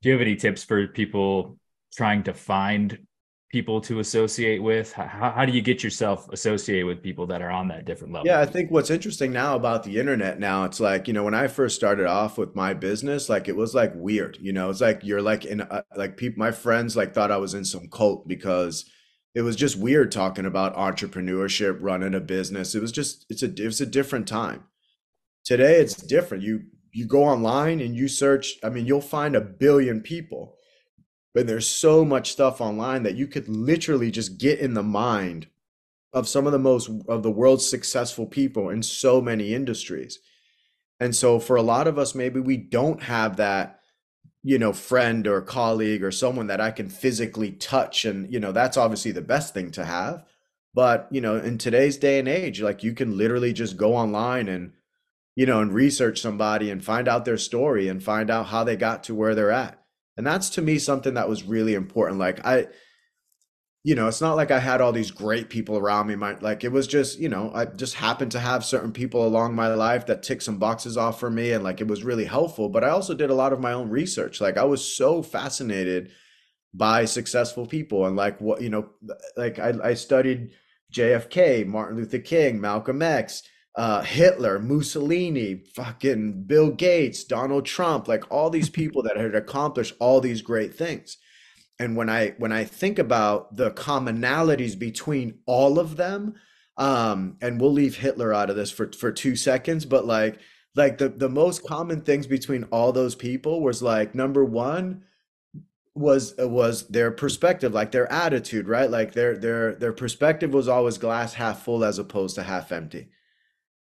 Do 0.01 0.09
you 0.09 0.13
have 0.13 0.21
any 0.21 0.35
tips 0.35 0.63
for 0.63 0.87
people 0.87 1.57
trying 1.93 2.23
to 2.23 2.33
find 2.33 2.97
people 3.51 3.81
to 3.81 3.99
associate 3.99 4.63
with 4.63 4.93
how, 4.93 5.31
how 5.35 5.45
do 5.45 5.51
you 5.51 5.61
get 5.61 5.83
yourself 5.83 6.29
associated 6.29 6.85
with 6.85 7.03
people 7.03 7.27
that 7.27 7.41
are 7.41 7.51
on 7.51 7.67
that 7.67 7.85
different 7.85 8.13
level 8.13 8.25
yeah 8.25 8.39
i 8.39 8.45
think 8.45 8.71
what's 8.71 8.89
interesting 8.89 9.31
now 9.31 9.55
about 9.55 9.83
the 9.83 9.99
internet 9.99 10.39
now 10.39 10.63
it's 10.63 10.79
like 10.79 11.07
you 11.07 11.13
know 11.13 11.23
when 11.23 11.33
i 11.33 11.47
first 11.47 11.75
started 11.75 12.05
off 12.05 12.37
with 12.37 12.55
my 12.55 12.73
business 12.73 13.29
like 13.29 13.47
it 13.47 13.55
was 13.55 13.75
like 13.75 13.91
weird 13.95 14.37
you 14.41 14.53
know 14.53 14.69
it's 14.69 14.81
like 14.81 15.01
you're 15.03 15.21
like 15.21 15.45
in 15.45 15.61
a, 15.61 15.83
like 15.95 16.17
people 16.17 16.39
my 16.39 16.51
friends 16.51 16.95
like 16.95 17.13
thought 17.13 17.31
i 17.31 17.37
was 17.37 17.53
in 17.53 17.65
some 17.65 17.87
cult 17.89 18.27
because 18.27 18.85
it 19.33 19.41
was 19.41 19.55
just 19.55 19.77
weird 19.77 20.11
talking 20.11 20.45
about 20.45 20.75
entrepreneurship, 20.75 21.77
running 21.79 22.13
a 22.13 22.19
business. 22.19 22.75
It 22.75 22.81
was 22.81 22.91
just 22.91 23.25
it's 23.29 23.43
a 23.43 23.53
it's 23.55 23.81
a 23.81 23.85
different 23.85 24.27
time. 24.27 24.65
Today 25.45 25.79
it's 25.79 25.95
different. 25.95 26.43
You 26.43 26.63
you 26.91 27.07
go 27.07 27.23
online 27.23 27.79
and 27.79 27.95
you 27.95 28.09
search, 28.09 28.57
I 28.63 28.69
mean, 28.69 28.85
you'll 28.85 29.01
find 29.01 29.35
a 29.35 29.41
billion 29.41 30.01
people. 30.01 30.57
But 31.33 31.47
there's 31.47 31.67
so 31.67 32.03
much 32.03 32.31
stuff 32.31 32.59
online 32.59 33.03
that 33.03 33.15
you 33.15 33.27
could 33.27 33.47
literally 33.47 34.11
just 34.11 34.37
get 34.37 34.59
in 34.59 34.73
the 34.73 34.83
mind 34.83 35.47
of 36.13 36.27
some 36.27 36.45
of 36.45 36.51
the 36.51 36.59
most 36.59 36.89
of 37.07 37.23
the 37.23 37.31
world's 37.31 37.69
successful 37.69 38.25
people 38.25 38.69
in 38.69 38.83
so 38.83 39.21
many 39.21 39.53
industries. 39.53 40.19
And 40.99 41.15
so 41.15 41.39
for 41.39 41.55
a 41.55 41.61
lot 41.61 41.87
of 41.87 41.97
us 41.97 42.13
maybe 42.13 42.39
we 42.39 42.57
don't 42.57 43.03
have 43.03 43.37
that 43.37 43.79
you 44.43 44.59
know 44.59 44.73
friend 44.73 45.27
or 45.27 45.41
colleague 45.41 46.03
or 46.03 46.11
someone 46.11 46.47
that 46.47 46.61
I 46.61 46.71
can 46.71 46.89
physically 46.89 47.51
touch. 47.51 48.03
And 48.03 48.31
you 48.31 48.39
know 48.39 48.51
that's 48.51 48.77
obviously 48.77 49.11
the 49.11 49.21
best 49.21 49.53
thing 49.53 49.71
to 49.71 49.85
have. 49.85 50.25
But 50.73 51.07
you 51.11 51.21
know 51.21 51.37
in 51.37 51.57
today's 51.57 51.97
day 51.97 52.19
and 52.19 52.27
age 52.27 52.61
like 52.61 52.83
you 52.83 52.93
can 52.93 53.17
literally 53.17 53.53
just 53.53 53.77
go 53.77 53.95
online 53.95 54.49
and 54.49 54.73
you 55.37 55.45
know 55.45 55.61
and 55.61 55.73
research 55.73 56.19
somebody 56.19 56.69
and 56.69 56.83
find 56.83 57.07
out 57.07 57.23
their 57.23 57.37
story 57.37 57.87
and 57.87 58.03
find 58.03 58.29
out 58.29 58.47
how 58.47 58.65
they 58.65 58.75
got 58.75 59.05
to 59.05 59.15
where 59.15 59.33
they're 59.33 59.51
at 59.51 59.80
and 60.17 60.25
that's 60.25 60.49
to 60.49 60.61
me 60.61 60.77
something 60.77 61.13
that 61.13 61.29
was 61.29 61.43
really 61.43 61.73
important 61.73 62.19
like 62.19 62.45
I 62.45 62.67
you 63.83 63.95
know, 63.95 64.07
it's 64.07 64.21
not 64.21 64.35
like 64.35 64.51
I 64.51 64.59
had 64.59 64.79
all 64.79 64.91
these 64.91 65.09
great 65.09 65.49
people 65.49 65.75
around 65.75 66.05
me. 66.05 66.15
My 66.15 66.35
like 66.39 66.63
it 66.63 66.71
was 66.71 66.85
just, 66.85 67.17
you 67.17 67.29
know, 67.29 67.51
I 67.53 67.65
just 67.65 67.95
happened 67.95 68.31
to 68.33 68.39
have 68.39 68.63
certain 68.63 68.91
people 68.91 69.25
along 69.25 69.55
my 69.55 69.73
life 69.73 70.05
that 70.05 70.21
ticked 70.21 70.43
some 70.43 70.59
boxes 70.59 70.97
off 70.97 71.19
for 71.19 71.31
me 71.31 71.51
and 71.51 71.63
like 71.63 71.81
it 71.81 71.87
was 71.87 72.03
really 72.03 72.25
helpful. 72.25 72.69
But 72.69 72.83
I 72.83 72.89
also 72.89 73.15
did 73.15 73.31
a 73.31 73.35
lot 73.35 73.53
of 73.53 73.59
my 73.59 73.73
own 73.73 73.89
research. 73.89 74.39
Like 74.39 74.57
I 74.57 74.65
was 74.65 74.85
so 74.85 75.23
fascinated 75.23 76.11
by 76.73 77.05
successful 77.05 77.65
people 77.65 78.05
and 78.05 78.15
like 78.15 78.39
what, 78.39 78.61
you 78.61 78.69
know, 78.69 78.89
like 79.35 79.57
I, 79.57 79.73
I 79.83 79.93
studied 79.95 80.51
JFK, 80.93 81.65
Martin 81.65 81.97
Luther 81.97 82.19
King, 82.19 82.61
Malcolm 82.61 83.01
X, 83.01 83.41
uh, 83.75 84.01
Hitler, 84.01 84.59
Mussolini, 84.59 85.63
fucking 85.75 86.43
Bill 86.43 86.71
Gates, 86.71 87.23
Donald 87.23 87.65
Trump, 87.65 88.07
like 88.07 88.29
all 88.31 88.49
these 88.49 88.69
people 88.81 89.03
that 89.03 89.17
had 89.17 89.35
accomplished 89.35 89.95
all 89.99 90.21
these 90.21 90.41
great 90.41 90.73
things. 90.75 91.17
And 91.79 91.95
when 91.95 92.09
i 92.09 92.35
when 92.37 92.51
i 92.51 92.63
think 92.63 92.99
about 92.99 93.55
the 93.57 93.71
commonalities 93.71 94.77
between 94.77 95.39
all 95.47 95.79
of 95.79 95.97
them 95.97 96.35
um 96.77 97.37
and 97.41 97.59
we'll 97.59 97.73
leave 97.73 97.97
hitler 97.97 98.31
out 98.31 98.51
of 98.51 98.55
this 98.55 98.69
for 98.69 98.91
for 98.91 99.11
two 99.11 99.35
seconds 99.35 99.83
but 99.83 100.05
like 100.05 100.37
like 100.75 100.99
the 100.99 101.09
the 101.09 101.27
most 101.27 101.65
common 101.65 102.01
things 102.01 102.27
between 102.27 102.65
all 102.65 102.91
those 102.91 103.15
people 103.15 103.61
was 103.61 103.81
like 103.81 104.13
number 104.13 104.45
one 104.45 105.03
was 105.93 106.33
was 106.37 106.87
their 106.87 107.11
perspective 107.11 107.73
like 107.73 107.91
their 107.91 108.11
attitude 108.11 108.67
right? 108.67 108.89
Like 108.89 109.11
their 109.13 109.37
their 109.37 109.75
their 109.75 109.93
perspective 109.93 110.53
was 110.53 110.67
always 110.67 110.97
glass 110.97 111.33
half 111.33 111.63
full 111.63 111.83
as 111.83 111.99
opposed 111.99 112.35
to 112.35 112.43
half 112.43 112.71
empty 112.71 113.09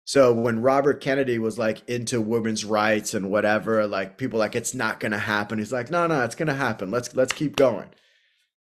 so 0.06 0.34
when 0.34 0.62
Robert 0.62 1.00
Kennedy 1.00 1.40
was 1.40 1.58
like 1.58 1.88
into 1.90 2.20
women's 2.20 2.66
rights 2.66 3.14
and 3.14 3.32
whatever, 3.32 3.88
like 3.88 4.18
people 4.18 4.40
like 4.40 4.56
it's 4.56 4.74
not 4.74 5.00
going 5.00 5.14
to 5.14 5.18
happen. 5.18 5.60
He's 5.60 5.72
like, 5.72 5.90
"No, 5.90 6.08
no, 6.08 6.24
it's 6.24 6.36
going 6.36 6.48
to 6.48 6.54
happen. 6.54 6.92
Let's 6.92 7.16
let's 7.16 7.34
keep 7.34 7.56
going." 7.56 7.90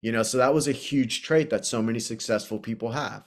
You 0.02 0.12
know, 0.12 0.22
so 0.22 0.38
that 0.38 0.52
was 0.52 0.68
a 0.68 0.72
huge 0.72 1.22
trait 1.22 1.48
that 1.50 1.64
so 1.64 1.80
many 1.80 2.00
successful 2.00 2.58
people 2.58 2.90
have. 2.92 3.24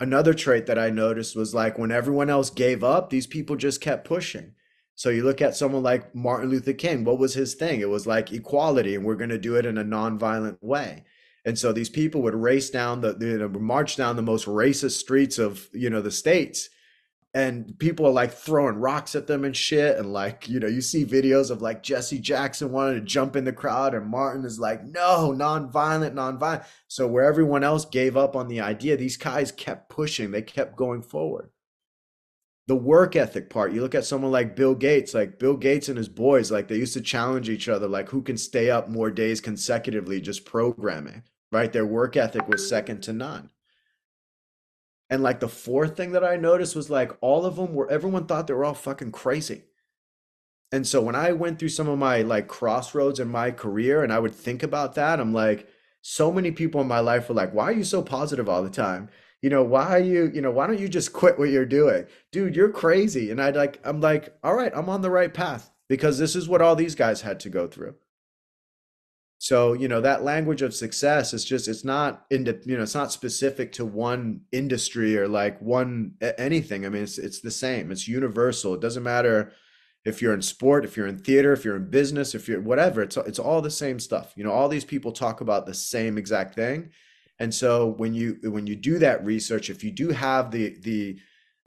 Another 0.00 0.34
trait 0.34 0.66
that 0.66 0.78
I 0.78 0.90
noticed 0.90 1.36
was 1.36 1.54
like 1.54 1.78
when 1.78 1.92
everyone 1.92 2.30
else 2.30 2.50
gave 2.50 2.82
up, 2.82 3.10
these 3.10 3.26
people 3.26 3.56
just 3.56 3.80
kept 3.80 4.06
pushing. 4.06 4.54
So 4.94 5.10
you 5.10 5.22
look 5.22 5.40
at 5.40 5.54
someone 5.54 5.82
like 5.82 6.14
Martin 6.14 6.50
Luther 6.50 6.72
King, 6.72 7.04
what 7.04 7.18
was 7.18 7.34
his 7.34 7.54
thing? 7.54 7.80
It 7.80 7.88
was 7.88 8.06
like 8.06 8.32
equality, 8.32 8.94
and 8.94 9.04
we're 9.04 9.16
going 9.16 9.30
to 9.30 9.38
do 9.38 9.56
it 9.56 9.66
in 9.66 9.78
a 9.78 9.84
nonviolent 9.84 10.58
way. 10.60 11.04
And 11.44 11.58
so 11.58 11.72
these 11.72 11.88
people 11.88 12.22
would 12.22 12.34
race 12.34 12.70
down 12.70 13.00
the, 13.00 13.14
know, 13.14 13.48
march 13.48 13.96
down 13.96 14.16
the 14.16 14.22
most 14.22 14.46
racist 14.46 14.98
streets 14.98 15.38
of, 15.38 15.68
you 15.72 15.90
know, 15.90 16.00
the 16.00 16.10
states. 16.10 16.68
And 17.34 17.78
people 17.78 18.06
are 18.06 18.12
like 18.12 18.32
throwing 18.32 18.76
rocks 18.76 19.14
at 19.14 19.26
them 19.26 19.44
and 19.44 19.56
shit. 19.56 19.96
And 19.96 20.12
like, 20.12 20.48
you 20.48 20.60
know, 20.60 20.66
you 20.66 20.82
see 20.82 21.06
videos 21.06 21.50
of 21.50 21.62
like 21.62 21.82
Jesse 21.82 22.18
Jackson 22.18 22.70
wanting 22.70 22.96
to 22.96 23.06
jump 23.06 23.36
in 23.36 23.44
the 23.44 23.52
crowd, 23.52 23.94
and 23.94 24.06
Martin 24.06 24.44
is 24.44 24.60
like, 24.60 24.84
no, 24.84 25.32
nonviolent, 25.34 26.12
nonviolent. 26.12 26.66
So 26.88 27.06
where 27.06 27.24
everyone 27.24 27.64
else 27.64 27.86
gave 27.86 28.16
up 28.16 28.36
on 28.36 28.48
the 28.48 28.60
idea, 28.60 28.96
these 28.96 29.16
guys 29.16 29.50
kept 29.50 29.88
pushing, 29.88 30.30
they 30.30 30.42
kept 30.42 30.76
going 30.76 31.02
forward 31.02 31.50
the 32.68 32.76
work 32.76 33.16
ethic 33.16 33.50
part. 33.50 33.72
You 33.72 33.82
look 33.82 33.94
at 33.94 34.04
someone 34.04 34.30
like 34.30 34.54
Bill 34.54 34.76
Gates, 34.76 35.14
like 35.14 35.40
Bill 35.40 35.56
Gates 35.56 35.88
and 35.88 35.98
his 35.98 36.08
boys, 36.08 36.52
like 36.52 36.68
they 36.68 36.76
used 36.76 36.94
to 36.94 37.00
challenge 37.00 37.50
each 37.50 37.68
other, 37.68 37.88
like 37.88 38.08
who 38.08 38.22
can 38.22 38.36
stay 38.36 38.70
up 38.70 38.88
more 38.88 39.10
days 39.10 39.40
consecutively 39.40 40.20
just 40.20 40.44
programming 40.44 41.24
right? 41.52 41.72
Their 41.72 41.86
work 41.86 42.16
ethic 42.16 42.48
was 42.48 42.68
second 42.68 43.02
to 43.02 43.12
none. 43.12 43.50
And 45.12 45.22
like 45.22 45.40
the 45.40 45.48
fourth 45.48 45.94
thing 45.94 46.12
that 46.12 46.24
I 46.24 46.36
noticed 46.36 46.74
was 46.74 46.88
like 46.88 47.12
all 47.20 47.44
of 47.44 47.56
them 47.56 47.74
were, 47.74 47.90
everyone 47.90 48.24
thought 48.24 48.46
they 48.46 48.54
were 48.54 48.64
all 48.64 48.72
fucking 48.72 49.12
crazy. 49.12 49.64
And 50.72 50.86
so 50.86 51.02
when 51.02 51.14
I 51.14 51.32
went 51.32 51.58
through 51.58 51.68
some 51.68 51.86
of 51.86 51.98
my 51.98 52.22
like 52.22 52.48
crossroads 52.48 53.20
in 53.20 53.28
my 53.28 53.50
career 53.50 54.02
and 54.02 54.10
I 54.10 54.18
would 54.18 54.34
think 54.34 54.62
about 54.62 54.94
that, 54.94 55.20
I'm 55.20 55.34
like, 55.34 55.68
so 56.00 56.32
many 56.32 56.50
people 56.50 56.80
in 56.80 56.88
my 56.88 57.00
life 57.00 57.28
were 57.28 57.34
like, 57.34 57.52
why 57.52 57.64
are 57.64 57.72
you 57.72 57.84
so 57.84 58.00
positive 58.00 58.48
all 58.48 58.62
the 58.62 58.70
time? 58.70 59.10
You 59.42 59.50
know, 59.50 59.62
why 59.62 59.96
are 59.96 59.98
you, 59.98 60.30
you 60.32 60.40
know, 60.40 60.50
why 60.50 60.66
don't 60.66 60.80
you 60.80 60.88
just 60.88 61.12
quit 61.12 61.38
what 61.38 61.50
you're 61.50 61.66
doing? 61.66 62.06
Dude, 62.30 62.56
you're 62.56 62.70
crazy. 62.70 63.30
And 63.30 63.38
I'd 63.38 63.54
like, 63.54 63.80
I'm 63.84 64.00
like, 64.00 64.34
all 64.42 64.54
right, 64.54 64.72
I'm 64.74 64.88
on 64.88 65.02
the 65.02 65.10
right 65.10 65.34
path 65.34 65.70
because 65.90 66.18
this 66.18 66.34
is 66.34 66.48
what 66.48 66.62
all 66.62 66.74
these 66.74 66.94
guys 66.94 67.20
had 67.20 67.38
to 67.40 67.50
go 67.50 67.66
through. 67.66 67.96
So, 69.42 69.72
you 69.72 69.88
know, 69.88 70.00
that 70.00 70.22
language 70.22 70.62
of 70.62 70.72
success 70.72 71.34
is 71.34 71.44
just, 71.44 71.66
it's 71.66 71.82
not 71.82 72.26
in 72.30 72.44
the, 72.44 72.62
you 72.64 72.76
know, 72.76 72.84
it's 72.84 72.94
not 72.94 73.10
specific 73.10 73.72
to 73.72 73.84
one 73.84 74.42
industry 74.52 75.18
or 75.18 75.26
like 75.26 75.60
one 75.60 76.12
anything. 76.38 76.86
I 76.86 76.90
mean, 76.90 77.02
it's, 77.02 77.18
it's 77.18 77.40
the 77.40 77.50
same, 77.50 77.90
it's 77.90 78.06
universal. 78.06 78.74
It 78.74 78.80
doesn't 78.80 79.02
matter 79.02 79.52
if 80.04 80.22
you're 80.22 80.32
in 80.32 80.42
sport, 80.42 80.84
if 80.84 80.96
you're 80.96 81.08
in 81.08 81.18
theater, 81.18 81.52
if 81.52 81.64
you're 81.64 81.74
in 81.74 81.90
business, 81.90 82.36
if 82.36 82.46
you're 82.46 82.60
whatever, 82.60 83.02
it's, 83.02 83.16
it's 83.16 83.40
all 83.40 83.60
the 83.60 83.68
same 83.68 83.98
stuff. 83.98 84.32
You 84.36 84.44
know, 84.44 84.52
all 84.52 84.68
these 84.68 84.84
people 84.84 85.10
talk 85.10 85.40
about 85.40 85.66
the 85.66 85.74
same 85.74 86.18
exact 86.18 86.54
thing. 86.54 86.90
And 87.40 87.52
so 87.52 87.88
when 87.96 88.14
you, 88.14 88.38
when 88.44 88.68
you 88.68 88.76
do 88.76 89.00
that 89.00 89.24
research, 89.24 89.70
if 89.70 89.82
you 89.82 89.90
do 89.90 90.10
have 90.10 90.52
the, 90.52 90.76
the, 90.82 91.18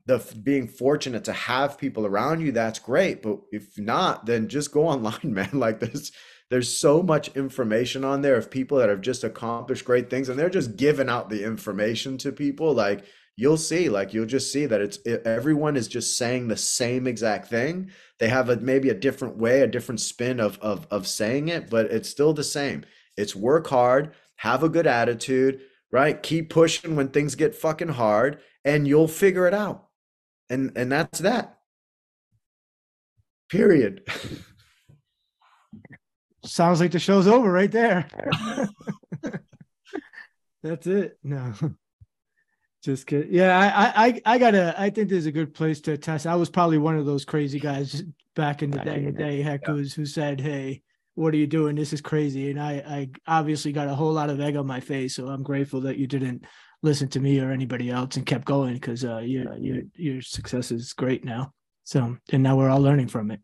the 0.06 0.24
being 0.42 0.70
fortunate 0.70 1.26
to 1.26 1.34
have 1.34 1.78
people 1.78 2.06
around 2.06 2.40
you, 2.40 2.54
that's 2.54 2.80
great. 2.80 3.22
But 3.22 3.40
if 3.52 3.78
not, 3.78 4.26
then 4.28 4.48
just 4.48 4.72
go 4.72 4.88
online, 4.88 5.34
man. 5.34 5.50
Like 5.52 5.82
this, 5.82 6.14
there's 6.50 6.76
so 6.76 7.02
much 7.02 7.36
information 7.36 8.04
on 8.04 8.22
there 8.22 8.36
of 8.36 8.52
people 8.52 8.78
that 8.78 8.90
have 8.90 9.02
just 9.02 9.24
accomplished 9.24 9.86
great 9.86 10.10
things 10.10 10.30
and 10.30 10.38
they're 10.38 10.50
just 10.50 10.78
giving 10.78 11.10
out 11.10 11.30
the 11.30 11.44
information 11.44 12.18
to 12.20 12.32
people. 12.32 12.74
Like 12.74 13.06
you'll 13.36 13.58
see 13.58 13.90
like 13.90 14.14
you'll 14.14 14.26
just 14.26 14.52
see 14.52 14.66
that 14.66 14.82
it's 14.82 14.98
it, 15.06 15.24
everyone 15.26 15.76
is 15.76 15.88
just 15.88 16.18
saying 16.18 16.48
the 16.48 16.58
same 16.58 17.08
exact 17.08 17.50
thing. 17.50 17.92
They 18.20 18.30
have 18.30 18.50
a 18.50 18.58
maybe 18.58 18.90
a 18.90 18.94
different 18.94 19.38
way 19.38 19.62
a 19.62 19.68
different 19.68 20.02
spin 20.02 20.40
of 20.40 20.60
of 20.60 20.88
of 20.92 21.08
saying 21.08 21.48
it 21.48 21.70
but 21.70 21.88
it's 21.88 22.10
still 22.10 22.34
the 22.34 22.44
same. 22.44 22.86
It's 23.18 23.36
work 23.36 23.68
hard 23.68 24.14
have 24.38 24.64
a 24.64 24.70
good 24.70 24.88
attitude 24.88 25.62
right? 25.96 26.22
Keep 26.22 26.50
pushing 26.50 26.98
when 26.98 27.08
things 27.08 27.36
get 27.36 27.56
fucking 27.56 27.88
hard 27.88 28.40
and 28.66 28.86
you'll 28.86 29.08
figure 29.08 29.48
it 29.48 29.54
out. 29.54 29.88
And 30.50 30.74
and 30.76 30.92
that's 30.92 31.20
that. 31.20 31.60
Period 33.50 34.02
Sounds 36.46 36.80
like 36.80 36.92
the 36.92 37.00
show's 37.00 37.28
over 37.28 37.52
right 37.52 37.72
there. 37.72 38.08
That's 40.64 40.88
it. 40.88 41.18
No. 41.24 41.54
Just 42.84 43.08
kidding. 43.08 43.34
Yeah, 43.34 43.58
I, 43.58 44.06
I, 44.06 44.22
I 44.26 44.38
gotta. 44.38 44.76
I 44.78 44.92
think 44.92 45.10
there's 45.10 45.26
a 45.26 45.32
good 45.32 45.56
place 45.56 45.82
to 45.82 45.98
test. 45.98 46.28
I 46.28 46.36
was 46.36 46.50
probably 46.50 46.78
one 46.78 46.98
of 46.98 47.06
those 47.06 47.26
crazy 47.26 47.60
guys 47.60 48.04
back 48.36 48.62
in 48.62 48.70
the 48.70 48.78
day. 48.80 49.10
Day 49.12 49.42
Heck, 49.42 49.62
yeah. 49.64 49.74
who's 49.74 49.94
who 49.94 50.06
said, 50.06 50.40
"Hey, 50.40 50.84
what 51.16 51.34
are 51.34 51.38
you 51.38 51.48
doing? 51.48 51.76
This 51.76 51.94
is 51.94 52.02
crazy." 52.02 52.52
And 52.52 52.62
I, 52.62 52.74
I 53.28 53.40
obviously 53.40 53.72
got 53.72 53.88
a 53.88 53.96
whole 53.96 54.14
lot 54.14 54.30
of 54.30 54.40
egg 54.40 54.56
on 54.56 54.68
my 54.68 54.80
face. 54.80 55.16
So 55.16 55.30
I'm 55.30 55.42
grateful 55.42 55.82
that 55.82 55.98
you 55.98 56.06
didn't 56.06 56.46
listen 56.84 57.08
to 57.10 57.20
me 57.20 57.40
or 57.40 57.52
anybody 57.52 57.90
else 57.90 58.18
and 58.18 58.26
kept 58.26 58.46
going 58.46 58.76
because 58.76 59.04
uh, 59.04 59.18
your 59.18 59.56
your 59.58 59.82
your 59.96 60.22
success 60.22 60.72
is 60.72 60.94
great 60.94 61.26
now. 61.26 61.54
So 61.86 62.18
and 62.32 62.44
now 62.44 62.56
we're 62.56 62.70
all 62.70 62.82
learning 62.82 63.08
from 63.08 63.32
it. 63.32 63.40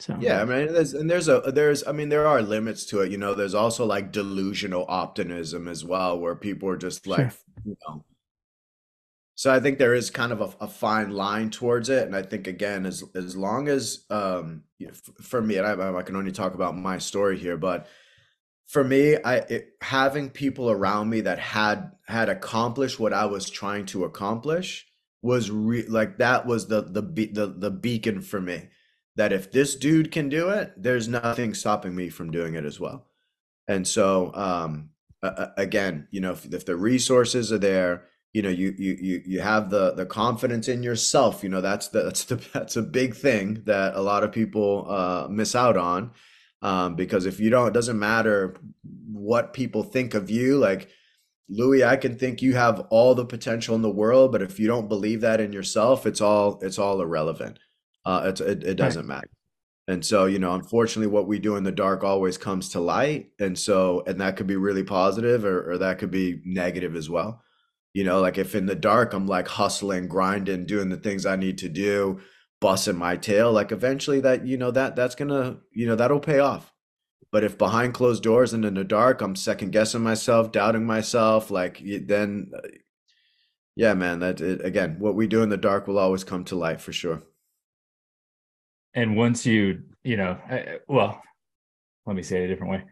So 0.00 0.16
yeah, 0.18 0.40
I 0.40 0.44
mean, 0.46 0.72
there's 0.72 0.94
and 0.94 1.10
there's 1.10 1.28
a 1.28 1.40
there's 1.40 1.86
I 1.86 1.92
mean 1.92 2.08
there 2.08 2.26
are 2.26 2.40
limits 2.40 2.86
to 2.86 3.02
it. 3.02 3.12
You 3.12 3.18
know, 3.18 3.34
there's 3.34 3.54
also 3.54 3.84
like 3.84 4.12
delusional 4.12 4.86
optimism 4.88 5.68
as 5.68 5.84
well, 5.84 6.18
where 6.18 6.34
people 6.34 6.70
are 6.70 6.78
just 6.78 7.06
like, 7.06 7.30
sure. 7.30 7.38
you 7.64 7.76
know. 7.86 8.04
So 9.34 9.52
I 9.52 9.60
think 9.60 9.78
there 9.78 9.94
is 9.94 10.10
kind 10.10 10.32
of 10.32 10.40
a, 10.40 10.64
a, 10.64 10.68
fine 10.68 11.10
line 11.10 11.48
towards 11.48 11.88
it, 11.88 12.06
and 12.06 12.14
I 12.16 12.22
think 12.22 12.46
again, 12.46 12.86
as 12.86 13.04
as 13.14 13.36
long 13.36 13.68
as 13.68 14.06
um 14.08 14.64
you 14.78 14.86
know, 14.86 14.92
for 15.20 15.42
me, 15.42 15.56
and 15.56 15.66
I, 15.66 15.94
I 15.94 16.02
can 16.02 16.16
only 16.16 16.32
talk 16.32 16.54
about 16.54 16.76
my 16.76 16.96
story 16.96 17.38
here, 17.38 17.58
but 17.58 17.86
for 18.66 18.82
me, 18.82 19.16
I 19.16 19.36
it, 19.36 19.74
having 19.82 20.30
people 20.30 20.70
around 20.70 21.10
me 21.10 21.22
that 21.22 21.38
had 21.38 21.92
had 22.06 22.30
accomplished 22.30 22.98
what 22.98 23.12
I 23.12 23.26
was 23.26 23.50
trying 23.50 23.84
to 23.86 24.04
accomplish 24.04 24.86
was 25.20 25.50
re- 25.50 25.86
like 25.86 26.18
that 26.18 26.46
was 26.46 26.68
the 26.68 26.80
the 26.80 27.02
be- 27.02 27.32
the 27.32 27.48
the 27.48 27.70
beacon 27.70 28.22
for 28.22 28.40
me 28.40 28.68
that 29.16 29.32
if 29.32 29.50
this 29.50 29.74
dude 29.74 30.12
can 30.12 30.28
do 30.28 30.48
it, 30.50 30.72
there's 30.76 31.08
nothing 31.08 31.54
stopping 31.54 31.94
me 31.94 32.08
from 32.08 32.30
doing 32.30 32.54
it 32.54 32.64
as 32.64 32.78
well. 32.78 33.06
And 33.68 33.86
so, 33.86 34.34
um, 34.34 34.90
uh, 35.22 35.48
again, 35.56 36.08
you 36.10 36.20
know, 36.20 36.32
if, 36.32 36.46
if 36.52 36.64
the 36.64 36.76
resources 36.76 37.52
are 37.52 37.58
there, 37.58 38.04
you 38.32 38.42
know, 38.42 38.48
you 38.48 38.74
you 38.78 38.96
you 39.00 39.22
you 39.26 39.40
have 39.40 39.70
the 39.70 39.92
the 39.92 40.06
confidence 40.06 40.68
in 40.68 40.82
yourself. 40.82 41.42
You 41.42 41.48
know, 41.48 41.60
that's 41.60 41.88
the, 41.88 42.02
that's 42.04 42.24
the 42.24 42.36
that's 42.52 42.76
a 42.76 42.82
big 42.82 43.14
thing 43.14 43.62
that 43.66 43.94
a 43.94 44.00
lot 44.00 44.22
of 44.22 44.32
people 44.32 44.86
uh, 44.88 45.28
miss 45.28 45.54
out 45.54 45.76
on. 45.76 46.12
Um, 46.62 46.94
because 46.94 47.24
if 47.24 47.40
you 47.40 47.48
don't, 47.48 47.68
it 47.68 47.74
doesn't 47.74 47.98
matter 47.98 48.54
what 49.10 49.54
people 49.54 49.82
think 49.82 50.14
of 50.14 50.30
you. 50.30 50.58
Like 50.58 50.88
Luis, 51.48 51.82
I 51.82 51.96
can 51.96 52.16
think 52.16 52.42
you 52.42 52.54
have 52.54 52.80
all 52.90 53.14
the 53.14 53.24
potential 53.24 53.74
in 53.74 53.82
the 53.82 53.90
world, 53.90 54.30
but 54.30 54.42
if 54.42 54.60
you 54.60 54.66
don't 54.66 54.88
believe 54.88 55.22
that 55.22 55.40
in 55.40 55.52
yourself, 55.52 56.06
it's 56.06 56.20
all 56.20 56.60
it's 56.62 56.78
all 56.78 57.00
irrelevant 57.00 57.58
uh, 58.04 58.22
it, 58.26 58.40
it, 58.40 58.64
it 58.64 58.74
doesn't 58.74 59.06
matter. 59.06 59.28
And 59.90 60.04
so, 60.04 60.26
you 60.26 60.38
know, 60.38 60.54
unfortunately, 60.54 61.08
what 61.12 61.26
we 61.26 61.40
do 61.40 61.56
in 61.56 61.64
the 61.64 61.72
dark 61.72 62.04
always 62.04 62.38
comes 62.38 62.68
to 62.70 62.80
light. 62.80 63.30
And 63.40 63.58
so, 63.58 64.04
and 64.06 64.20
that 64.20 64.36
could 64.36 64.46
be 64.46 64.54
really 64.54 64.84
positive 64.84 65.44
or, 65.44 65.72
or 65.72 65.78
that 65.78 65.98
could 65.98 66.12
be 66.12 66.40
negative 66.44 66.94
as 66.94 67.10
well. 67.10 67.42
You 67.92 68.04
know, 68.04 68.20
like 68.20 68.38
if 68.38 68.54
in 68.54 68.66
the 68.66 68.76
dark, 68.76 69.12
I'm 69.12 69.26
like 69.26 69.48
hustling, 69.48 70.06
grinding, 70.06 70.66
doing 70.66 70.90
the 70.90 70.96
things 70.96 71.26
I 71.26 71.34
need 71.34 71.58
to 71.58 71.68
do, 71.68 72.20
busting 72.60 72.96
my 72.96 73.16
tail, 73.16 73.52
like 73.52 73.72
eventually 73.72 74.20
that, 74.20 74.46
you 74.46 74.56
know, 74.56 74.70
that 74.70 74.94
that's 74.94 75.16
gonna, 75.16 75.58
you 75.72 75.86
know, 75.86 75.96
that'll 75.96 76.20
pay 76.20 76.38
off. 76.38 76.72
But 77.32 77.42
if 77.42 77.58
behind 77.58 77.94
closed 77.94 78.22
doors 78.22 78.52
and 78.52 78.64
in 78.64 78.74
the 78.74 78.84
dark, 78.84 79.20
I'm 79.20 79.34
second 79.34 79.72
guessing 79.72 80.02
myself, 80.02 80.52
doubting 80.52 80.86
myself, 80.86 81.50
like 81.50 81.82
then, 82.06 82.52
uh, 82.54 82.68
yeah, 83.74 83.94
man, 83.94 84.20
that 84.20 84.40
it, 84.40 84.64
again, 84.64 84.96
what 85.00 85.16
we 85.16 85.26
do 85.26 85.42
in 85.42 85.48
the 85.48 85.56
dark 85.56 85.88
will 85.88 85.98
always 85.98 86.22
come 86.22 86.44
to 86.44 86.54
light 86.54 86.80
for 86.80 86.92
sure 86.92 87.22
and 88.94 89.16
once 89.16 89.46
you 89.46 89.82
you 90.02 90.16
know 90.16 90.38
well 90.88 91.22
let 92.06 92.16
me 92.16 92.22
say 92.22 92.42
it 92.42 92.44
a 92.44 92.48
different 92.48 92.72
way. 92.72 92.84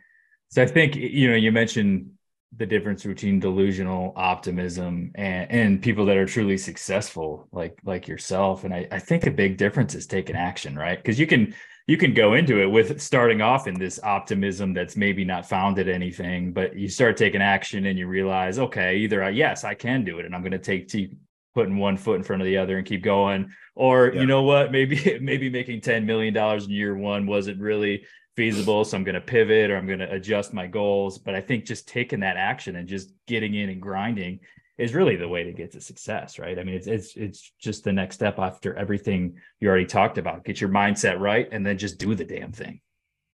So 0.50 0.62
i 0.62 0.66
think 0.66 0.96
you 0.96 1.30
know 1.30 1.36
you 1.36 1.52
mentioned 1.52 2.12
the 2.56 2.66
difference 2.66 3.04
between 3.04 3.38
delusional 3.38 4.14
optimism 4.16 5.12
and, 5.14 5.50
and 5.50 5.82
people 5.82 6.06
that 6.06 6.16
are 6.16 6.24
truly 6.24 6.56
successful 6.56 7.46
like 7.52 7.78
like 7.84 8.08
yourself. 8.08 8.64
And 8.64 8.72
I, 8.72 8.86
I 8.90 8.98
think 8.98 9.26
a 9.26 9.30
big 9.30 9.58
difference 9.58 9.94
is 9.94 10.06
taking 10.06 10.36
action 10.36 10.76
right? 10.76 10.96
Because 10.96 11.18
you 11.18 11.26
can 11.26 11.54
you 11.88 11.96
can 11.96 12.12
go 12.12 12.34
into 12.34 12.60
it 12.60 12.66
with 12.66 13.00
starting 13.00 13.40
off 13.40 13.66
in 13.66 13.74
this 13.74 13.98
optimism 14.02 14.74
that's 14.74 14.94
maybe 14.94 15.24
not 15.24 15.48
founded 15.48 15.88
anything 15.88 16.52
but 16.52 16.76
you 16.76 16.86
start 16.86 17.16
taking 17.16 17.40
action 17.40 17.86
and 17.86 17.98
you 17.98 18.06
realize 18.06 18.58
okay 18.58 18.98
either 18.98 19.24
I, 19.24 19.30
yes 19.30 19.64
i 19.64 19.74
can 19.74 20.04
do 20.04 20.18
it 20.18 20.26
and 20.26 20.34
i'm 20.34 20.42
going 20.42 20.52
to 20.52 20.58
take 20.58 20.88
to 20.88 21.08
putting 21.54 21.76
one 21.76 21.96
foot 21.96 22.16
in 22.16 22.22
front 22.22 22.42
of 22.42 22.46
the 22.46 22.58
other 22.58 22.78
and 22.78 22.86
keep 22.86 23.02
going 23.02 23.50
or 23.74 24.12
yeah. 24.12 24.20
you 24.20 24.26
know 24.26 24.42
what 24.42 24.72
maybe 24.72 25.18
maybe 25.22 25.50
making 25.50 25.80
10 25.80 26.06
million 26.06 26.32
dollars 26.32 26.66
in 26.66 26.70
year 26.70 26.96
one 26.96 27.26
wasn't 27.26 27.60
really 27.60 28.04
feasible 28.36 28.84
so 28.84 28.96
i'm 28.96 29.04
going 29.04 29.14
to 29.14 29.20
pivot 29.20 29.70
or 29.70 29.76
i'm 29.76 29.86
going 29.86 29.98
to 29.98 30.12
adjust 30.12 30.52
my 30.52 30.66
goals 30.66 31.18
but 31.18 31.34
i 31.34 31.40
think 31.40 31.64
just 31.64 31.88
taking 31.88 32.20
that 32.20 32.36
action 32.36 32.76
and 32.76 32.88
just 32.88 33.12
getting 33.26 33.54
in 33.54 33.68
and 33.70 33.82
grinding 33.82 34.38
is 34.76 34.94
really 34.94 35.16
the 35.16 35.26
way 35.26 35.42
to 35.42 35.52
get 35.52 35.72
to 35.72 35.80
success 35.80 36.38
right 36.38 36.58
i 36.58 36.62
mean 36.62 36.76
it's 36.76 36.86
it's 36.86 37.16
it's 37.16 37.52
just 37.60 37.82
the 37.82 37.92
next 37.92 38.14
step 38.14 38.38
after 38.38 38.74
everything 38.74 39.34
you 39.58 39.68
already 39.68 39.86
talked 39.86 40.18
about 40.18 40.44
get 40.44 40.60
your 40.60 40.70
mindset 40.70 41.18
right 41.18 41.48
and 41.50 41.66
then 41.66 41.76
just 41.76 41.98
do 41.98 42.14
the 42.14 42.24
damn 42.24 42.52
thing 42.52 42.80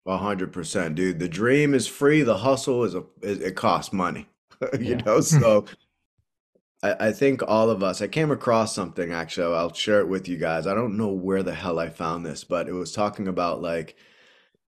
A 0.06 0.18
hundred 0.18 0.52
percent, 0.52 0.96
dude. 0.96 1.20
The 1.20 1.30
dream 1.30 1.74
is 1.74 1.88
free. 1.88 2.24
The 2.24 2.38
hustle 2.38 2.84
is 2.84 2.94
a 2.94 3.04
it 3.22 3.56
costs 3.56 3.94
money. 3.94 4.28
you 4.74 4.80
yeah. 4.82 4.96
know, 4.98 5.22
so 5.22 5.66
I, 6.84 7.08
I 7.08 7.12
think 7.14 7.42
all 7.48 7.70
of 7.72 7.82
us, 7.82 8.02
I 8.02 8.08
came 8.08 8.30
across 8.32 8.76
something 8.76 9.12
actually. 9.12 9.56
I'll 9.56 9.74
share 9.74 10.02
it 10.02 10.10
with 10.10 10.28
you 10.28 10.38
guys. 10.38 10.68
I 10.68 10.76
don't 10.76 10.98
know 10.98 11.10
where 11.10 11.44
the 11.44 11.56
hell 11.56 11.80
I 11.80 11.90
found 11.90 12.26
this, 12.26 12.44
but 12.44 12.68
it 12.68 12.74
was 12.74 12.92
talking 12.92 13.28
about 13.28 13.62
like 13.62 13.96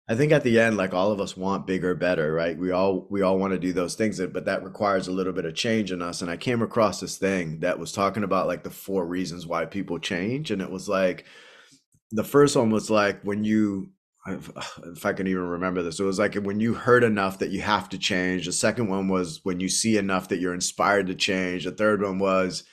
I 0.10 0.16
think 0.16 0.34
at 0.34 0.44
the 0.44 0.60
end, 0.60 0.76
like 0.76 0.94
all 0.94 1.14
of 1.14 1.22
us 1.22 1.38
want 1.38 1.66
bigger, 1.66 1.96
better, 1.96 2.34
right? 2.34 2.58
We 2.58 2.72
all 2.72 3.08
we 3.10 3.22
all 3.22 3.40
want 3.40 3.54
to 3.54 3.60
do 3.60 3.72
those 3.72 3.96
things, 3.96 4.20
but 4.20 4.46
that 4.46 4.64
requires 4.64 5.08
a 5.08 5.12
little 5.14 5.32
bit 5.32 5.46
of 5.46 5.56
change 5.56 5.92
in 5.92 6.02
us. 6.02 6.22
And 6.22 6.30
I 6.30 6.36
came 6.38 6.62
across 6.62 7.00
this 7.00 7.18
thing 7.18 7.62
that 7.62 7.80
was 7.80 7.94
talking 7.94 8.24
about 8.24 8.48
like 8.48 8.64
the 8.64 8.72
four 8.72 9.06
reasons 9.06 9.48
why 9.48 9.66
people 9.66 10.00
change, 10.00 10.52
and 10.52 10.62
it 10.62 10.70
was 10.70 10.90
like 10.90 11.26
the 12.12 12.26
first 12.26 12.58
one 12.58 12.72
was 12.72 12.90
like 12.90 13.22
when 13.24 13.46
you 13.46 13.92
if 14.28 15.06
I 15.06 15.14
can 15.14 15.28
even 15.28 15.44
remember 15.44 15.82
this, 15.82 16.00
it 16.00 16.04
was 16.04 16.20
like 16.20 16.36
when 16.36 16.60
you 16.60 16.74
heard 16.74 17.04
enough 17.04 17.40
that 17.40 17.52
you 17.52 17.62
have 17.62 17.90
to 17.90 17.98
change. 17.98 18.46
The 18.46 18.52
second 18.52 18.88
one 18.88 19.08
was 19.08 19.40
when 19.44 19.60
you 19.60 19.70
see 19.70 19.98
enough 19.98 20.30
that 20.30 20.40
you're 20.40 20.54
inspired 20.54 21.08
to 21.08 21.16
change. 21.16 21.66
The 21.66 21.72
third 21.72 22.02
one 22.02 22.20
was 22.20 22.64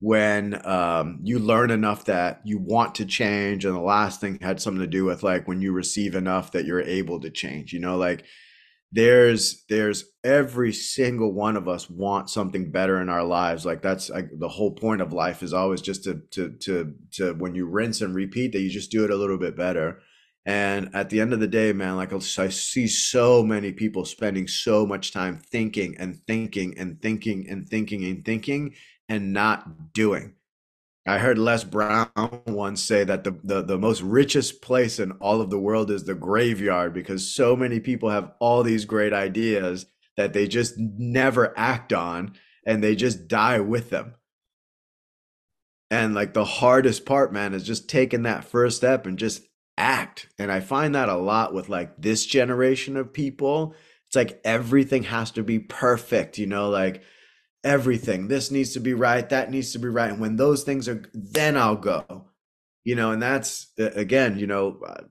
when 0.00 0.66
um, 0.66 1.20
you 1.22 1.38
learn 1.38 1.70
enough 1.70 2.06
that 2.06 2.40
you 2.44 2.58
want 2.58 2.94
to 2.96 3.04
change. 3.04 3.64
And 3.64 3.74
the 3.74 3.80
last 3.80 4.20
thing 4.20 4.38
had 4.40 4.60
something 4.60 4.80
to 4.80 4.86
do 4.86 5.04
with 5.04 5.22
like 5.22 5.46
when 5.46 5.60
you 5.60 5.72
receive 5.72 6.14
enough 6.14 6.52
that 6.52 6.64
you're 6.64 6.82
able 6.82 7.20
to 7.20 7.30
change. 7.30 7.72
You 7.72 7.80
know, 7.80 7.96
like 7.96 8.24
there's 8.92 9.64
there's 9.68 10.04
every 10.24 10.72
single 10.72 11.32
one 11.32 11.56
of 11.56 11.68
us 11.68 11.88
want 11.88 12.28
something 12.28 12.72
better 12.72 13.00
in 13.00 13.08
our 13.08 13.22
lives 13.22 13.64
like 13.64 13.82
that's 13.82 14.10
like 14.10 14.28
the 14.38 14.48
whole 14.48 14.72
point 14.72 15.00
of 15.00 15.12
life 15.12 15.44
is 15.44 15.52
always 15.52 15.80
just 15.80 16.02
to 16.02 16.20
to 16.32 16.50
to 16.58 16.92
to 17.12 17.32
when 17.34 17.54
you 17.54 17.66
rinse 17.66 18.00
and 18.00 18.16
repeat 18.16 18.52
that 18.52 18.60
you 18.60 18.68
just 18.68 18.90
do 18.90 19.04
it 19.04 19.10
a 19.12 19.16
little 19.16 19.38
bit 19.38 19.56
better 19.56 20.00
and 20.46 20.90
at 20.94 21.10
the 21.10 21.20
end 21.20 21.32
of 21.32 21.40
the 21.40 21.46
day, 21.46 21.72
man, 21.72 21.96
like 21.96 22.12
I 22.12 22.18
see 22.18 22.86
so 22.86 23.42
many 23.42 23.72
people 23.72 24.04
spending 24.04 24.48
so 24.48 24.86
much 24.86 25.12
time 25.12 25.38
thinking 25.38 25.96
and 25.98 26.18
thinking 26.26 26.78
and 26.78 27.00
thinking 27.00 27.46
and 27.48 27.68
thinking 27.68 28.04
and 28.04 28.24
thinking 28.24 28.74
and 29.08 29.32
not 29.32 29.92
doing. 29.92 30.34
I 31.06 31.18
heard 31.18 31.38
Les 31.38 31.64
Brown 31.64 32.08
once 32.46 32.82
say 32.82 33.04
that 33.04 33.24
the, 33.24 33.38
the, 33.42 33.62
the 33.62 33.78
most 33.78 34.02
richest 34.02 34.62
place 34.62 34.98
in 34.98 35.12
all 35.12 35.40
of 35.40 35.50
the 35.50 35.58
world 35.58 35.90
is 35.90 36.04
the 36.04 36.14
graveyard 36.14 36.94
because 36.94 37.34
so 37.34 37.56
many 37.56 37.80
people 37.80 38.10
have 38.10 38.32
all 38.38 38.62
these 38.62 38.84
great 38.84 39.12
ideas 39.12 39.86
that 40.16 40.32
they 40.32 40.46
just 40.46 40.78
never 40.78 41.56
act 41.58 41.92
on 41.92 42.34
and 42.66 42.82
they 42.82 42.94
just 42.94 43.28
die 43.28 43.60
with 43.60 43.90
them. 43.90 44.14
And 45.90 46.14
like 46.14 46.34
the 46.34 46.44
hardest 46.44 47.04
part, 47.04 47.32
man, 47.32 47.54
is 47.54 47.64
just 47.64 47.88
taking 47.88 48.22
that 48.22 48.44
first 48.44 48.76
step 48.76 49.06
and 49.06 49.18
just 49.18 49.42
act. 49.80 50.28
And 50.38 50.52
I 50.52 50.60
find 50.60 50.94
that 50.94 51.08
a 51.08 51.16
lot 51.16 51.54
with 51.54 51.70
like 51.70 51.96
this 51.96 52.26
generation 52.26 52.98
of 52.98 53.14
people. 53.14 53.74
It's 54.06 54.16
like 54.16 54.40
everything 54.44 55.04
has 55.04 55.30
to 55.32 55.42
be 55.42 55.58
perfect, 55.58 56.36
you 56.36 56.46
know, 56.46 56.68
like 56.68 57.02
everything. 57.64 58.28
This 58.28 58.50
needs 58.50 58.74
to 58.74 58.80
be 58.80 58.92
right, 58.92 59.26
that 59.30 59.50
needs 59.50 59.72
to 59.72 59.78
be 59.78 59.88
right. 59.88 60.10
And 60.10 60.20
when 60.20 60.36
those 60.36 60.64
things 60.64 60.86
are, 60.86 61.02
then 61.14 61.56
I'll 61.56 61.76
go, 61.76 62.26
you 62.84 62.94
know, 62.94 63.10
and 63.10 63.22
that's 63.22 63.68
again, 63.78 64.38
you 64.38 64.46
know, 64.46 64.80
uh, 64.86 65.04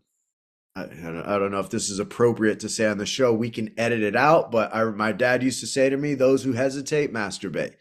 I, 0.75 0.83
I 0.83 1.39
don't 1.39 1.51
know 1.51 1.59
if 1.59 1.71
this 1.71 1.89
is 1.89 1.97
appropriate 1.97 2.59
to 2.59 2.69
say 2.69 2.85
on 2.85 2.99
the 2.99 3.05
show. 3.05 3.33
We 3.33 3.49
can 3.49 3.73
edit 3.77 4.03
it 4.03 4.15
out, 4.15 4.51
but 4.51 4.73
I, 4.73 4.83
my 4.85 5.11
dad 5.11 5.41
used 5.41 5.59
to 5.61 5.67
say 5.67 5.89
to 5.89 5.97
me, 5.97 6.13
"Those 6.13 6.43
who 6.43 6.53
hesitate 6.53 7.11
masturbate." 7.11 7.73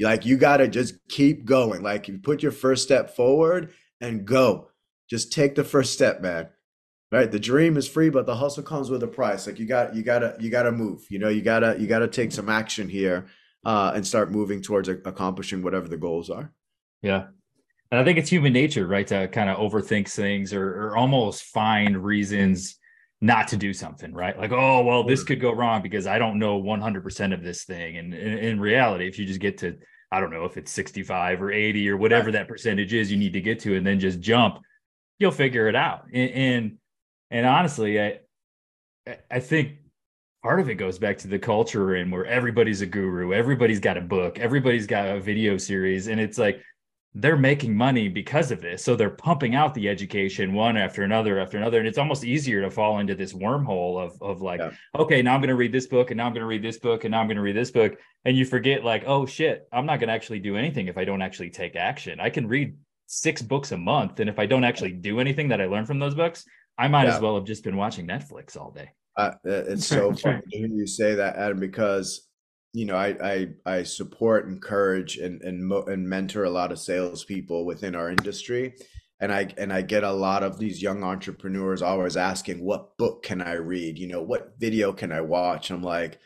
Like 0.00 0.24
you 0.24 0.38
got 0.38 0.56
to 0.56 0.68
just 0.68 0.94
keep 1.08 1.44
going. 1.44 1.82
Like 1.82 2.08
you 2.08 2.18
put 2.18 2.42
your 2.42 2.52
first 2.52 2.82
step 2.82 3.14
forward 3.14 3.72
and 4.00 4.24
go. 4.24 4.69
Just 5.10 5.32
take 5.32 5.54
the 5.54 5.64
first 5.64 5.92
step, 5.92 6.20
man. 6.22 6.48
Right? 7.12 7.30
The 7.30 7.40
dream 7.40 7.76
is 7.76 7.88
free, 7.88 8.08
but 8.08 8.24
the 8.24 8.36
hustle 8.36 8.62
comes 8.62 8.88
with 8.88 9.02
a 9.02 9.08
price. 9.08 9.46
Like 9.46 9.58
you 9.58 9.66
got 9.66 9.96
you 9.96 10.04
gotta 10.04 10.36
you 10.38 10.48
gotta 10.48 10.70
move. 10.70 11.04
You 11.10 11.18
know, 11.18 11.28
you 11.28 11.42
gotta 11.42 11.76
you 11.78 11.88
gotta 11.88 12.06
take 12.06 12.30
some 12.30 12.48
action 12.48 12.88
here 12.88 13.26
uh, 13.64 13.92
and 13.94 14.06
start 14.06 14.30
moving 14.30 14.62
towards 14.62 14.88
accomplishing 14.88 15.62
whatever 15.62 15.88
the 15.88 15.96
goals 15.96 16.30
are. 16.30 16.52
Yeah. 17.02 17.26
And 17.90 18.00
I 18.00 18.04
think 18.04 18.18
it's 18.18 18.30
human 18.30 18.52
nature, 18.52 18.86
right, 18.86 19.06
to 19.08 19.26
kind 19.28 19.50
of 19.50 19.58
overthink 19.58 20.08
things 20.08 20.52
or, 20.54 20.90
or 20.90 20.96
almost 20.96 21.42
find 21.44 22.02
reasons 22.04 22.76
not 23.20 23.48
to 23.48 23.56
do 23.56 23.72
something, 23.74 24.14
right? 24.14 24.38
Like, 24.38 24.52
oh, 24.52 24.82
well, 24.82 25.02
this 25.02 25.24
could 25.24 25.40
go 25.40 25.52
wrong 25.52 25.82
because 25.82 26.06
I 26.06 26.18
don't 26.18 26.38
know 26.38 26.62
100% 26.62 27.34
of 27.34 27.42
this 27.42 27.64
thing. 27.64 27.98
And 27.98 28.14
in, 28.14 28.38
in 28.38 28.60
reality, 28.60 29.08
if 29.08 29.18
you 29.18 29.26
just 29.26 29.40
get 29.40 29.58
to, 29.58 29.76
I 30.12 30.20
don't 30.20 30.30
know 30.30 30.44
if 30.44 30.56
it's 30.56 30.70
65 30.70 31.42
or 31.42 31.50
80 31.50 31.90
or 31.90 31.96
whatever 31.96 32.26
right. 32.26 32.32
that 32.32 32.48
percentage 32.48 32.94
is 32.94 33.10
you 33.10 33.18
need 33.18 33.32
to 33.34 33.40
get 33.40 33.58
to, 33.60 33.76
and 33.76 33.86
then 33.86 34.00
just 34.00 34.20
jump, 34.20 34.60
you'll 35.20 35.30
figure 35.30 35.68
it 35.68 35.76
out. 35.76 36.06
And 36.12 36.30
and, 36.30 36.78
and 37.30 37.46
honestly, 37.46 38.00
I 38.00 38.18
I 39.30 39.38
think 39.38 39.76
part 40.42 40.58
of 40.58 40.68
it 40.68 40.74
goes 40.74 40.98
back 40.98 41.18
to 41.18 41.28
the 41.28 41.38
culture 41.38 41.94
and 41.94 42.10
where 42.10 42.26
everybody's 42.26 42.80
a 42.80 42.86
guru, 42.86 43.32
everybody's 43.32 43.80
got 43.80 43.96
a 43.96 44.00
book, 44.00 44.40
everybody's 44.40 44.86
got 44.86 45.06
a 45.06 45.20
video 45.20 45.56
series, 45.58 46.08
and 46.08 46.20
it's 46.20 46.38
like 46.38 46.62
they're 47.14 47.36
making 47.36 47.76
money 47.76 48.08
because 48.08 48.52
of 48.52 48.60
this. 48.60 48.84
So 48.84 48.94
they're 48.94 49.10
pumping 49.10 49.56
out 49.56 49.74
the 49.74 49.88
education 49.88 50.54
one 50.54 50.76
after 50.76 51.02
another 51.02 51.40
after 51.40 51.56
another. 51.56 51.78
And 51.78 51.88
it's 51.88 51.98
almost 51.98 52.24
easier 52.24 52.62
to 52.62 52.70
fall 52.70 53.00
into 53.00 53.16
this 53.16 53.32
wormhole 53.32 54.00
of, 54.00 54.22
of 54.22 54.42
like, 54.42 54.60
yeah. 54.60 54.70
okay, 54.94 55.20
now 55.20 55.34
I'm 55.34 55.40
going 55.40 55.48
to 55.48 55.56
read 55.56 55.72
this 55.72 55.88
book 55.88 56.12
and 56.12 56.18
now 56.18 56.26
I'm 56.26 56.32
going 56.32 56.42
to 56.42 56.46
read 56.46 56.62
this 56.62 56.78
book 56.78 57.02
and 57.02 57.10
now 57.10 57.20
I'm 57.20 57.26
going 57.26 57.36
to 57.36 57.42
read 57.42 57.56
this 57.56 57.72
book. 57.72 57.98
And 58.24 58.36
you 58.36 58.44
forget, 58.44 58.84
like, 58.84 59.02
oh 59.08 59.26
shit, 59.26 59.66
I'm 59.72 59.86
not 59.86 59.98
going 59.98 60.06
to 60.06 60.14
actually 60.14 60.38
do 60.38 60.56
anything 60.56 60.86
if 60.86 60.96
I 60.96 61.04
don't 61.04 61.20
actually 61.20 61.50
take 61.50 61.74
action. 61.74 62.20
I 62.20 62.30
can 62.30 62.46
read 62.46 62.76
six 63.10 63.42
books 63.42 63.72
a 63.72 63.76
month. 63.76 64.20
And 64.20 64.30
if 64.30 64.38
I 64.38 64.46
don't 64.46 64.62
actually 64.62 64.92
do 64.92 65.18
anything 65.18 65.48
that 65.48 65.60
I 65.60 65.66
learn 65.66 65.84
from 65.84 65.98
those 65.98 66.14
books, 66.14 66.44
I 66.78 66.86
might 66.86 67.08
yeah. 67.08 67.16
as 67.16 67.20
well 67.20 67.34
have 67.34 67.44
just 67.44 67.64
been 67.64 67.76
watching 67.76 68.06
Netflix 68.06 68.56
all 68.56 68.70
day. 68.70 68.90
Uh, 69.16 69.32
it's 69.44 69.86
so 69.86 70.12
funny 70.14 70.40
to 70.40 70.58
hear 70.58 70.68
you 70.68 70.86
say 70.86 71.16
that, 71.16 71.36
Adam, 71.36 71.58
because 71.58 72.28
you 72.72 72.86
know 72.86 72.94
I 72.94 73.16
I, 73.22 73.46
I 73.66 73.82
support, 73.82 74.46
encourage, 74.46 75.16
and 75.16 75.42
and 75.42 75.66
mo- 75.66 75.82
and 75.82 76.08
mentor 76.08 76.44
a 76.44 76.50
lot 76.50 76.70
of 76.70 76.78
salespeople 76.78 77.66
within 77.66 77.96
our 77.96 78.10
industry, 78.10 78.76
and 79.20 79.32
I 79.32 79.48
and 79.58 79.72
I 79.72 79.82
get 79.82 80.04
a 80.04 80.12
lot 80.12 80.44
of 80.44 80.58
these 80.58 80.80
young 80.80 81.02
entrepreneurs 81.02 81.82
always 81.82 82.16
asking, 82.16 82.64
"What 82.64 82.96
book 82.96 83.24
can 83.24 83.42
I 83.42 83.54
read? 83.54 83.98
You 83.98 84.06
know, 84.06 84.22
what 84.22 84.54
video 84.58 84.92
can 84.92 85.10
I 85.10 85.20
watch?" 85.20 85.70
I'm 85.70 85.82
like, 85.82 86.20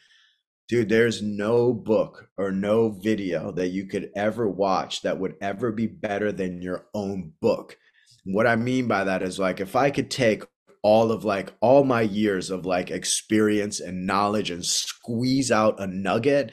Dude, 0.67 0.89
there's 0.89 1.21
no 1.21 1.75
book 1.75 2.31
or 2.39 2.51
no 2.51 2.89
video 2.89 3.53
that 3.53 3.69
you 3.69 3.87
could 3.87 4.11
ever 4.17 4.49
watch 4.49 5.03
that 5.03 5.19
would 5.19 5.35
ever 5.43 5.71
be 5.71 5.87
better 5.87 6.33
than 6.33 6.63
your 6.63 6.87
own 6.95 7.33
book. 7.41 7.77
What 8.25 8.47
I 8.47 8.57
mean 8.57 8.89
by 8.89 9.05
that 9.05 9.23
is 9.23 9.39
like 9.39 9.61
if 9.61 9.77
I 9.77 9.91
could 9.91 10.11
take 10.11 10.45
all 10.83 11.13
of 11.13 11.25
like 11.25 11.53
all 11.61 11.85
my 11.85 12.01
years 12.01 12.51
of 12.51 12.65
like 12.65 12.91
experience 12.91 13.81
and 13.81 14.07
knowledge 14.07 14.51
and 14.51 14.65
squeeze 14.65 15.51
out 15.51 15.81
a 15.81 15.87
nugget, 15.87 16.53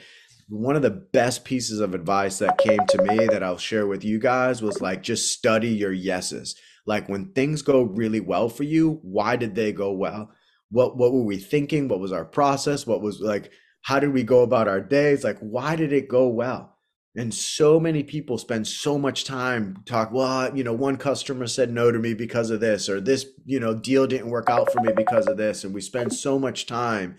one 0.50 0.76
of 0.76 0.82
the 0.82 0.90
best 0.90 1.46
pieces 1.46 1.80
of 1.80 1.94
advice 1.94 2.40
that 2.40 2.58
came 2.58 2.80
to 2.90 3.02
me 3.04 3.28
that 3.28 3.44
I'll 3.44 3.58
share 3.58 3.88
with 3.88 4.04
you 4.04 4.20
guys 4.20 4.62
was 4.62 4.82
like 4.82 5.04
just 5.04 5.32
study 5.32 5.70
your 5.70 5.94
yeses. 5.94 6.56
Like 6.86 7.08
when 7.08 7.32
things 7.32 7.62
go 7.62 7.84
really 7.84 8.20
well 8.20 8.50
for 8.50 8.64
you, 8.64 9.00
why 9.04 9.38
did 9.38 9.56
they 9.56 9.72
go 9.72 9.94
well? 9.94 10.32
What 10.70 10.98
what 10.98 11.14
were 11.14 11.24
we 11.24 11.38
thinking? 11.38 11.88
What 11.88 12.02
was 12.02 12.12
our 12.12 12.26
process? 12.26 12.86
What 12.86 13.02
was 13.02 13.22
like 13.22 13.52
how 13.82 14.00
did 14.00 14.14
we 14.14 14.24
go 14.24 14.44
about 14.44 14.68
our 14.68 14.82
days? 14.82 15.24
Like, 15.24 15.40
why 15.40 15.76
did 15.76 15.94
it 15.94 16.08
go 16.08 16.28
well? 16.28 16.78
And 17.16 17.34
so 17.34 17.80
many 17.80 18.04
people 18.04 18.38
spend 18.38 18.68
so 18.68 18.98
much 18.98 19.26
time 19.26 19.84
talk, 19.86 20.12
well, 20.14 20.56
you 20.56 20.64
know, 20.64 20.74
one 20.74 20.96
customer 20.96 21.46
said 21.46 21.70
no 21.70 21.92
to 21.92 22.00
me 22.00 22.14
because 22.14 22.52
of 22.52 22.62
this, 22.62 22.88
or 22.88 23.02
this, 23.02 23.26
you 23.46 23.60
know, 23.60 23.74
deal 23.74 24.08
didn't 24.08 24.30
work 24.30 24.50
out 24.50 24.72
for 24.72 24.80
me 24.82 24.94
because 24.96 25.28
of 25.28 25.36
this. 25.36 25.64
And 25.64 25.74
we 25.74 25.82
spend 25.82 26.14
so 26.14 26.40
much 26.40 26.68
time, 26.68 27.18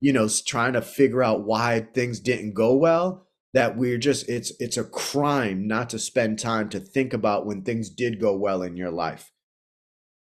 you 0.00 0.12
know, 0.12 0.28
trying 0.46 0.74
to 0.74 0.82
figure 0.82 1.24
out 1.24 1.44
why 1.44 1.88
things 1.94 2.20
didn't 2.20 2.54
go 2.54 2.76
well 2.76 3.26
that 3.54 3.76
we're 3.76 3.98
just 3.98 4.28
it's 4.28 4.52
it's 4.58 4.76
a 4.76 4.84
crime 4.84 5.66
not 5.66 5.88
to 5.88 5.98
spend 5.98 6.38
time 6.38 6.68
to 6.68 6.80
think 6.80 7.14
about 7.14 7.46
when 7.46 7.62
things 7.62 7.88
did 7.88 8.20
go 8.20 8.36
well 8.36 8.62
in 8.62 8.76
your 8.76 8.90
life. 8.90 9.32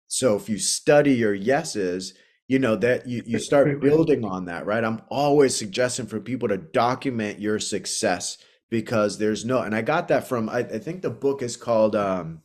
So 0.08 0.34
if 0.34 0.48
you 0.48 0.58
study 0.58 1.12
your 1.12 1.34
yeses, 1.34 2.14
you 2.48 2.58
know 2.58 2.74
that 2.76 3.06
you, 3.06 3.22
you 3.24 3.38
start 3.38 3.80
building 3.80 4.24
on 4.24 4.46
that 4.46 4.66
right? 4.66 4.82
I'm 4.82 5.02
always 5.08 5.54
suggesting 5.54 6.06
for 6.06 6.18
people 6.18 6.48
to 6.48 6.56
document 6.56 7.38
your 7.38 7.58
success 7.58 8.38
because 8.70 9.18
there's 9.18 9.44
no 9.44 9.60
and 9.60 9.74
i 9.74 9.82
got 9.82 10.08
that 10.08 10.26
from 10.26 10.48
i, 10.48 10.58
I 10.58 10.78
think 10.78 11.02
the 11.02 11.10
book 11.10 11.42
is 11.42 11.56
called 11.56 11.94
um 11.94 12.42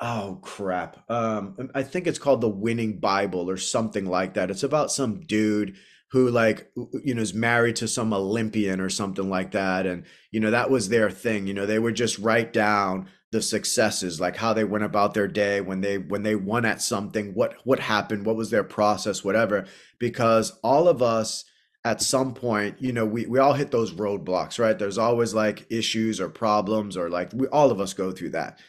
oh 0.00 0.38
crap. 0.42 1.10
Um 1.10 1.70
i 1.74 1.82
think 1.82 2.06
it's 2.06 2.18
called 2.18 2.40
the 2.40 2.48
winning 2.48 2.98
bible 2.98 3.50
or 3.50 3.56
something 3.56 4.06
like 4.06 4.34
that. 4.34 4.50
It's 4.50 4.62
about 4.62 4.92
some 4.92 5.20
dude 5.20 5.76
who 6.12 6.30
like 6.30 6.70
you 7.02 7.14
know 7.14 7.22
is 7.22 7.34
married 7.34 7.76
to 7.76 7.88
some 7.88 8.12
olympian 8.12 8.80
or 8.80 8.90
something 8.90 9.28
like 9.28 9.52
that. 9.52 9.86
And 9.86 10.04
you 10.30 10.40
know 10.40 10.50
that 10.50 10.70
was 10.70 10.88
their 10.88 11.10
thing. 11.10 11.46
You 11.46 11.54
know 11.54 11.66
they 11.66 11.78
would 11.78 11.96
just 11.96 12.18
write 12.18 12.52
down 12.52 13.08
the 13.32 13.42
successes 13.42 14.20
like 14.20 14.36
how 14.36 14.52
they 14.52 14.64
went 14.64 14.84
about 14.84 15.14
their 15.14 15.26
day 15.26 15.60
when 15.60 15.80
they 15.80 15.98
when 15.98 16.22
they 16.22 16.36
won 16.36 16.64
at 16.64 16.80
something 16.80 17.34
what 17.34 17.54
what 17.64 17.80
happened 17.80 18.24
what 18.24 18.36
was 18.36 18.50
their 18.50 18.64
process 18.64 19.24
whatever. 19.24 19.66
Because 19.98 20.52
all 20.62 20.88
of 20.88 21.02
us 21.02 21.44
at 21.84 22.02
some 22.02 22.34
point 22.34 22.80
you 22.80 22.92
know 22.92 23.04
we, 23.04 23.26
we 23.26 23.38
all 23.38 23.52
hit 23.52 23.70
those 23.70 23.92
roadblocks 23.92 24.58
right? 24.58 24.78
There's 24.78 24.98
always 24.98 25.34
like 25.34 25.66
issues 25.70 26.20
or 26.20 26.28
problems 26.28 26.96
or 26.96 27.10
like 27.10 27.32
we 27.32 27.46
all 27.48 27.70
of 27.70 27.80
us 27.80 27.94
go 27.94 28.12
through 28.12 28.30
that. 28.30 28.60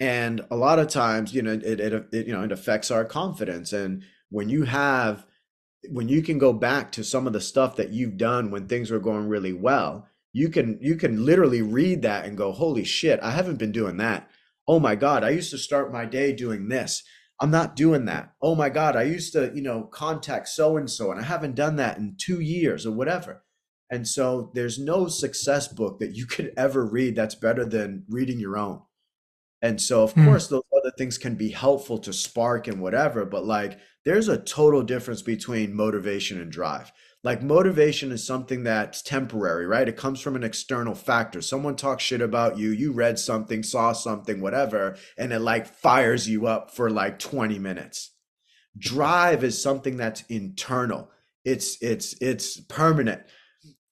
And 0.00 0.42
a 0.50 0.56
lot 0.56 0.78
of 0.78 0.88
times 0.88 1.34
you 1.34 1.42
know 1.42 1.52
it, 1.52 1.80
it, 1.80 1.92
it 2.12 2.26
you 2.26 2.32
know 2.32 2.42
it 2.42 2.52
affects 2.52 2.90
our 2.90 3.04
confidence. 3.04 3.72
And 3.72 4.02
when 4.30 4.48
you 4.48 4.64
have 4.64 5.26
when 5.90 6.08
you 6.08 6.22
can 6.22 6.38
go 6.38 6.52
back 6.52 6.90
to 6.92 7.04
some 7.04 7.26
of 7.26 7.32
the 7.32 7.40
stuff 7.40 7.76
that 7.76 7.90
you've 7.90 8.16
done 8.16 8.50
when 8.50 8.66
things 8.66 8.90
were 8.90 8.98
going 8.98 9.28
really 9.28 9.52
well 9.52 10.08
you 10.36 10.48
can 10.50 10.78
you 10.80 10.96
can 10.96 11.24
literally 11.24 11.62
read 11.62 12.02
that 12.02 12.24
and 12.26 12.36
go, 12.36 12.52
"Holy 12.52 12.84
shit, 12.84 13.20
I 13.20 13.30
haven't 13.32 13.58
been 13.58 13.72
doing 13.72 13.96
that." 13.98 14.30
Oh 14.68 14.80
my 14.80 14.94
god, 14.96 15.24
I 15.24 15.30
used 15.30 15.50
to 15.52 15.58
start 15.58 15.92
my 15.92 16.04
day 16.04 16.32
doing 16.32 16.68
this. 16.68 17.02
I'm 17.40 17.50
not 17.50 17.76
doing 17.76 18.06
that. 18.06 18.34
Oh 18.42 18.54
my 18.54 18.68
god, 18.70 18.96
I 18.96 19.02
used 19.02 19.32
to, 19.34 19.52
you 19.54 19.62
know, 19.62 19.84
contact 19.84 20.48
so 20.48 20.76
and 20.76 20.90
so 20.90 21.10
and 21.10 21.20
I 21.20 21.24
haven't 21.24 21.54
done 21.54 21.76
that 21.76 21.98
in 21.98 22.16
2 22.18 22.40
years 22.40 22.86
or 22.86 22.92
whatever. 22.92 23.44
And 23.90 24.08
so 24.08 24.50
there's 24.54 24.78
no 24.78 25.06
success 25.08 25.68
book 25.68 26.00
that 26.00 26.14
you 26.16 26.26
could 26.34 26.52
ever 26.56 26.84
read 26.86 27.16
that's 27.16 27.34
better 27.34 27.64
than 27.64 28.04
reading 28.08 28.40
your 28.40 28.56
own. 28.58 28.82
And 29.62 29.80
so, 29.80 30.02
of 30.02 30.14
Hmm. 30.14 30.36
course, 30.36 30.48
those 30.48 30.62
other 30.76 30.92
things 30.98 31.18
can 31.18 31.34
be 31.34 31.50
helpful 31.50 31.98
to 31.98 32.12
spark 32.12 32.68
and 32.68 32.80
whatever, 32.80 33.24
but 33.24 33.44
like 33.44 33.78
there's 34.04 34.28
a 34.28 34.42
total 34.42 34.82
difference 34.82 35.22
between 35.22 35.74
motivation 35.74 36.40
and 36.40 36.52
drive. 36.52 36.92
Like 37.26 37.42
motivation 37.42 38.12
is 38.12 38.24
something 38.24 38.62
that's 38.62 39.02
temporary, 39.02 39.66
right? 39.66 39.88
It 39.88 39.96
comes 39.96 40.20
from 40.20 40.36
an 40.36 40.44
external 40.44 40.94
factor. 40.94 41.42
Someone 41.42 41.74
talks 41.74 42.04
shit 42.04 42.20
about 42.20 42.56
you, 42.56 42.70
you 42.70 42.92
read 42.92 43.18
something, 43.18 43.64
saw 43.64 43.94
something, 43.94 44.40
whatever, 44.40 44.94
and 45.18 45.32
it 45.32 45.40
like 45.40 45.66
fires 45.66 46.28
you 46.28 46.46
up 46.46 46.70
for 46.70 46.88
like 46.88 47.18
20 47.18 47.58
minutes. 47.58 48.12
Drive 48.78 49.42
is 49.42 49.60
something 49.60 49.96
that's 49.96 50.22
internal. 50.28 51.10
It's 51.44 51.82
it's 51.82 52.14
it's 52.20 52.60
permanent 52.60 53.22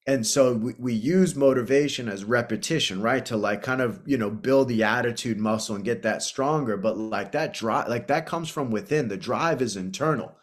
and 0.07 0.25
so 0.25 0.53
we, 0.53 0.73
we 0.79 0.93
use 0.93 1.35
motivation 1.35 2.07
as 2.07 2.23
repetition 2.23 3.01
right 3.01 3.25
to 3.25 3.35
like 3.35 3.61
kind 3.61 3.81
of 3.81 4.01
you 4.05 4.17
know 4.17 4.29
build 4.29 4.67
the 4.67 4.83
attitude 4.83 5.39
muscle 5.39 5.75
and 5.75 5.83
get 5.83 6.03
that 6.03 6.21
stronger 6.21 6.77
but 6.77 6.97
like 6.97 7.31
that 7.31 7.53
drive 7.53 7.87
like 7.87 8.07
that 8.07 8.25
comes 8.25 8.49
from 8.49 8.71
within 8.71 9.07
the 9.07 9.17
drive 9.17 9.61
is 9.61 9.75
internal 9.77 10.35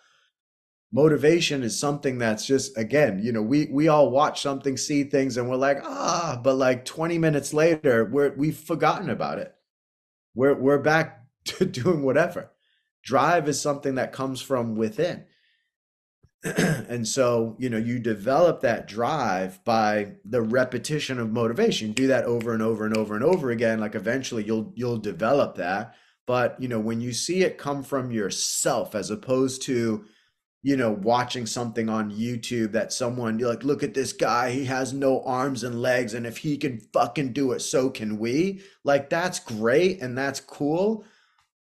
motivation 0.92 1.62
is 1.62 1.78
something 1.78 2.18
that's 2.18 2.46
just 2.46 2.76
again 2.76 3.18
you 3.22 3.32
know 3.32 3.40
we 3.40 3.66
we 3.70 3.88
all 3.88 4.10
watch 4.10 4.42
something 4.42 4.76
see 4.76 5.04
things 5.04 5.38
and 5.38 5.48
we're 5.48 5.56
like 5.56 5.78
ah 5.84 6.38
but 6.44 6.54
like 6.54 6.84
20 6.84 7.16
minutes 7.16 7.54
later 7.54 8.04
we're 8.04 8.34
we've 8.36 8.58
forgotten 8.58 9.10
about 9.10 9.38
it. 9.38 9.54
We're 10.34 10.54
we're 10.54 10.78
back 10.78 11.24
to 11.46 11.64
doing 11.64 12.02
whatever. 12.02 12.50
Drive 13.02 13.48
is 13.48 13.60
something 13.60 13.96
that 13.96 14.12
comes 14.12 14.40
from 14.40 14.76
within. 14.76 15.24
And 16.92 17.08
so 17.08 17.56
you 17.58 17.70
know 17.70 17.78
you 17.78 17.98
develop 17.98 18.60
that 18.60 18.86
drive 18.86 19.64
by 19.64 20.16
the 20.24 20.42
repetition 20.42 21.18
of 21.18 21.32
motivation. 21.32 21.92
Do 21.92 22.08
that 22.08 22.24
over 22.24 22.52
and 22.52 22.62
over 22.62 22.84
and 22.84 22.96
over 22.96 23.14
and 23.14 23.24
over 23.24 23.50
again 23.50 23.80
like 23.80 23.94
eventually 23.94 24.44
you'll 24.44 24.72
you'll 24.74 24.98
develop 24.98 25.56
that. 25.56 25.94
But 26.26 26.60
you 26.60 26.68
know 26.68 26.80
when 26.80 27.00
you 27.00 27.12
see 27.12 27.42
it 27.42 27.58
come 27.58 27.82
from 27.82 28.10
yourself 28.10 28.94
as 28.94 29.10
opposed 29.10 29.62
to 29.62 30.04
you 30.62 30.76
know 30.76 30.92
watching 30.92 31.44
something 31.44 31.88
on 31.88 32.10
youtube 32.12 32.72
that 32.72 32.92
someone 32.92 33.38
you're 33.38 33.48
like 33.48 33.64
look 33.64 33.82
at 33.82 33.94
this 33.94 34.12
guy 34.12 34.50
he 34.50 34.64
has 34.64 34.92
no 34.92 35.22
arms 35.24 35.64
and 35.64 35.82
legs 35.82 36.14
and 36.14 36.26
if 36.26 36.38
he 36.38 36.56
can 36.56 36.78
fucking 36.92 37.32
do 37.32 37.52
it 37.52 37.60
so 37.60 37.90
can 37.90 38.18
we. 38.18 38.62
Like 38.84 39.08
that's 39.08 39.38
great 39.38 40.02
and 40.02 40.16
that's 40.16 40.40
cool. 40.40 41.04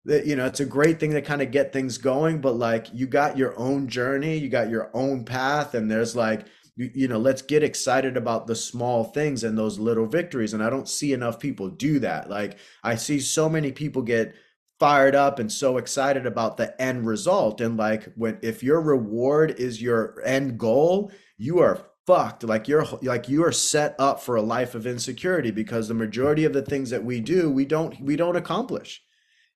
That 0.05 0.25
you 0.25 0.35
know 0.35 0.45
it's 0.45 0.61
a 0.61 0.65
great 0.65 0.99
thing 0.99 1.11
to 1.11 1.21
kind 1.21 1.41
of 1.41 1.51
get 1.51 1.73
things 1.73 1.97
going 1.97 2.39
but 2.39 2.55
like 2.55 2.87
you 2.93 3.07
got 3.07 3.37
your 3.37 3.57
own 3.59 3.89
journey 3.89 4.37
you 4.37 4.47
got 4.47 4.69
your 4.69 4.89
own 4.93 5.25
path 5.25 5.73
and 5.73 5.91
there's 5.91 6.15
like 6.15 6.45
you, 6.77 6.89
you 6.93 7.07
know 7.09 7.19
let's 7.19 7.41
get 7.41 7.61
excited 7.61 8.15
about 8.15 8.47
the 8.47 8.55
small 8.55 9.03
things 9.03 9.43
and 9.43 9.57
those 9.57 9.79
little 9.79 10.05
victories 10.05 10.53
and 10.53 10.63
i 10.63 10.69
don't 10.69 10.87
see 10.87 11.11
enough 11.11 11.39
people 11.39 11.67
do 11.67 11.99
that. 11.99 12.29
Like 12.29 12.57
i 12.83 12.95
see 12.95 13.19
so 13.19 13.49
many 13.49 13.73
people 13.73 14.01
get 14.01 14.33
fired 14.79 15.15
up 15.15 15.39
and 15.39 15.51
so 15.51 15.77
excited 15.77 16.25
about 16.25 16.57
the 16.57 16.79
end 16.81 17.05
result 17.07 17.61
and 17.61 17.77
like 17.77 18.11
when 18.15 18.37
if 18.43 18.61
your 18.61 18.81
reward 18.81 19.51
is 19.59 19.81
your 19.81 20.21
end 20.23 20.57
goal 20.59 21.11
you 21.37 21.59
are 21.59 21.87
fucked 22.05 22.43
like 22.43 22.67
you're 22.67 22.85
like 23.01 23.27
you 23.27 23.43
are 23.43 23.51
set 23.51 23.95
up 23.99 24.21
for 24.21 24.35
a 24.35 24.41
life 24.41 24.75
of 24.75 24.85
insecurity 24.87 25.51
because 25.51 25.87
the 25.87 25.93
majority 25.93 26.45
of 26.45 26.53
the 26.53 26.61
things 26.61 26.89
that 26.91 27.03
we 27.03 27.19
do 27.19 27.49
we 27.51 27.65
don't 27.65 27.99
we 28.01 28.15
don't 28.15 28.35
accomplish 28.37 29.01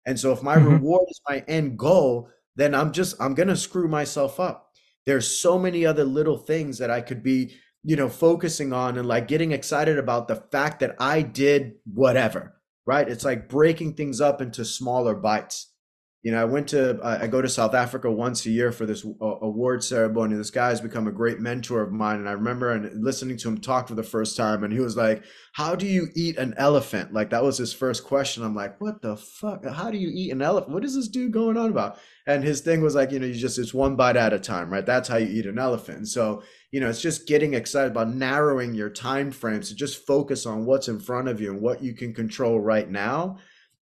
and 0.05 0.19
so 0.19 0.31
if 0.31 0.41
my 0.43 0.57
Mhm. 0.57 0.65
reward 0.65 1.07
is 1.09 1.21
my 1.29 1.43
end 1.47 1.77
goal, 1.77 2.29
then 2.55 2.73
I'm 2.75 2.91
just 2.91 3.15
I'm 3.21 3.33
going 3.35 3.49
to 3.49 3.57
screw 3.57 3.87
myself 3.87 4.39
up. 4.39 4.71
There's 5.05 5.27
so 5.39 5.57
many 5.57 5.85
other 5.85 6.03
little 6.03 6.37
things 6.37 6.77
that 6.79 6.91
I 6.91 7.01
could 7.01 7.23
be, 7.23 7.55
you 7.83 7.95
know, 7.95 8.09
focusing 8.09 8.73
on 8.73 8.97
and 8.97 9.07
like 9.07 9.27
getting 9.27 9.51
excited 9.51 9.97
about 9.97 10.27
the 10.27 10.35
fact 10.35 10.79
that 10.81 10.95
I 10.99 11.21
did 11.21 11.73
whatever, 11.91 12.60
right? 12.85 13.07
It's 13.07 13.25
like 13.25 13.49
breaking 13.49 13.93
things 13.95 14.21
up 14.21 14.41
into 14.41 14.65
smaller 14.65 15.15
bites. 15.15 15.67
You 16.23 16.31
know, 16.31 16.41
I 16.41 16.45
went 16.45 16.67
to 16.69 16.99
I 17.03 17.25
go 17.25 17.41
to 17.41 17.49
South 17.49 17.73
Africa 17.73 18.11
once 18.11 18.45
a 18.45 18.51
year 18.51 18.71
for 18.71 18.85
this 18.85 19.03
award 19.21 19.83
ceremony. 19.83 20.35
This 20.35 20.51
guy 20.51 20.69
has 20.69 20.79
become 20.79 21.07
a 21.07 21.11
great 21.11 21.39
mentor 21.39 21.81
of 21.81 21.91
mine, 21.91 22.17
and 22.17 22.29
I 22.29 22.33
remember 22.33 22.69
and 22.69 23.03
listening 23.03 23.37
to 23.37 23.47
him 23.47 23.57
talk 23.59 23.87
for 23.87 23.95
the 23.95 24.03
first 24.03 24.37
time, 24.37 24.63
and 24.63 24.71
he 24.71 24.79
was 24.79 24.95
like, 24.95 25.23
"How 25.53 25.73
do 25.73 25.87
you 25.87 26.09
eat 26.15 26.37
an 26.37 26.53
elephant?" 26.57 27.11
Like 27.11 27.31
that 27.31 27.43
was 27.43 27.57
his 27.57 27.73
first 27.73 28.03
question. 28.03 28.43
I'm 28.43 28.53
like, 28.53 28.79
"What 28.79 29.01
the 29.01 29.17
fuck? 29.17 29.65
How 29.65 29.89
do 29.89 29.97
you 29.97 30.11
eat 30.13 30.31
an 30.31 30.43
elephant? 30.43 30.75
What 30.75 30.85
is 30.85 30.93
this 30.93 31.07
dude 31.07 31.33
going 31.33 31.57
on 31.57 31.71
about?" 31.71 31.97
And 32.27 32.43
his 32.43 32.61
thing 32.61 32.81
was 32.81 32.93
like, 32.93 33.11
you 33.11 33.19
know, 33.19 33.25
you 33.25 33.33
just 33.33 33.57
it's 33.57 33.73
one 33.73 33.95
bite 33.95 34.15
at 34.15 34.31
a 34.31 34.39
time, 34.39 34.71
right? 34.71 34.85
That's 34.85 35.09
how 35.09 35.17
you 35.17 35.27
eat 35.27 35.47
an 35.47 35.57
elephant. 35.57 36.07
So, 36.07 36.43
you 36.71 36.79
know, 36.79 36.89
it's 36.89 37.01
just 37.01 37.27
getting 37.27 37.53
excited 37.53 37.91
about 37.91 38.13
narrowing 38.13 38.73
your 38.73 38.89
time 38.89 39.31
frames 39.31 39.67
to 39.69 39.75
just 39.75 40.05
focus 40.07 40.45
on 40.45 40.65
what's 40.65 40.87
in 40.87 40.99
front 40.99 41.27
of 41.27 41.41
you 41.41 41.51
and 41.51 41.61
what 41.61 41.83
you 41.83 41.93
can 41.93 42.13
control 42.13 42.59
right 42.59 42.89
now. 42.89 43.37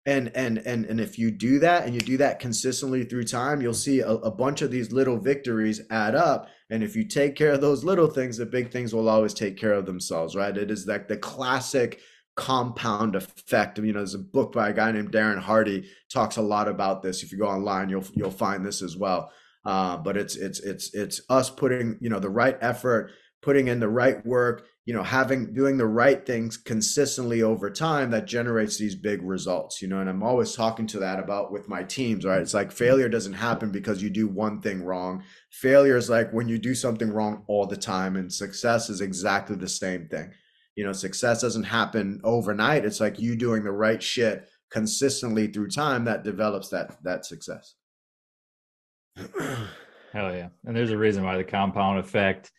And 0.07 0.31
and 0.35 0.59
and 0.59 0.85
and 0.85 1.01
if 1.01 1.19
you 1.19 1.31
do 1.31 1.59
that 1.61 1.87
and 1.87 1.95
you 1.95 2.01
do 2.03 2.19
that 2.19 2.39
consistently 2.39 3.05
through 3.05 3.25
time 3.25 3.63
you'll 3.63 3.73
see 3.73 4.01
a, 4.01 4.11
a 4.11 4.31
bunch 4.31 4.61
of 4.61 4.71
these 4.71 4.93
little 4.93 5.19
victories 5.19 5.81
add 5.91 6.15
up. 6.15 6.51
And 6.69 6.83
if 6.83 6.95
you 6.95 7.09
take 7.09 7.37
care 7.37 7.53
of 7.53 7.63
those 7.63 7.85
little 7.85 8.09
things 8.09 8.37
the 8.37 8.45
big 8.45 8.71
things 8.71 8.95
will 8.95 9.09
always 9.09 9.33
take 9.33 9.57
care 9.57 9.73
of 9.73 9.87
themselves 9.87 10.37
right? 10.37 10.55
It 10.55 10.71
is 10.71 10.87
like 10.87 11.09
the 11.09 11.17
classic 11.17 12.01
compound 12.37 13.17
effect 13.17 13.79
you 13.79 13.93
know 13.93 14.01
there's 14.01 14.15
a 14.15 14.19
book 14.19 14.53
by 14.53 14.69
a 14.69 14.73
guy 14.73 14.91
named 14.91 15.13
darren 15.13 15.39
hardy 15.39 15.89
talks 16.11 16.37
a 16.37 16.43
lot 16.43 16.69
about 16.69 17.03
this. 17.03 17.23
If 17.23 17.33
you 17.33 17.39
go 17.39 17.47
online 17.47 17.89
you'll 17.89 18.05
you'll 18.13 18.31
find 18.31 18.63
this 18.63 18.83
as 18.83 18.99
well 18.99 19.33
uh, 19.65 19.97
but 19.97 20.17
it's 20.17 20.37
it's 20.37 20.61
it's 20.61 20.95
it's 20.95 21.21
us 21.29 21.51
putting 21.51 21.97
you 22.01 22.11
know 22.11 22.21
the 22.21 22.29
right 22.29 22.59
effort 22.61 23.11
putting 23.43 23.69
in 23.69 23.79
the 23.79 23.89
right 23.89 24.25
work 24.25 24.67
you 24.87 24.95
know 24.95 25.03
having 25.03 25.53
doing 25.55 25.77
the 25.77 25.87
right 25.87 26.27
things 26.27 26.57
consistently 26.57 27.43
over 27.43 27.71
time 27.71 28.11
that 28.11 28.27
generates 28.27 28.79
these 28.79 28.95
big 28.95 29.23
results 29.23 29.83
you 29.83 29.89
know 29.89 30.01
and 30.01 30.09
i'm 30.09 30.23
always 30.23 30.55
talking 30.55 30.87
to 30.87 30.99
that 30.99 31.19
about 31.19 31.53
with 31.53 31.69
my 31.69 31.83
teams 31.83 32.25
right? 32.25 32.41
It's 32.41 32.55
like 32.55 32.73
failure 32.73 33.09
doesn't 33.09 33.35
happen 33.35 33.71
because 33.71 34.03
you 34.03 34.11
do 34.11 34.29
one 34.29 34.61
thing 34.61 34.83
wrong. 34.83 35.23
Failure 35.51 35.97
is 35.97 36.11
like 36.11 36.33
when 36.33 36.49
you 36.49 36.59
do 36.59 36.75
something 36.75 37.11
wrong 37.11 37.45
all 37.47 37.67
the 37.67 37.77
time 37.77 38.17
and 38.17 38.33
success 38.33 38.89
is 38.91 39.01
exactly 39.01 39.57
the 39.57 39.69
same 39.69 40.09
thing. 40.09 40.33
You 40.77 40.85
know 40.85 40.93
success 40.93 41.43
doesn't 41.43 41.65
happen 41.65 42.21
overnight. 42.25 42.85
It's 42.85 43.01
like 43.01 43.19
you 43.19 43.37
doing 43.37 43.63
the 43.65 43.71
right 43.71 44.03
shit 44.03 44.49
consistently 44.71 45.47
through 45.47 45.71
time 45.71 46.05
that 46.05 46.25
develops 46.25 46.69
that 46.71 46.97
that 47.05 47.25
success 47.27 47.75
Hell 49.17 50.35
yeah. 50.35 50.49
And 50.65 50.77
there's 50.77 50.91
a 50.91 50.99
reason 50.99 51.25
why 51.25 51.37
the 51.37 51.45
compound 51.45 51.99
effect, 51.99 52.53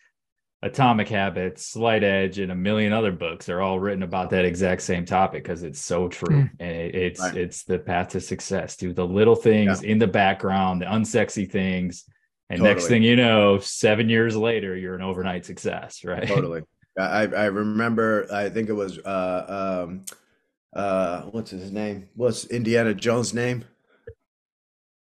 atomic 0.62 1.08
habits, 1.08 1.66
slight 1.66 2.04
edge, 2.04 2.40
and 2.40 2.52
a 2.52 2.56
million 2.56 2.92
other 2.92 3.12
books 3.12 3.48
are 3.50 3.62
all 3.62 3.80
written 3.80 4.04
about 4.04 4.32
that 4.32 4.46
exact 4.46 4.82
same 4.82 5.06
topic 5.06 5.44
because 5.44 5.64
it's 5.64 5.80
so 5.80 6.08
true. 6.10 6.44
Mm. 6.44 6.50
And 6.60 6.72
it, 6.72 6.96
it's 6.96 7.20
Right. 7.22 7.38
it's 7.38 7.64
the 7.64 7.80
path 7.80 8.10
to 8.10 8.20
success. 8.20 8.76
Do 8.76 8.94
the 8.94 9.06
little 9.06 9.36
things 9.36 9.84
in 9.84 10.00
the 10.00 10.08
background, 10.08 10.82
the 10.82 10.86
unsexy 10.86 11.50
things. 11.50 12.04
And 12.50 12.62
next 12.62 12.88
thing 12.88 13.02
you 13.04 13.16
know, 13.16 13.58
seven 13.60 14.08
years 14.10 14.36
later, 14.36 14.76
you're 14.76 14.96
an 14.96 15.02
overnight 15.02 15.46
success, 15.46 16.04
right? 16.04 16.28
totally 16.28 16.62
I, 16.98 17.24
I 17.24 17.46
remember 17.46 18.26
i 18.32 18.50
think 18.50 18.70
it 18.70 18.74
was 18.74 18.98
uh 19.00 19.84
um 19.84 20.06
uh 20.74 21.24
what's 21.24 21.52
his 21.52 21.70
name 21.72 22.08
what's 22.16 22.46
indiana 22.46 22.94
jones 22.94 23.34
name 23.34 23.66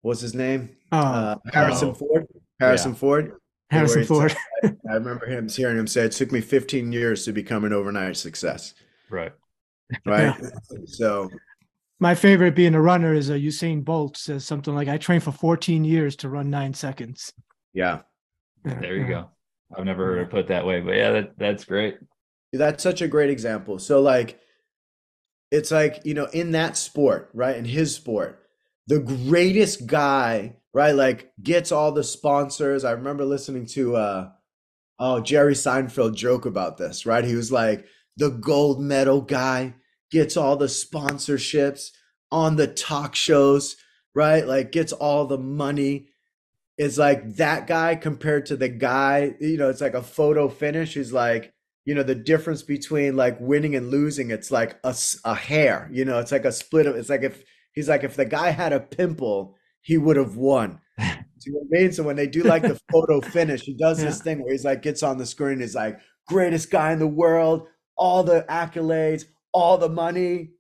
what's 0.04 0.22
his 0.22 0.36
name 0.36 0.70
Oh, 0.92 0.98
uh 1.00 1.36
harrison 1.52 1.90
Oh. 1.90 1.94
ford 1.96 2.28
harrison 2.60 2.94
ford 2.94 3.34
Harrison 3.72 4.04
Ford. 4.06 4.36
said- 4.62 4.78
i 4.90 4.94
remember 4.94 5.26
him 5.26 5.50
hearing 5.50 5.78
him 5.80 5.88
say 5.88 6.04
it 6.06 6.12
took 6.12 6.32
me 6.32 6.40
15 6.42 6.92
years 6.92 7.26
to 7.26 7.34
become 7.34 7.64
an 7.66 7.74
overnight 7.74 8.16
success 8.18 8.76
Right. 9.10 9.32
right 10.06 10.36
so 10.86 11.30
My 12.00 12.14
favorite 12.16 12.56
being 12.56 12.76
a 12.76 12.82
runner 12.82 13.14
is 13.14 13.30
a 13.30 13.40
Usain 13.40 13.84
Bolt 13.84 14.18
says 14.18 14.44
something 14.44 14.76
like, 14.76 14.90
"I 14.90 14.98
trained 14.98 15.24
for 15.24 15.32
14 15.32 15.86
years 15.86 16.16
to 16.18 16.30
run 16.30 16.50
nine 16.50 16.74
seconds." 16.74 17.32
yeah 17.74 18.00
Yeah, 18.66 18.80
There 18.80 18.96
you 18.98 19.08
go. 19.08 19.30
I've 19.76 19.86
never 19.86 20.06
heard 20.06 20.20
it 20.20 20.30
put 20.30 20.48
that 20.48 20.66
way, 20.66 20.82
but 20.82 20.96
yeah, 20.96 21.12
that, 21.12 21.38
that's 21.38 21.64
great. 21.66 21.98
That's 22.52 22.84
such 22.84 23.02
a 23.02 23.08
great 23.08 23.30
example. 23.30 23.80
So 23.80 24.02
like 24.02 24.40
it's 25.52 25.72
like, 25.72 26.02
you 26.06 26.14
know, 26.14 26.26
in 26.34 26.52
that 26.52 26.76
sport, 26.78 27.30
right? 27.34 27.56
In 27.56 27.66
his 27.66 27.96
sport, 27.96 28.43
the 28.88 29.00
greatest 29.00 29.88
guy, 29.88 30.58
right? 30.74 30.96
Like 30.96 31.32
gets 31.42 31.72
all 31.72 31.92
the 31.92 32.04
sponsors. 32.04 32.84
I 32.84 32.92
remember 32.92 33.26
listening 33.26 33.66
to 33.68 33.96
uh 33.96 34.30
oh, 35.00 35.20
Jerry 35.20 35.54
Seinfeld 35.54 36.16
joke 36.16 36.46
about 36.46 36.78
this, 36.78 37.06
right? 37.06 37.24
He 37.24 37.36
was 37.36 37.52
like 37.52 37.86
the 38.18 38.30
gold 38.30 38.82
medal 38.82 39.22
guy 39.22 39.76
gets 40.12 40.38
all 40.38 40.56
the 40.56 40.68
sponsorships 40.68 41.90
on 42.32 42.56
the 42.56 42.68
talk 42.68 43.16
shows, 43.16 43.76
right? 44.14 44.46
Like 44.46 44.72
gets 44.72 44.94
all 44.94 45.26
the 45.26 45.38
money. 45.38 46.10
It's 46.78 46.98
like 46.98 47.36
that 47.36 47.68
guy 47.68 47.96
compared 47.96 48.48
to 48.48 48.58
the 48.58 48.70
guy, 48.70 49.36
you 49.40 49.58
know, 49.58 49.70
it's 49.70 49.82
like 49.82 49.94
a 49.94 50.04
photo 50.04 50.50
finish. 50.50 50.94
He's 50.94 51.14
like 51.14 51.54
you 51.86 51.94
know, 51.94 52.04
the 52.04 52.16
difference 52.16 52.64
between 52.64 53.16
like 53.16 53.38
winning 53.40 53.76
and 53.76 53.90
losing, 53.90 54.32
it's 54.32 54.52
like 54.52 54.80
a, 54.84 54.96
a 55.26 55.36
hair, 55.36 55.90
you 55.92 56.06
know, 56.06 56.20
it's 56.20 56.32
like 56.32 56.46
a 56.46 56.52
split 56.52 56.86
of, 56.86 56.96
it's 56.96 57.10
like 57.10 57.24
if 57.24 57.44
he's 57.74 57.90
like, 57.90 58.04
if 58.04 58.16
the 58.16 58.26
guy 58.26 58.52
had 58.52 58.74
a 58.74 58.80
pimple, 58.80 59.56
he 59.82 59.98
would 59.98 60.18
have 60.18 60.36
won. 60.36 60.80
you 61.00 61.54
know 61.54 61.60
what 61.68 61.80
I 61.80 61.82
mean? 61.82 61.92
So 61.92 62.04
when 62.04 62.16
they 62.16 62.28
do 62.28 62.44
like 62.44 62.62
the 62.62 62.80
photo 62.92 63.22
finish, 63.22 63.62
he 63.62 63.74
does 63.74 64.00
yeah. 64.00 64.06
this 64.06 64.22
thing 64.22 64.42
where 64.42 64.52
he's 64.52 64.66
like, 64.66 64.82
gets 64.82 65.04
on 65.04 65.18
the 65.18 65.26
screen, 65.26 65.60
he's 65.60 65.76
like, 65.76 66.00
greatest 66.28 66.72
guy 66.72 66.92
in 66.92 67.00
the 67.00 67.08
world, 67.08 67.68
all 67.98 68.24
the 68.24 68.46
accolades, 68.50 69.26
all 69.52 69.78
the 69.78 69.90
money. 69.90 70.52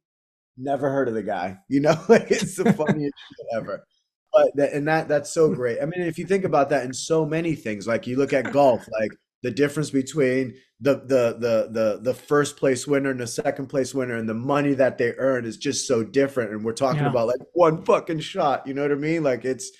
Never 0.57 0.91
heard 0.91 1.07
of 1.07 1.15
the 1.15 1.23
guy, 1.23 1.57
you 1.67 1.79
know, 1.79 1.95
like 2.09 2.29
it's 2.29 2.57
the 2.57 2.71
funniest 2.73 3.13
shit 3.17 3.47
ever. 3.57 3.83
But 4.31 4.55
that, 4.55 4.73
and 4.73 4.87
that 4.87 5.07
that's 5.07 5.31
so 5.31 5.53
great. 5.53 5.79
I 5.81 5.85
mean, 5.85 6.01
if 6.01 6.17
you 6.17 6.25
think 6.25 6.43
about 6.43 6.69
that 6.69 6.85
in 6.85 6.93
so 6.93 7.25
many 7.25 7.55
things, 7.55 7.87
like 7.87 8.07
you 8.07 8.17
look 8.17 8.33
at 8.33 8.51
golf, 8.51 8.87
like 8.99 9.11
the 9.43 9.51
difference 9.51 9.91
between 9.91 10.55
the 10.79 10.95
the 11.05 11.37
the 11.37 11.69
the 11.71 11.99
the 12.01 12.13
first 12.13 12.57
place 12.57 12.87
winner 12.87 13.11
and 13.11 13.19
the 13.19 13.27
second 13.27 13.67
place 13.67 13.93
winner 13.93 14.15
and 14.15 14.27
the 14.27 14.33
money 14.33 14.73
that 14.73 14.97
they 14.97 15.13
earn 15.17 15.45
is 15.45 15.57
just 15.57 15.87
so 15.87 16.03
different. 16.03 16.51
And 16.51 16.63
we're 16.63 16.73
talking 16.73 17.01
yeah. 17.01 17.09
about 17.09 17.27
like 17.27 17.41
one 17.53 17.83
fucking 17.83 18.21
shot 18.21 18.65
you 18.65 18.73
know 18.73 18.81
what 18.81 18.91
i 18.91 18.95
mean? 18.95 19.21
Like 19.21 19.45
it's 19.45 19.71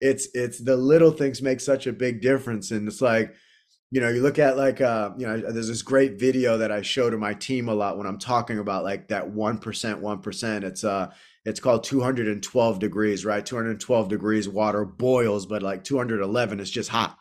it's 0.00 0.28
it's 0.34 0.62
the 0.62 0.76
little 0.76 1.12
things 1.12 1.40
make 1.40 1.60
such 1.60 1.86
a 1.86 1.92
big 1.92 2.20
difference. 2.20 2.72
And 2.72 2.86
it's 2.86 3.00
like 3.00 3.34
you 3.92 4.00
know 4.00 4.08
you 4.08 4.22
look 4.22 4.38
at 4.38 4.56
like 4.56 4.80
uh 4.80 5.10
you 5.16 5.26
know 5.26 5.38
there's 5.38 5.68
this 5.68 5.82
great 5.82 6.18
video 6.18 6.56
that 6.56 6.72
i 6.72 6.80
show 6.80 7.10
to 7.10 7.18
my 7.18 7.34
team 7.34 7.68
a 7.68 7.74
lot 7.74 7.98
when 7.98 8.06
i'm 8.06 8.18
talking 8.18 8.58
about 8.58 8.84
like 8.84 9.08
that 9.08 9.26
1% 9.26 9.60
1% 9.60 10.64
it's 10.64 10.82
uh 10.82 11.10
it's 11.44 11.60
called 11.60 11.84
212 11.84 12.78
degrees 12.78 13.26
right? 13.26 13.44
212 13.44 14.08
degrees 14.08 14.48
water 14.48 14.86
boils 14.86 15.44
but 15.44 15.62
like 15.62 15.84
211 15.84 16.58
is 16.58 16.70
just 16.70 16.88
hot 16.88 17.18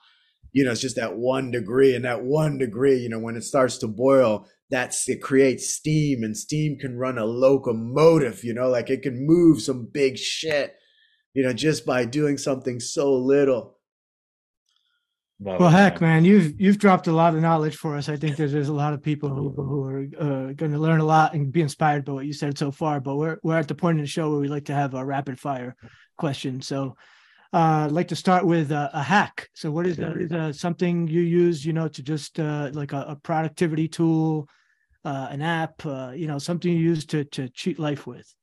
you 0.53 0.65
know, 0.65 0.71
it's 0.71 0.81
just 0.81 0.97
that 0.97 1.15
one 1.15 1.51
degree 1.51 1.95
and 1.95 2.05
that 2.05 2.23
one 2.23 2.57
degree, 2.57 2.97
you 2.97 3.09
know, 3.09 3.19
when 3.19 3.35
it 3.35 3.43
starts 3.43 3.77
to 3.79 3.87
boil, 3.87 4.47
that's 4.69 5.07
it 5.07 5.21
creates 5.21 5.73
steam 5.73 6.23
and 6.23 6.35
steam 6.35 6.77
can 6.77 6.97
run 6.97 7.17
a 7.17 7.25
locomotive, 7.25 8.43
you 8.43 8.53
know, 8.53 8.69
like 8.69 8.89
it 8.89 9.01
can 9.01 9.25
move 9.25 9.61
some 9.61 9.87
big 9.91 10.17
shit, 10.17 10.75
you 11.33 11.43
know, 11.43 11.53
just 11.53 11.85
by 11.85 12.05
doing 12.05 12.37
something 12.37 12.79
so 12.79 13.13
little. 13.13 13.77
well, 15.39 15.69
Heck, 15.69 16.01
man, 16.01 16.23
you've 16.23 16.59
you've 16.59 16.77
dropped 16.77 17.07
a 17.07 17.11
lot 17.13 17.33
of 17.33 17.41
knowledge 17.41 17.75
for 17.75 17.95
us. 17.95 18.09
I 18.09 18.15
think 18.15 18.37
there's 18.37 18.51
there's 18.51 18.69
a 18.69 18.73
lot 18.73 18.93
of 18.93 19.01
people 19.01 19.29
who 19.29 19.49
who 19.51 19.83
are 19.83 19.99
uh, 20.19 20.53
going 20.53 20.71
to 20.71 20.79
learn 20.79 20.99
a 20.99 21.05
lot 21.05 21.33
and 21.33 21.51
be 21.51 21.61
inspired 21.61 22.05
by 22.05 22.13
what 22.13 22.25
you 22.25 22.33
said 22.33 22.57
so 22.57 22.71
far. 22.71 22.99
But 22.99 23.15
we're 23.15 23.39
we're 23.43 23.57
at 23.57 23.67
the 23.67 23.75
point 23.75 23.97
in 23.99 24.03
the 24.03 24.09
show 24.09 24.29
where 24.29 24.39
we 24.39 24.47
like 24.47 24.65
to 24.65 24.73
have 24.73 24.93
a 24.93 25.05
rapid 25.05 25.39
fire 25.39 25.75
question. 26.17 26.61
So, 26.61 26.95
uh, 27.53 27.85
I'd 27.85 27.91
like 27.91 28.07
to 28.09 28.15
start 28.15 28.45
with 28.45 28.71
a, 28.71 28.89
a 28.93 29.03
hack. 29.03 29.49
So, 29.53 29.71
what 29.71 29.85
is, 29.85 29.97
that? 29.97 30.15
Is 30.17 30.31
uh, 30.31 30.53
something 30.53 31.07
you 31.07 31.21
use, 31.21 31.65
you 31.65 31.73
know, 31.73 31.87
to 31.89 32.01
just 32.01 32.39
uh, 32.39 32.69
like 32.73 32.93
a, 32.93 33.05
a 33.09 33.15
productivity 33.17 33.87
tool, 33.87 34.47
uh, 35.03 35.27
an 35.29 35.41
app, 35.41 35.85
uh, 35.85 36.11
you 36.15 36.27
know, 36.27 36.37
something 36.37 36.71
you 36.71 36.79
use 36.79 37.05
to 37.07 37.25
to 37.25 37.49
cheat 37.49 37.77
life 37.77 38.07
with? 38.07 38.33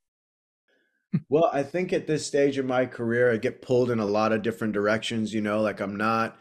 well, 1.31 1.51
I 1.53 1.63
think 1.63 1.93
at 1.93 2.07
this 2.07 2.27
stage 2.27 2.59
of 2.59 2.67
my 2.67 2.85
career, 2.85 3.33
I 3.33 3.39
get 3.39 3.63
pulled 3.63 3.91
in 3.91 3.99
a 3.99 4.07
lot 4.07 4.33
of 4.33 4.43
different 4.43 4.75
directions. 4.75 5.33
You 5.33 5.41
know, 5.41 5.63
like 5.63 5.81
I'm 5.81 5.97
not 5.97 6.37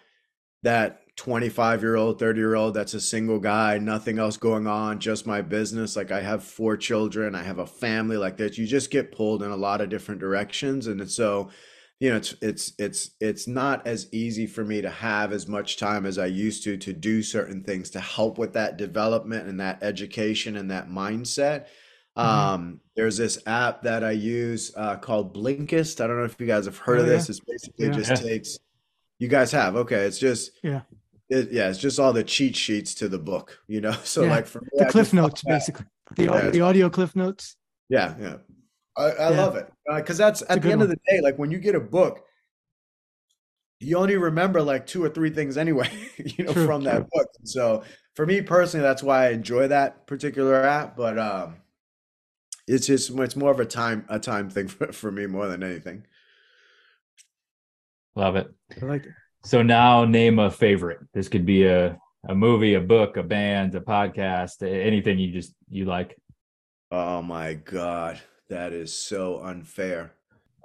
that 0.64 1.02
25 1.16 1.82
year 1.82 1.96
old, 1.96 2.20
30 2.20 2.40
year 2.40 2.56
old 2.56 2.74
that's 2.74 2.94
a 2.94 3.00
single 3.02 3.40
guy, 3.40 3.78
nothing 3.78 4.20
else 4.20 4.36
going 4.36 4.68
on, 4.68 5.00
just 5.00 5.26
my 5.26 5.42
business. 5.42 5.96
Like 5.96 6.12
I 6.12 6.22
have 6.22 6.44
four 6.44 6.76
children, 6.76 7.34
I 7.34 7.44
have 7.44 7.60
a 7.60 7.66
family 7.66 8.18
like 8.18 8.38
that. 8.38 8.58
You 8.58 8.68
just 8.68 8.92
get 8.92 9.12
pulled 9.12 9.42
in 9.42 9.52
a 9.52 9.56
lot 9.56 9.80
of 9.80 9.90
different 9.90 10.20
directions. 10.20 10.88
And 10.88 11.10
so 11.10 11.50
you 12.00 12.12
know 12.12 12.18
it's 12.18 12.36
it's 12.42 12.74
it's 12.78 13.12
it's 13.20 13.48
not 13.48 13.86
as 13.88 14.08
easy 14.12 14.46
for 14.46 14.64
me 14.64 14.82
to 14.82 14.90
have 14.90 15.34
as 15.34 15.48
much 15.48 15.78
time 15.78 16.06
as 16.06 16.18
I 16.18 16.28
used 16.28 16.64
to 16.66 16.78
to 16.78 16.94
do 16.94 17.24
certain 17.24 17.64
things 17.64 17.90
to 17.92 18.00
help 18.00 18.38
with 18.38 18.54
that 18.54 18.78
development 18.78 19.48
and 19.48 19.60
that 19.60 19.82
education 19.82 20.58
and 20.58 20.70
that 20.70 20.90
mindset. 20.90 21.66
Mm-hmm. 22.16 22.20
Um, 22.20 22.82
there's 22.96 23.18
this 23.18 23.40
app 23.46 23.84
that 23.84 24.04
I 24.04 24.12
use 24.12 24.72
uh, 24.76 24.98
called 24.98 25.36
Blinkist. 25.36 26.02
I 26.02 26.08
don't 26.08 26.18
know 26.18 26.26
if 26.26 26.40
you 26.40 26.48
guys 26.48 26.66
have 26.66 26.78
heard 26.78 27.00
oh, 27.00 27.02
of 27.02 27.08
this. 27.08 27.28
Yeah. 27.28 27.32
It's 27.32 27.40
basically 27.40 27.86
yeah. 27.88 27.92
just 27.92 28.10
yeah. 28.10 28.30
takes. 28.30 28.60
You 29.20 29.28
guys 29.28 29.52
have 29.52 29.76
okay. 29.76 30.02
It's 30.06 30.20
just 30.20 30.52
yeah. 30.64 30.82
It, 31.30 31.52
yeah, 31.52 31.70
it's 31.70 31.80
just 31.80 32.00
all 32.00 32.14
the 32.14 32.24
cheat 32.24 32.56
sheets 32.56 32.94
to 32.96 33.10
the 33.10 33.20
book, 33.20 33.60
you 33.68 33.82
know. 33.82 33.92
So 34.04 34.24
like 34.24 34.46
for 34.46 34.62
me, 34.62 34.68
the 34.74 34.86
cliff 34.86 35.14
notes, 35.14 35.42
basically 35.48 35.86
the 36.16 36.30
audio, 36.30 36.52
the 36.52 36.62
audio 36.62 36.90
cliff 36.90 37.16
notes. 37.16 37.56
Yeah, 37.90 38.16
yeah. 38.20 38.36
I, 38.98 39.04
I 39.04 39.30
yeah. 39.30 39.38
love 39.38 39.56
it 39.56 39.72
because 39.96 40.20
uh, 40.20 40.26
that's 40.26 40.42
at 40.50 40.62
the 40.62 40.72
end 40.72 40.80
one. 40.80 40.82
of 40.82 40.90
the 40.90 40.98
day, 41.08 41.22
like 41.22 41.38
when 41.38 41.52
you 41.52 41.60
get 41.60 41.76
a 41.76 41.80
book, 41.80 42.24
you 43.80 43.98
only 43.98 44.18
remember 44.18 44.62
like 44.62 44.88
two 44.88 45.04
or 45.04 45.10
three 45.10 45.30
things 45.30 45.58
anyway, 45.58 45.90
you 46.18 46.46
know, 46.46 46.54
true, 46.54 46.66
from 46.66 46.82
true. 46.82 46.92
that 46.92 47.10
book. 47.12 47.28
So 47.44 47.84
for 48.16 48.26
me 48.26 48.42
personally, 48.42 48.84
that's 48.84 49.04
why 49.04 49.28
I 49.28 49.30
enjoy 49.30 49.68
that 49.68 50.08
particular 50.08 50.64
app. 50.64 50.98
But 50.98 51.20
um, 51.20 51.58
it's 52.68 52.88
just 52.88 53.12
it's 53.12 53.36
more 53.36 53.52
of 53.52 53.60
a 53.60 53.66
time 53.66 54.06
a 54.10 54.20
time 54.20 54.50
thing 54.50 54.68
for, 54.68 54.92
for 54.92 55.12
me 55.12 55.28
more 55.28 55.48
than 55.48 55.64
anything. 55.64 56.06
Love 58.16 58.36
it. 58.36 58.48
I 58.82 58.86
like 58.86 59.06
it. 59.06 59.12
So 59.44 59.62
now 59.62 60.06
name 60.06 60.40
a 60.40 60.50
favorite. 60.50 61.00
This 61.14 61.30
could 61.30 61.46
be 61.46 61.66
a 61.66 62.00
a 62.28 62.34
movie, 62.36 62.74
a 62.74 62.82
book, 62.82 63.16
a 63.16 63.24
band, 63.24 63.76
a 63.76 63.80
podcast, 63.80 64.68
anything 64.68 65.20
you 65.20 65.32
just 65.32 65.54
you 65.70 65.86
like. 65.86 66.18
Oh 66.92 67.22
my 67.22 67.54
god. 67.54 68.20
That 68.50 68.74
is 68.74 68.94
so 68.94 69.42
unfair. 69.42 70.14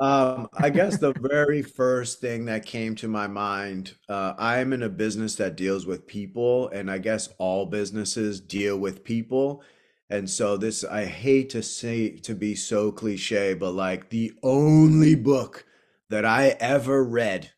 Um, 0.01 0.49
I 0.55 0.71
guess 0.71 0.99
the 0.99 1.13
very 1.21 1.63
first 1.63 2.21
thing 2.21 2.47
that 2.47 2.67
came 2.67 2.95
to 2.97 3.09
my 3.09 3.27
mind, 3.27 3.95
uh, 4.09 4.35
I'm 4.39 4.73
in 4.73 4.83
a 4.83 4.89
business 4.89 5.37
that 5.37 5.57
deals 5.57 5.87
with 5.87 6.07
people, 6.07 6.69
and 6.69 6.91
I 6.91 6.99
guess 6.99 7.29
all 7.39 7.67
businesses 7.67 8.41
deal 8.41 8.79
with 8.79 9.05
people. 9.05 9.63
And 10.11 10.29
so 10.29 10.57
this, 10.57 10.85
I 10.85 11.05
hate 11.05 11.51
to 11.51 11.63
say 11.63 12.17
to 12.19 12.35
be 12.35 12.55
so 12.55 12.93
cliche, 12.93 13.55
but 13.55 13.73
like 13.73 14.11
the 14.11 14.33
only 14.43 15.15
book 15.15 15.65
that 16.11 16.25
I 16.25 16.57
ever 16.61 17.03
read 17.03 17.53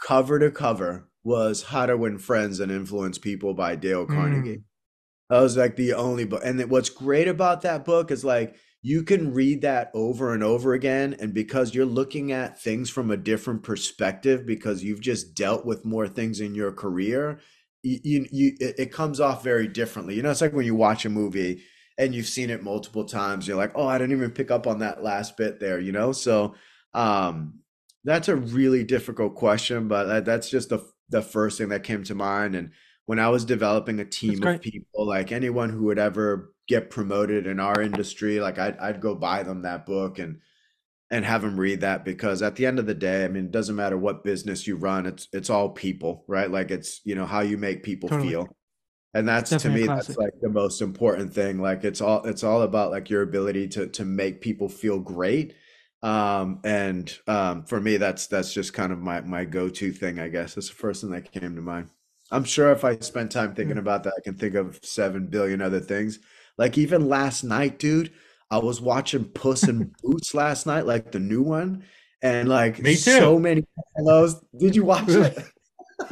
cover 0.00 0.38
to 0.38 0.50
cover 0.50 1.08
was 1.24 1.64
How 1.64 1.86
to 1.86 1.96
Win 1.96 2.18
Friends 2.18 2.60
and 2.60 2.70
Influence 2.70 3.18
People 3.18 3.54
by 3.54 3.74
Dale 3.74 4.06
Carnegie. 4.06 4.58
Mm. 4.58 4.62
That 5.30 5.40
was 5.40 5.56
like 5.56 5.76
the 5.76 5.94
only 5.94 6.24
book. 6.24 6.42
And 6.44 6.70
what's 6.70 6.90
great 6.90 7.28
about 7.28 7.62
that 7.62 7.84
book 7.84 8.10
is 8.10 8.24
like 8.24 8.54
you 8.82 9.02
can 9.02 9.34
read 9.34 9.60
that 9.62 9.90
over 9.92 10.32
and 10.32 10.42
over 10.42 10.72
again 10.72 11.14
and 11.20 11.34
because 11.34 11.74
you're 11.74 11.84
looking 11.84 12.32
at 12.32 12.60
things 12.60 12.88
from 12.88 13.10
a 13.10 13.16
different 13.16 13.62
perspective 13.62 14.46
because 14.46 14.82
you've 14.82 15.00
just 15.00 15.34
dealt 15.34 15.66
with 15.66 15.84
more 15.84 16.08
things 16.08 16.40
in 16.40 16.54
your 16.54 16.72
career 16.72 17.40
you, 17.82 18.26
you, 18.30 18.56
it 18.60 18.92
comes 18.92 19.20
off 19.20 19.42
very 19.42 19.66
differently. 19.66 20.14
You 20.14 20.22
know 20.22 20.30
it's 20.30 20.42
like 20.42 20.52
when 20.52 20.66
you 20.66 20.74
watch 20.74 21.06
a 21.06 21.10
movie 21.10 21.62
and 21.96 22.14
you've 22.14 22.26
seen 22.26 22.50
it 22.50 22.62
multiple 22.62 23.04
times 23.04 23.46
you're 23.46 23.56
like 23.56 23.72
oh 23.74 23.86
i 23.86 23.98
didn't 23.98 24.16
even 24.16 24.30
pick 24.30 24.50
up 24.50 24.66
on 24.66 24.78
that 24.78 25.02
last 25.02 25.36
bit 25.36 25.60
there 25.60 25.80
you 25.80 25.92
know? 25.92 26.12
So 26.12 26.54
um 26.94 27.60
that's 28.04 28.28
a 28.28 28.36
really 28.36 28.84
difficult 28.84 29.34
question 29.34 29.88
but 29.88 30.04
that, 30.04 30.24
that's 30.24 30.48
just 30.48 30.70
the 30.70 30.86
the 31.10 31.22
first 31.22 31.58
thing 31.58 31.68
that 31.68 31.82
came 31.82 32.02
to 32.04 32.14
mind 32.14 32.54
and 32.54 32.70
when 33.06 33.18
i 33.18 33.28
was 33.28 33.44
developing 33.44 34.00
a 34.00 34.04
team 34.04 34.42
of 34.42 34.60
people 34.60 35.06
like 35.06 35.32
anyone 35.32 35.68
who 35.70 35.84
would 35.84 35.98
ever 35.98 36.52
get 36.70 36.88
promoted 36.88 37.48
in 37.48 37.58
our 37.58 37.82
industry, 37.82 38.38
like 38.38 38.56
I'd, 38.56 38.78
I'd 38.78 39.00
go 39.00 39.16
buy 39.16 39.42
them 39.42 39.62
that 39.62 39.86
book 39.86 40.20
and 40.20 40.38
and 41.10 41.24
have 41.24 41.42
them 41.42 41.58
read 41.58 41.80
that 41.80 42.04
because 42.04 42.40
at 42.40 42.54
the 42.54 42.64
end 42.64 42.78
of 42.78 42.86
the 42.86 42.94
day, 42.94 43.24
I 43.24 43.28
mean, 43.28 43.46
it 43.46 43.50
doesn't 43.50 43.74
matter 43.74 43.98
what 43.98 44.22
business 44.22 44.68
you 44.68 44.76
run, 44.76 45.04
it's 45.04 45.26
it's 45.32 45.50
all 45.50 45.70
people, 45.70 46.24
right? 46.28 46.48
Like 46.48 46.70
it's 46.70 47.00
you 47.04 47.16
know 47.16 47.26
how 47.26 47.40
you 47.40 47.58
make 47.58 47.82
people 47.82 48.08
totally. 48.08 48.28
feel, 48.28 48.48
and 49.14 49.28
that's 49.28 49.50
to 49.50 49.68
me 49.68 49.88
that's 49.88 50.16
like 50.16 50.32
the 50.40 50.48
most 50.48 50.80
important 50.80 51.34
thing. 51.34 51.60
Like 51.60 51.82
it's 51.82 52.00
all 52.00 52.22
it's 52.24 52.44
all 52.44 52.62
about 52.62 52.92
like 52.92 53.10
your 53.10 53.22
ability 53.22 53.66
to 53.70 53.88
to 53.88 54.04
make 54.04 54.40
people 54.40 54.68
feel 54.68 55.00
great 55.00 55.54
um 56.02 56.60
and 56.64 57.18
um 57.26 57.62
for 57.64 57.78
me 57.78 57.98
that's 57.98 58.26
that's 58.26 58.54
just 58.54 58.72
kind 58.72 58.90
of 58.90 58.98
my 59.00 59.20
my 59.20 59.44
go-to 59.44 59.92
thing 59.92 60.18
i 60.18 60.28
guess 60.28 60.56
it's 60.56 60.70
the 60.70 60.74
first 60.74 61.02
thing 61.02 61.10
that 61.10 61.30
came 61.30 61.54
to 61.54 61.60
mind 61.60 61.90
i'm 62.30 62.42
sure 62.42 62.72
if 62.72 62.86
i 62.86 62.96
spend 63.00 63.30
time 63.30 63.54
thinking 63.54 63.76
mm. 63.76 63.80
about 63.80 64.02
that 64.02 64.14
i 64.16 64.20
can 64.22 64.34
think 64.34 64.54
of 64.54 64.80
seven 64.82 65.26
billion 65.26 65.60
other 65.60 65.78
things 65.78 66.18
like 66.60 66.76
even 66.76 67.08
last 67.08 67.42
night, 67.42 67.78
dude, 67.78 68.12
I 68.50 68.58
was 68.58 68.82
watching 68.82 69.24
Puss 69.24 69.66
in 69.66 69.94
Boots 70.02 70.34
last 70.34 70.66
night, 70.66 70.84
like 70.84 71.10
the 71.10 71.18
new 71.18 71.42
one, 71.42 71.84
and 72.22 72.50
like 72.50 72.78
Me 72.80 72.92
too. 72.92 72.98
so 73.18 73.38
many 73.38 73.64
parallels. 73.96 74.44
Did 74.56 74.76
you 74.76 74.84
watch 74.84 75.08
it? 75.08 75.38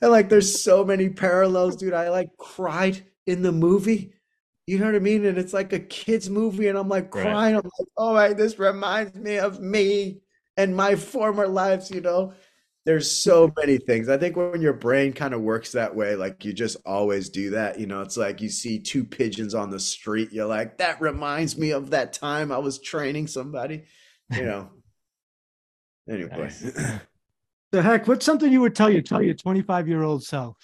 and 0.00 0.10
like 0.10 0.30
there's 0.30 0.62
so 0.62 0.82
many 0.82 1.10
parallels, 1.10 1.76
dude. 1.76 1.92
I 1.92 2.08
like 2.08 2.30
cried 2.38 3.04
in 3.26 3.42
the 3.42 3.52
movie. 3.52 4.14
You 4.66 4.78
know 4.78 4.86
what 4.86 4.94
I 4.94 5.00
mean? 5.00 5.26
And 5.26 5.36
it's 5.36 5.52
like 5.52 5.74
a 5.74 5.78
kid's 5.78 6.30
movie, 6.30 6.68
and 6.68 6.78
I'm 6.78 6.88
like 6.88 7.10
crying. 7.10 7.34
Right. 7.34 7.48
I'm 7.48 7.70
like, 7.78 7.88
all 7.98 8.14
right, 8.14 8.36
this 8.36 8.58
reminds 8.58 9.14
me 9.18 9.36
of 9.36 9.60
me 9.60 10.22
and 10.56 10.74
my 10.74 10.96
former 10.96 11.46
lives, 11.46 11.90
you 11.90 12.00
know 12.00 12.32
there's 12.84 13.10
so 13.10 13.52
many 13.56 13.78
things. 13.78 14.08
I 14.08 14.16
think 14.18 14.36
when 14.36 14.60
your 14.60 14.72
brain 14.72 15.12
kind 15.12 15.34
of 15.34 15.40
works 15.40 15.72
that 15.72 15.94
way, 15.94 16.16
like 16.16 16.44
you 16.44 16.52
just 16.52 16.76
always 16.84 17.28
do 17.28 17.50
that. 17.50 17.78
You 17.78 17.86
know, 17.86 18.00
it's 18.00 18.16
like 18.16 18.40
you 18.40 18.48
see 18.48 18.80
two 18.80 19.04
pigeons 19.04 19.54
on 19.54 19.70
the 19.70 19.78
street, 19.78 20.32
you're 20.32 20.46
like, 20.46 20.78
that 20.78 21.00
reminds 21.00 21.56
me 21.56 21.70
of 21.70 21.90
that 21.90 22.12
time 22.12 22.50
I 22.50 22.58
was 22.58 22.80
training 22.80 23.28
somebody. 23.28 23.84
You 24.30 24.44
know. 24.44 24.70
anyway. 26.08 26.50
the 27.70 27.82
Heck, 27.82 28.08
what's 28.08 28.26
something 28.26 28.50
you 28.50 28.60
would 28.60 28.74
tell 28.74 28.90
you 28.90 29.00
tell 29.00 29.22
your 29.22 29.34
25 29.34 29.86
year 29.86 30.02
old 30.02 30.24
self? 30.24 30.56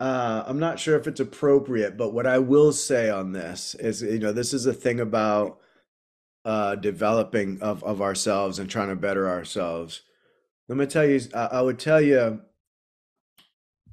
uh, 0.00 0.44
I'm 0.46 0.58
not 0.58 0.80
sure 0.80 0.98
if 0.98 1.06
it's 1.06 1.20
appropriate, 1.20 1.96
but 1.96 2.12
what 2.12 2.26
I 2.26 2.38
will 2.40 2.72
say 2.72 3.08
on 3.08 3.30
this 3.30 3.76
is, 3.76 4.02
you 4.02 4.18
know, 4.18 4.32
this 4.32 4.52
is 4.52 4.66
a 4.66 4.74
thing 4.74 4.98
about 4.98 5.60
uh, 6.44 6.74
developing 6.76 7.60
of 7.62 7.82
of 7.84 8.02
ourselves 8.02 8.58
and 8.58 8.68
trying 8.68 8.88
to 8.88 8.96
better 8.96 9.28
ourselves. 9.28 10.02
Let 10.68 10.78
me 10.78 10.86
tell 10.86 11.04
you, 11.04 11.20
I, 11.34 11.46
I 11.46 11.62
would 11.62 11.78
tell 11.78 12.00
you 12.00 12.40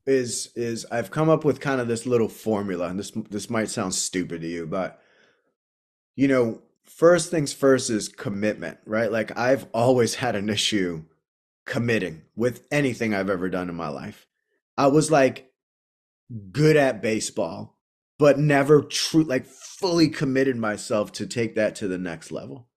is 0.05 0.49
is 0.55 0.85
I've 0.91 1.11
come 1.11 1.29
up 1.29 1.45
with 1.45 1.59
kind 1.59 1.79
of 1.79 1.87
this 1.87 2.05
little 2.05 2.27
formula, 2.27 2.87
and 2.87 2.99
this 2.99 3.11
this 3.29 3.49
might 3.49 3.69
sound 3.69 3.93
stupid 3.93 4.41
to 4.41 4.47
you, 4.47 4.65
but 4.65 5.01
you 6.15 6.27
know, 6.27 6.61
first 6.83 7.31
things 7.31 7.53
first 7.53 7.89
is 7.89 8.09
commitment, 8.09 8.77
right? 8.85 9.11
Like 9.11 9.37
I've 9.37 9.67
always 9.73 10.15
had 10.15 10.35
an 10.35 10.49
issue 10.49 11.03
committing 11.65 12.23
with 12.35 12.65
anything 12.71 13.13
I've 13.13 13.29
ever 13.29 13.49
done 13.49 13.69
in 13.69 13.75
my 13.75 13.89
life. 13.89 14.27
I 14.77 14.87
was 14.87 15.11
like 15.11 15.51
good 16.51 16.77
at 16.77 17.01
baseball, 17.01 17.77
but 18.21 18.37
never 18.37 18.83
true 18.83 19.23
like 19.23 19.47
fully 19.47 20.07
committed 20.07 20.55
myself 20.55 21.11
to 21.11 21.25
take 21.25 21.55
that 21.55 21.73
to 21.73 21.87
the 21.87 21.97
next 21.97 22.31
level. 22.31 22.69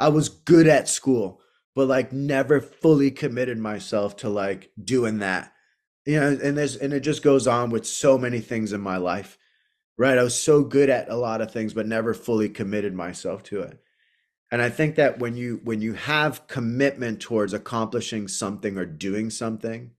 I 0.00 0.08
was 0.08 0.30
good 0.30 0.66
at 0.66 0.88
school, 0.88 1.42
but 1.74 1.88
like 1.88 2.10
never 2.10 2.62
fully 2.62 3.10
committed 3.10 3.58
myself 3.58 4.16
to 4.16 4.30
like 4.30 4.70
doing 4.82 5.18
that. 5.18 5.52
You 6.06 6.18
know, 6.18 6.38
and 6.42 6.56
there's 6.56 6.74
and 6.74 6.94
it 6.94 7.00
just 7.00 7.22
goes 7.22 7.46
on 7.46 7.68
with 7.68 7.86
so 7.86 8.16
many 8.16 8.40
things 8.40 8.72
in 8.72 8.80
my 8.80 8.96
life. 8.96 9.36
Right? 9.98 10.16
I 10.16 10.22
was 10.22 10.40
so 10.40 10.64
good 10.64 10.88
at 10.88 11.10
a 11.10 11.16
lot 11.16 11.42
of 11.42 11.52
things 11.52 11.74
but 11.74 11.86
never 11.86 12.14
fully 12.14 12.48
committed 12.48 12.94
myself 12.94 13.42
to 13.44 13.60
it. 13.60 13.78
And 14.50 14.62
I 14.62 14.70
think 14.70 14.94
that 14.94 15.18
when 15.18 15.36
you 15.36 15.60
when 15.64 15.82
you 15.82 15.92
have 15.92 16.46
commitment 16.46 17.20
towards 17.20 17.52
accomplishing 17.52 18.26
something 18.26 18.78
or 18.78 18.86
doing 18.86 19.28
something 19.28 19.90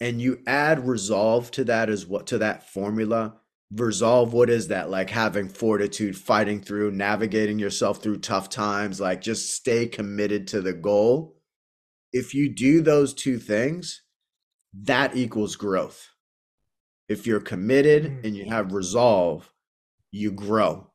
and 0.00 0.18
you 0.18 0.40
add 0.46 0.88
resolve 0.88 1.50
to 1.50 1.64
that 1.64 1.90
as 1.90 2.06
what 2.06 2.26
to 2.28 2.38
that 2.38 2.70
formula, 2.70 3.34
resolve 3.74 4.32
what 4.32 4.48
is 4.48 4.68
that 4.68 4.90
like 4.90 5.10
having 5.10 5.48
fortitude, 5.48 6.16
fighting 6.16 6.60
through, 6.60 6.90
navigating 6.90 7.58
yourself 7.58 8.02
through 8.02 8.18
tough 8.18 8.48
times, 8.48 9.00
like 9.00 9.20
just 9.20 9.54
stay 9.54 9.86
committed 9.86 10.46
to 10.48 10.60
the 10.60 10.72
goal. 10.72 11.36
If 12.12 12.34
you 12.34 12.54
do 12.54 12.80
those 12.80 13.12
two 13.12 13.38
things, 13.38 14.02
that 14.72 15.16
equals 15.16 15.56
growth. 15.56 16.08
If 17.08 17.26
you're 17.26 17.40
committed 17.40 18.04
mm. 18.04 18.24
and 18.24 18.36
you 18.36 18.46
have 18.46 18.72
resolve, 18.72 19.52
you 20.10 20.30
grow. 20.30 20.90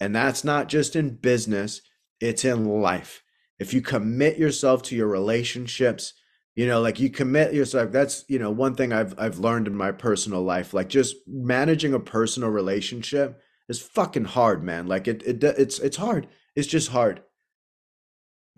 And 0.00 0.14
that's 0.14 0.44
not 0.44 0.68
just 0.68 0.96
in 0.96 1.16
business, 1.16 1.82
it's 2.20 2.44
in 2.44 2.64
life. 2.64 3.22
If 3.58 3.74
you 3.74 3.82
commit 3.82 4.38
yourself 4.38 4.82
to 4.84 4.96
your 4.96 5.08
relationships, 5.08 6.14
you 6.60 6.66
know, 6.66 6.82
like 6.82 7.00
you 7.00 7.08
commit 7.08 7.54
yourself. 7.54 7.90
That's, 7.90 8.26
you 8.28 8.38
know, 8.38 8.50
one 8.50 8.74
thing 8.74 8.92
I've 8.92 9.18
I've 9.18 9.38
learned 9.38 9.66
in 9.66 9.74
my 9.74 9.92
personal 9.92 10.42
life. 10.42 10.74
Like 10.74 10.90
just 10.90 11.16
managing 11.26 11.94
a 11.94 11.98
personal 11.98 12.50
relationship 12.50 13.40
is 13.70 13.80
fucking 13.80 14.26
hard, 14.26 14.62
man. 14.62 14.86
Like 14.86 15.08
it, 15.08 15.22
it 15.22 15.42
it's 15.42 15.78
it's 15.78 15.96
hard. 15.96 16.28
It's 16.54 16.68
just 16.68 16.90
hard. 16.90 17.22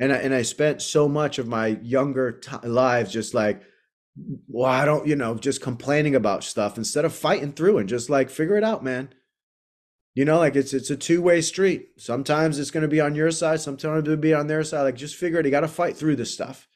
And 0.00 0.12
I 0.12 0.16
and 0.16 0.34
I 0.34 0.42
spent 0.42 0.82
so 0.82 1.08
much 1.08 1.38
of 1.38 1.46
my 1.46 1.78
younger 1.80 2.32
t- 2.32 2.66
lives 2.66 3.12
just 3.12 3.34
like 3.34 3.62
well, 4.48 4.68
I 4.68 4.84
don't, 4.84 5.06
you 5.06 5.14
know, 5.14 5.36
just 5.36 5.62
complaining 5.62 6.16
about 6.16 6.42
stuff 6.42 6.76
instead 6.76 7.04
of 7.04 7.14
fighting 7.14 7.52
through 7.52 7.78
and 7.78 7.88
just 7.88 8.10
like 8.10 8.30
figure 8.30 8.56
it 8.56 8.64
out, 8.64 8.82
man. 8.82 9.10
You 10.16 10.24
know, 10.24 10.38
like 10.38 10.56
it's 10.56 10.74
it's 10.74 10.90
a 10.90 10.96
two 10.96 11.22
way 11.22 11.40
street. 11.40 11.90
Sometimes 11.98 12.58
it's 12.58 12.72
going 12.72 12.82
to 12.82 12.88
be 12.88 13.00
on 13.00 13.14
your 13.14 13.30
side, 13.30 13.60
sometimes 13.60 14.02
it'll 14.02 14.16
be 14.16 14.34
on 14.34 14.48
their 14.48 14.64
side. 14.64 14.82
Like 14.82 14.96
just 14.96 15.14
figure 15.14 15.38
it. 15.38 15.42
Out 15.42 15.44
you 15.44 15.52
got 15.52 15.60
to 15.60 15.68
fight 15.68 15.96
through 15.96 16.16
this 16.16 16.34
stuff, 16.34 16.66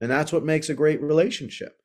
and 0.00 0.10
that's 0.10 0.32
what 0.32 0.44
makes 0.44 0.68
a 0.68 0.74
great 0.74 1.00
relationship. 1.00 1.80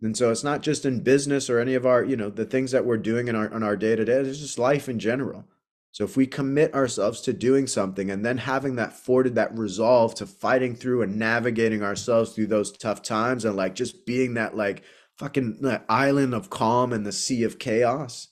And 0.00 0.16
so 0.16 0.30
it's 0.30 0.44
not 0.44 0.62
just 0.62 0.84
in 0.84 1.02
business 1.02 1.50
or 1.50 1.58
any 1.58 1.74
of 1.74 1.84
our, 1.84 2.04
you 2.04 2.16
know, 2.16 2.30
the 2.30 2.44
things 2.44 2.70
that 2.70 2.84
we're 2.84 2.98
doing 2.98 3.28
in 3.28 3.34
our 3.34 3.52
on 3.52 3.62
our 3.62 3.76
day 3.76 3.96
to 3.96 4.04
day. 4.04 4.12
It's 4.12 4.38
just 4.38 4.58
life 4.58 4.88
in 4.88 4.98
general. 4.98 5.44
So 5.90 6.04
if 6.04 6.16
we 6.16 6.26
commit 6.26 6.74
ourselves 6.74 7.20
to 7.22 7.32
doing 7.32 7.66
something 7.66 8.10
and 8.10 8.24
then 8.24 8.38
having 8.38 8.76
that 8.76 8.92
forwarded 8.92 9.34
that 9.34 9.58
resolve 9.58 10.14
to 10.16 10.26
fighting 10.26 10.76
through 10.76 11.02
and 11.02 11.18
navigating 11.18 11.82
ourselves 11.82 12.32
through 12.32 12.48
those 12.48 12.70
tough 12.70 13.02
times 13.02 13.44
and 13.44 13.56
like 13.56 13.74
just 13.74 14.06
being 14.06 14.34
that 14.34 14.56
like 14.56 14.82
fucking 15.16 15.58
that 15.62 15.84
island 15.88 16.34
of 16.34 16.50
calm 16.50 16.92
in 16.92 17.02
the 17.02 17.10
sea 17.10 17.42
of 17.42 17.58
chaos, 17.58 18.28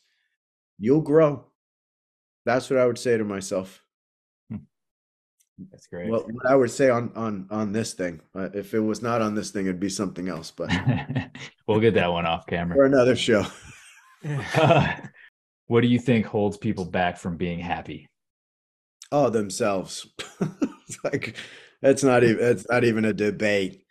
you'll 0.78 1.00
grow. 1.00 1.46
That's 2.44 2.70
what 2.70 2.78
I 2.78 2.86
would 2.86 2.98
say 2.98 3.16
to 3.16 3.24
myself. 3.24 3.82
That's 5.70 5.86
great. 5.86 6.10
Well, 6.10 6.26
what 6.30 6.46
I 6.46 6.54
would 6.54 6.70
say 6.70 6.90
on 6.90 7.12
on 7.16 7.46
on 7.50 7.72
this 7.72 7.94
thing, 7.94 8.20
uh, 8.34 8.50
if 8.52 8.74
it 8.74 8.80
was 8.80 9.00
not 9.02 9.22
on 9.22 9.34
this 9.34 9.50
thing, 9.50 9.66
it'd 9.66 9.80
be 9.80 9.88
something 9.88 10.28
else. 10.28 10.50
But 10.50 10.70
we'll 11.66 11.80
get 11.80 11.94
that 11.94 12.12
one 12.12 12.26
off 12.26 12.46
camera 12.46 12.76
for 12.76 12.84
another 12.84 13.16
show. 13.16 13.44
What 15.68 15.80
do 15.80 15.88
you 15.88 15.98
think 15.98 16.26
holds 16.26 16.56
people 16.56 16.84
back 16.84 17.18
from 17.18 17.36
being 17.36 17.58
happy? 17.58 18.08
Oh, 19.10 19.30
themselves. 19.30 20.06
like 21.04 21.36
that's 21.82 22.04
not 22.04 22.24
even 22.24 22.44
it's 22.44 22.66
not 22.68 22.84
even 22.84 23.04
a 23.04 23.12
debate. 23.12 23.82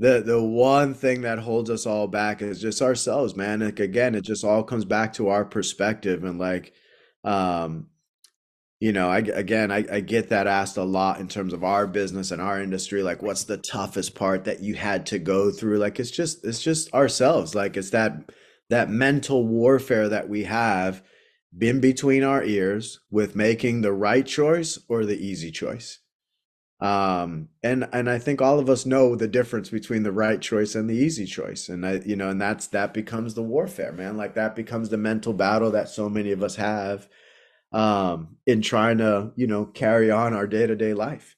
The 0.00 0.22
the 0.24 0.42
one 0.42 0.94
thing 0.94 1.22
that 1.22 1.38
holds 1.38 1.70
us 1.70 1.86
all 1.86 2.08
back 2.08 2.42
is 2.42 2.60
just 2.60 2.82
ourselves, 2.82 3.36
man. 3.36 3.60
Like 3.60 3.80
again, 3.80 4.14
it 4.14 4.22
just 4.22 4.44
all 4.44 4.62
comes 4.62 4.84
back 4.84 5.12
to 5.14 5.28
our 5.28 5.44
perspective 5.44 6.24
and 6.24 6.38
like 6.38 6.72
um 7.24 7.88
you 8.80 8.92
know, 8.92 9.10
I 9.10 9.18
again, 9.18 9.72
I, 9.72 9.84
I 9.90 10.00
get 10.00 10.28
that 10.28 10.46
asked 10.46 10.76
a 10.76 10.84
lot 10.84 11.20
in 11.20 11.28
terms 11.28 11.52
of 11.52 11.64
our 11.64 11.86
business 11.86 12.30
and 12.30 12.40
our 12.40 12.62
industry. 12.62 13.02
Like, 13.02 13.22
what's 13.22 13.44
the 13.44 13.56
toughest 13.56 14.14
part 14.14 14.44
that 14.44 14.60
you 14.60 14.74
had 14.74 15.06
to 15.06 15.18
go 15.18 15.50
through? 15.50 15.78
Like, 15.78 15.98
it's 15.98 16.12
just, 16.12 16.44
it's 16.44 16.62
just 16.62 16.92
ourselves. 16.94 17.54
Like, 17.54 17.76
it's 17.76 17.90
that 17.90 18.30
that 18.70 18.90
mental 18.90 19.46
warfare 19.46 20.08
that 20.08 20.28
we 20.28 20.44
have 20.44 21.02
been 21.56 21.80
between 21.80 22.22
our 22.22 22.44
ears 22.44 23.00
with 23.10 23.34
making 23.34 23.80
the 23.80 23.92
right 23.92 24.26
choice 24.26 24.78
or 24.88 25.04
the 25.04 25.16
easy 25.16 25.50
choice 25.50 26.00
um 26.80 27.48
and 27.64 27.88
and 27.92 28.08
i 28.08 28.18
think 28.18 28.40
all 28.40 28.60
of 28.60 28.70
us 28.70 28.86
know 28.86 29.16
the 29.16 29.26
difference 29.26 29.68
between 29.68 30.04
the 30.04 30.12
right 30.12 30.40
choice 30.40 30.76
and 30.76 30.88
the 30.88 30.94
easy 30.94 31.26
choice 31.26 31.68
and 31.68 31.84
i 31.84 31.94
you 32.06 32.14
know 32.14 32.28
and 32.28 32.40
that's 32.40 32.68
that 32.68 32.94
becomes 32.94 33.34
the 33.34 33.42
warfare 33.42 33.90
man 33.90 34.16
like 34.16 34.34
that 34.34 34.54
becomes 34.54 34.88
the 34.88 34.96
mental 34.96 35.32
battle 35.32 35.72
that 35.72 35.88
so 35.88 36.08
many 36.08 36.30
of 36.30 36.40
us 36.40 36.54
have 36.54 37.08
um 37.72 38.36
in 38.46 38.62
trying 38.62 38.98
to 38.98 39.32
you 39.36 39.46
know 39.46 39.64
carry 39.64 40.10
on 40.10 40.34
our 40.34 40.46
day-to-day 40.46 40.94
life 40.94 41.36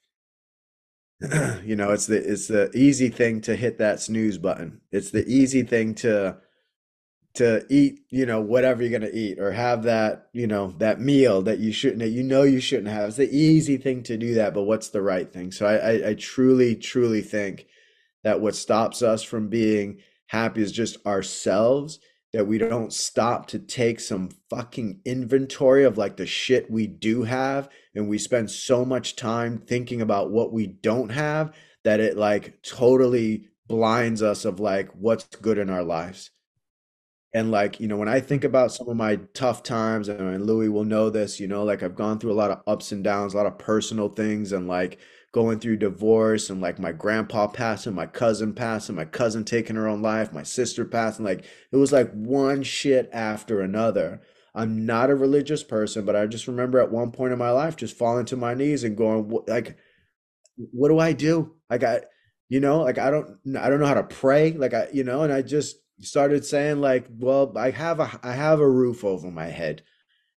you 1.65 1.77
know 1.77 1.91
it's 1.91 2.07
the 2.07 2.17
it's 2.17 2.47
the 2.47 2.71
easy 2.75 3.09
thing 3.09 3.41
to 3.41 3.57
hit 3.57 3.79
that 3.79 4.01
snooze 4.01 4.39
button 4.39 4.81
it's 4.93 5.11
the 5.11 5.27
easy 5.27 5.63
thing 5.63 5.95
to 5.95 6.37
to 7.35 7.65
eat, 7.69 8.01
you 8.11 8.27
know, 8.27 8.41
whatever 8.41 8.83
you're 8.83 8.99
going 8.99 9.11
to 9.11 9.17
eat 9.17 9.39
or 9.39 9.53
have 9.53 9.85
that, 9.85 10.29
you 10.33 10.47
know, 10.47 10.75
that 10.79 11.01
meal 11.01 11.43
that 11.43 11.59
you 11.59 11.73
shouldn't, 11.73 12.01
that 12.01 12.09
you 12.09 12.23
know 12.23 12.43
you 12.43 12.61
shouldn't 12.61 12.89
have. 12.89 13.09
It's 13.09 13.17
the 13.19 13.31
easy 13.37 13.77
thing 13.77 14.03
to 14.05 14.17
do 14.17 14.35
that, 14.35 14.53
but 14.53 14.65
what's 14.65 14.89
the 14.89 15.03
right 15.03 15.33
thing? 15.33 15.53
So 15.53 15.67
I, 15.67 15.75
I, 15.75 16.09
I 16.11 16.15
truly, 16.15 16.75
truly 16.75 17.23
think 17.23 17.67
that 18.25 18.41
what 18.41 18.57
stops 18.57 19.01
us 19.01 19.23
from 19.23 19.49
being 19.49 20.01
happy 20.27 20.63
is 20.63 20.73
just 20.73 21.05
ourselves, 21.07 22.01
that 22.33 22.47
we 22.47 22.59
don't 22.59 22.93
stop 22.93 23.47
to 23.49 23.59
take 23.59 24.01
some 24.01 24.31
fucking 24.49 25.01
inventory 25.05 25.85
of 25.85 25.99
like 25.99 26.17
the 26.17 26.27
shit 26.27 26.71
we 26.71 26.87
do 26.87 27.25
have. 27.25 27.69
And 27.95 28.09
we 28.09 28.19
spend 28.19 28.51
so 28.51 28.85
much 28.85 29.17
time 29.17 29.59
thinking 29.59 30.01
about 30.01 30.31
what 30.31 30.53
we 30.53 30.67
don't 30.67 31.11
have 31.11 31.55
that 31.85 32.01
it 32.01 32.17
like 32.17 32.63
totally 32.63 33.49
blinds 33.67 34.23
us 34.23 34.45
of 34.45 34.61
like 34.61 34.91
what's 34.93 35.25
good 35.37 35.59
in 35.59 35.71
our 35.71 35.83
lives 35.83 36.31
and 37.33 37.51
like, 37.51 37.79
you 37.79 37.87
know, 37.87 37.97
when 37.97 38.09
I 38.09 38.21
think 38.21 38.43
about 38.43 38.73
some 38.73 38.89
of 38.89 38.97
my 38.97 39.17
tough 39.35 39.63
times, 39.63 40.09
and 40.09 40.45
Luis 40.45 40.69
will 40.69 40.85
know 40.85 41.11
this, 41.11 41.39
you 41.39 41.47
know, 41.47 41.63
like 41.63 41.83
I've 41.83 41.95
gone 41.95 42.19
through 42.19 42.33
a 42.33 42.35
lot 42.35 42.51
of 42.51 42.63
ups 42.67 42.91
and 42.91 43.05
downs, 43.05 43.35
a 43.35 43.37
lot 43.37 43.47
of 43.47 43.59
personal 43.59 44.09
things, 44.09 44.53
and 44.53 44.67
like 44.67 44.99
going 45.33 45.61
through 45.61 45.77
divorce, 45.77 46.51
and 46.51 46.61
like 46.61 46.79
my 46.79 46.93
grandpa 46.93 47.47
passing, 47.47 47.95
my 47.95 48.07
cousin 48.07 48.53
passing, 48.53 48.97
my 48.97 49.05
cousin 49.05 49.45
taking 49.45 49.77
her 49.77 49.89
own 49.89 50.03
life, 50.03 50.33
my 50.33 50.43
sister 50.43 50.85
passing. 50.85 51.25
Like 51.25 51.45
it 51.73 51.77
was 51.77 51.93
like 51.93 52.13
one 52.13 52.63
shit 52.63 53.09
after 53.13 53.61
another. 53.61 54.21
I'm 54.55 54.85
not 54.85 55.11
a 55.11 55.15
religious 55.15 55.63
person, 55.63 56.05
but 56.05 56.17
I 56.17 56.27
just 56.27 56.49
remember 56.49 56.81
at 56.81 56.91
one 56.91 57.13
point 57.13 57.33
in 57.33 57.39
my 57.39 57.51
life 57.51 57.77
just 57.77 57.97
falling 57.97 58.25
to 58.27 58.37
my 58.37 58.55
knees 58.55 58.83
and 58.83 58.97
going, 58.97 59.33
like, 59.47 59.77
what 60.57 60.89
do 60.89 60.99
I 60.99 61.13
do? 61.13 61.55
Like 61.71 61.85
I, 61.85 62.03
you 62.49 62.59
know, 62.61 62.83
like 62.83 62.99
I 62.99 63.11
don't, 63.11 63.39
I 63.57 63.71
don't 63.71 63.81
know 63.81 63.87
how 63.87 63.95
to 63.95 64.03
pray. 64.03 64.53
Like 64.53 64.75
I, 64.75 64.89
you 64.93 65.05
know, 65.05 65.23
and 65.23 65.33
I 65.33 65.43
just 65.43 65.77
started 66.01 66.45
saying 66.45 66.81
like, 66.81 67.07
well, 67.09 67.53
I 67.57 67.71
have 67.71 68.01
a 68.01 68.21
I 68.23 68.33
have 68.33 68.61
a 68.61 68.69
roof 68.69 69.05
over 69.05 69.31
my 69.31 69.47
head. 69.47 69.83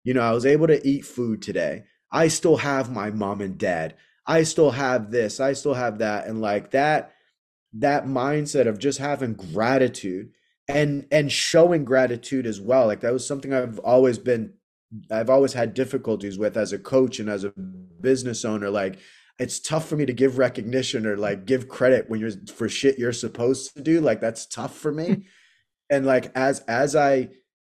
You 0.04 0.14
know, 0.14 0.22
I 0.22 0.32
was 0.32 0.46
able 0.46 0.68
to 0.68 0.86
eat 0.86 1.06
food 1.06 1.42
today. 1.42 1.84
I 2.12 2.28
still 2.28 2.58
have 2.58 2.92
my 2.92 3.12
mom 3.12 3.42
and 3.42 3.58
dad. 3.58 3.96
I 4.26 4.44
still 4.44 4.72
have 4.72 5.12
this. 5.12 5.40
I 5.40 5.54
still 5.54 5.74
have 5.74 6.00
that 6.00 6.28
and 6.28 6.42
like 6.42 6.72
that 6.72 7.14
that 7.74 8.06
mindset 8.06 8.68
of 8.68 8.80
just 8.80 9.00
having 9.00 9.34
gratitude 9.34 10.32
and 10.68 11.08
and 11.12 11.32
showing 11.32 11.86
gratitude 11.86 12.46
as 12.46 12.60
well. 12.60 12.88
Like 12.88 13.02
that 13.02 13.14
was 13.14 13.28
something 13.28 13.54
I've 13.54 13.80
always 13.80 14.18
been 14.18 14.54
I've 15.10 15.30
always 15.30 15.54
had 15.54 15.74
difficulties 15.74 16.38
with 16.38 16.58
as 16.58 16.74
a 16.74 16.80
coach 16.80 17.20
and 17.20 17.30
as 17.30 17.44
a 17.44 17.54
business 18.02 18.44
owner 18.44 18.70
like 18.70 19.00
it's 19.40 19.60
tough 19.60 19.88
for 19.88 19.96
me 19.96 20.06
to 20.06 20.14
give 20.14 20.38
recognition 20.38 21.06
or 21.06 21.18
like 21.18 21.46
give 21.46 21.70
credit 21.70 22.10
when 22.10 22.20
you're 22.20 22.32
for 22.54 22.68
shit 22.68 23.00
you're 23.00 23.14
supposed 23.14 23.74
to 23.76 23.82
do 23.82 24.02
like 24.02 24.20
that's 24.20 24.46
tough 24.46 24.76
for 24.76 24.92
me 24.92 25.26
and 25.90 26.06
like 26.06 26.32
as 26.36 26.60
as 26.62 26.96
I 26.96 27.30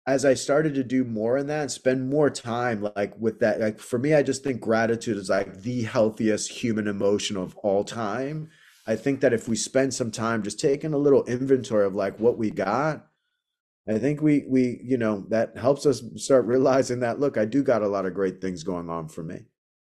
as 0.09 0.25
I 0.25 0.33
started 0.33 0.73
to 0.73 0.83
do 0.83 1.03
more 1.03 1.37
in 1.37 1.45
that 1.47 1.61
and 1.61 1.71
spend 1.71 2.09
more 2.09 2.31
time 2.31 2.89
like 2.95 3.13
with 3.19 3.39
that, 3.41 3.59
like 3.59 3.79
for 3.79 3.99
me, 3.99 4.15
I 4.15 4.23
just 4.23 4.43
think 4.43 4.59
gratitude 4.59 5.17
is 5.17 5.29
like 5.29 5.61
the 5.61 5.83
healthiest 5.83 6.51
human 6.51 6.87
emotion 6.87 7.37
of 7.37 7.55
all 7.57 7.83
time. 7.83 8.49
I 8.87 8.95
think 8.95 9.21
that 9.21 9.33
if 9.33 9.47
we 9.47 9.55
spend 9.55 9.93
some 9.93 10.09
time 10.09 10.41
just 10.41 10.59
taking 10.59 10.93
a 10.93 10.97
little 10.97 11.23
inventory 11.25 11.85
of 11.85 11.93
like 11.93 12.19
what 12.19 12.39
we 12.39 12.49
got, 12.49 13.05
I 13.87 13.99
think 13.99 14.21
we 14.21 14.45
we 14.47 14.81
you 14.83 14.97
know 14.97 15.25
that 15.29 15.55
helps 15.55 15.85
us 15.85 16.01
start 16.15 16.45
realizing 16.45 17.01
that 17.01 17.19
look, 17.19 17.37
I 17.37 17.45
do 17.45 17.61
got 17.61 17.83
a 17.83 17.87
lot 17.87 18.07
of 18.07 18.15
great 18.15 18.41
things 18.41 18.63
going 18.63 18.89
on 18.89 19.09
for 19.09 19.23
me. 19.23 19.45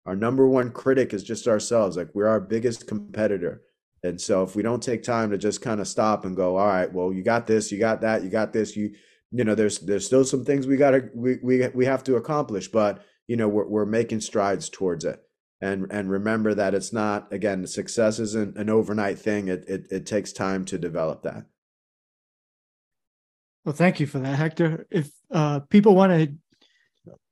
Our 0.06 0.16
number 0.16 0.48
one 0.48 0.70
critic 0.70 1.12
is 1.12 1.24
just 1.24 1.46
ourselves. 1.46 1.98
Like 1.98 2.14
we're 2.14 2.26
our 2.28 2.40
biggest 2.40 2.86
competitor. 2.86 3.62
And 4.02 4.20
so 4.20 4.42
if 4.42 4.56
we 4.56 4.62
don't 4.62 4.82
take 4.82 5.02
time 5.02 5.30
to 5.30 5.38
just 5.38 5.60
kind 5.60 5.80
of 5.80 5.88
stop 5.88 6.24
and 6.24 6.36
go, 6.36 6.56
all 6.56 6.66
right, 6.66 6.92
well, 6.92 7.12
you 7.12 7.22
got 7.22 7.46
this, 7.46 7.72
you 7.72 7.78
got 7.78 8.00
that, 8.02 8.22
you 8.22 8.30
got 8.30 8.52
this, 8.52 8.76
you 8.76 8.94
you 9.32 9.44
know, 9.44 9.54
there's 9.54 9.78
there's 9.80 10.06
still 10.06 10.24
some 10.24 10.44
things 10.44 10.66
we 10.66 10.76
gotta 10.76 11.10
we 11.14 11.38
we 11.42 11.68
we 11.68 11.84
have 11.84 12.04
to 12.04 12.16
accomplish, 12.16 12.68
but 12.68 13.04
you 13.26 13.36
know, 13.36 13.48
we're 13.48 13.66
we're 13.66 13.86
making 13.86 14.20
strides 14.20 14.68
towards 14.68 15.04
it. 15.04 15.22
And 15.60 15.86
and 15.90 16.10
remember 16.10 16.54
that 16.54 16.74
it's 16.74 16.92
not 16.92 17.32
again, 17.32 17.66
success 17.66 18.18
isn't 18.18 18.56
an 18.56 18.70
overnight 18.70 19.18
thing. 19.18 19.48
It 19.48 19.64
it 19.68 19.86
it 19.90 20.06
takes 20.06 20.32
time 20.32 20.64
to 20.66 20.78
develop 20.78 21.22
that. 21.22 21.46
Well, 23.64 23.74
thank 23.74 23.98
you 23.98 24.06
for 24.06 24.20
that, 24.20 24.36
Hector. 24.36 24.86
If 24.90 25.10
uh, 25.30 25.60
people 25.60 25.96
want 25.96 26.12
to 26.12 26.34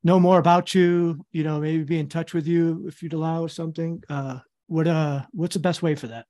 know 0.03 0.19
more 0.19 0.39
about 0.39 0.75
you, 0.75 1.25
you 1.31 1.45
know, 1.45 1.61
maybe 1.61 1.85
be 1.85 1.99
in 1.99 2.09
touch 2.09 2.35
with 2.35 2.47
you 2.47 2.87
if 2.89 3.03
you'd 3.03 3.13
allow 3.13 3.47
something, 3.47 4.03
uh, 4.09 4.41
what 4.67 4.89
uh, 4.89 5.23
what's 5.31 5.55
the 5.55 5.61
best 5.61 5.83
way 5.83 5.95
for 5.95 6.09
that? 6.09 6.27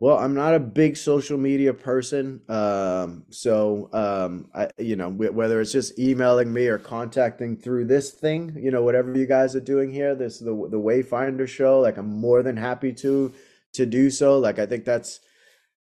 Well, 0.00 0.16
I'm 0.18 0.34
not 0.34 0.54
a 0.54 0.60
big 0.60 0.96
social 0.96 1.36
media 1.38 1.74
person, 1.74 2.40
um, 2.48 3.24
so 3.30 3.90
um, 3.92 4.48
I, 4.54 4.70
you 4.78 4.94
know, 4.94 5.10
whether 5.10 5.60
it's 5.60 5.72
just 5.72 5.98
emailing 5.98 6.52
me 6.52 6.68
or 6.68 6.78
contacting 6.78 7.56
through 7.56 7.86
this 7.86 8.12
thing, 8.12 8.56
you 8.56 8.70
know, 8.70 8.84
whatever 8.84 9.12
you 9.18 9.26
guys 9.26 9.56
are 9.56 9.60
doing 9.60 9.90
here, 9.90 10.14
this 10.14 10.38
the 10.38 10.52
the 10.70 10.78
Wayfinder 10.78 11.48
show, 11.48 11.80
like 11.80 11.96
I'm 11.96 12.20
more 12.20 12.44
than 12.44 12.56
happy 12.56 12.92
to 12.92 13.32
to 13.74 13.86
do 13.86 14.08
so. 14.08 14.38
Like 14.38 14.60
I 14.60 14.66
think 14.66 14.84
that's, 14.84 15.18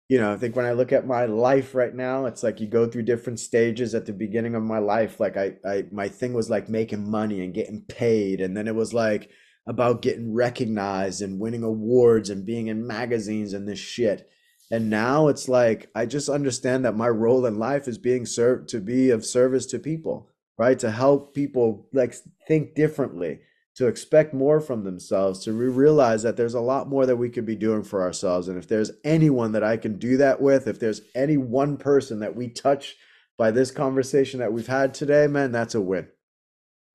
you 0.09 0.19
know, 0.19 0.33
I 0.33 0.37
think 0.37 0.55
when 0.55 0.65
I 0.65 0.73
look 0.73 0.91
at 0.91 1.07
my 1.07 1.25
life 1.25 1.75
right 1.75 1.93
now, 1.95 2.25
it's 2.25 2.43
like 2.43 2.59
you 2.61 2.67
go 2.67 2.87
through 2.87 3.03
different 3.03 3.39
stages. 3.39 3.95
At 3.95 4.05
the 4.05 4.13
beginning 4.13 4.55
of 4.55 4.63
my 4.63 4.79
life, 4.79 5.19
like 5.19 5.37
I, 5.37 5.53
I 5.65 5.85
my 5.91 6.07
thing 6.09 6.33
was 6.33 6.49
like 6.49 6.69
making 6.69 7.09
money 7.09 7.43
and 7.43 7.53
getting 7.53 7.81
paid, 7.81 8.41
and 8.41 8.55
then 8.55 8.67
it 8.67 8.75
was 8.75 8.93
like 8.93 9.31
about 9.65 10.01
getting 10.01 10.33
recognized 10.33 11.21
and 11.21 11.39
winning 11.39 11.63
awards 11.63 12.29
and 12.29 12.45
being 12.45 12.67
in 12.67 12.85
magazines 12.85 13.53
and 13.53 13.67
this 13.67 13.79
shit. 13.79 14.29
And 14.71 14.89
now 14.89 15.27
it's 15.27 15.47
like 15.47 15.89
I 15.95 16.05
just 16.05 16.29
understand 16.29 16.83
that 16.85 16.97
my 16.97 17.09
role 17.09 17.45
in 17.45 17.59
life 17.59 17.87
is 17.87 17.97
being 17.97 18.25
served 18.25 18.69
to 18.69 18.79
be 18.79 19.09
of 19.09 19.25
service 19.25 19.65
to 19.67 19.79
people, 19.79 20.29
right? 20.57 20.77
To 20.79 20.91
help 20.91 21.33
people 21.33 21.87
like 21.93 22.15
think 22.47 22.75
differently, 22.75 23.41
to 23.75 23.87
expect 23.87 24.33
more 24.33 24.59
from 24.59 24.83
themselves, 24.83 25.43
to 25.45 25.53
realize 25.53 26.23
that 26.23 26.37
there's 26.37 26.53
a 26.53 26.59
lot 26.59 26.89
more 26.89 27.05
that 27.05 27.17
we 27.17 27.29
could 27.29 27.45
be 27.45 27.55
doing 27.55 27.83
for 27.83 28.01
ourselves. 28.01 28.47
And 28.47 28.57
if 28.57 28.67
there's 28.67 28.91
anyone 29.03 29.51
that 29.53 29.63
I 29.63 29.77
can 29.77 29.97
do 29.97 30.17
that 30.17 30.41
with, 30.41 30.67
if 30.67 30.79
there's 30.79 31.01
any 31.15 31.37
one 31.37 31.77
person 31.77 32.19
that 32.19 32.35
we 32.35 32.49
touch 32.49 32.95
by 33.37 33.51
this 33.51 33.71
conversation 33.71 34.39
that 34.39 34.53
we've 34.53 34.67
had 34.67 34.93
today, 34.93 35.27
man, 35.27 35.51
that's 35.51 35.75
a 35.75 35.81
win. 35.81 36.07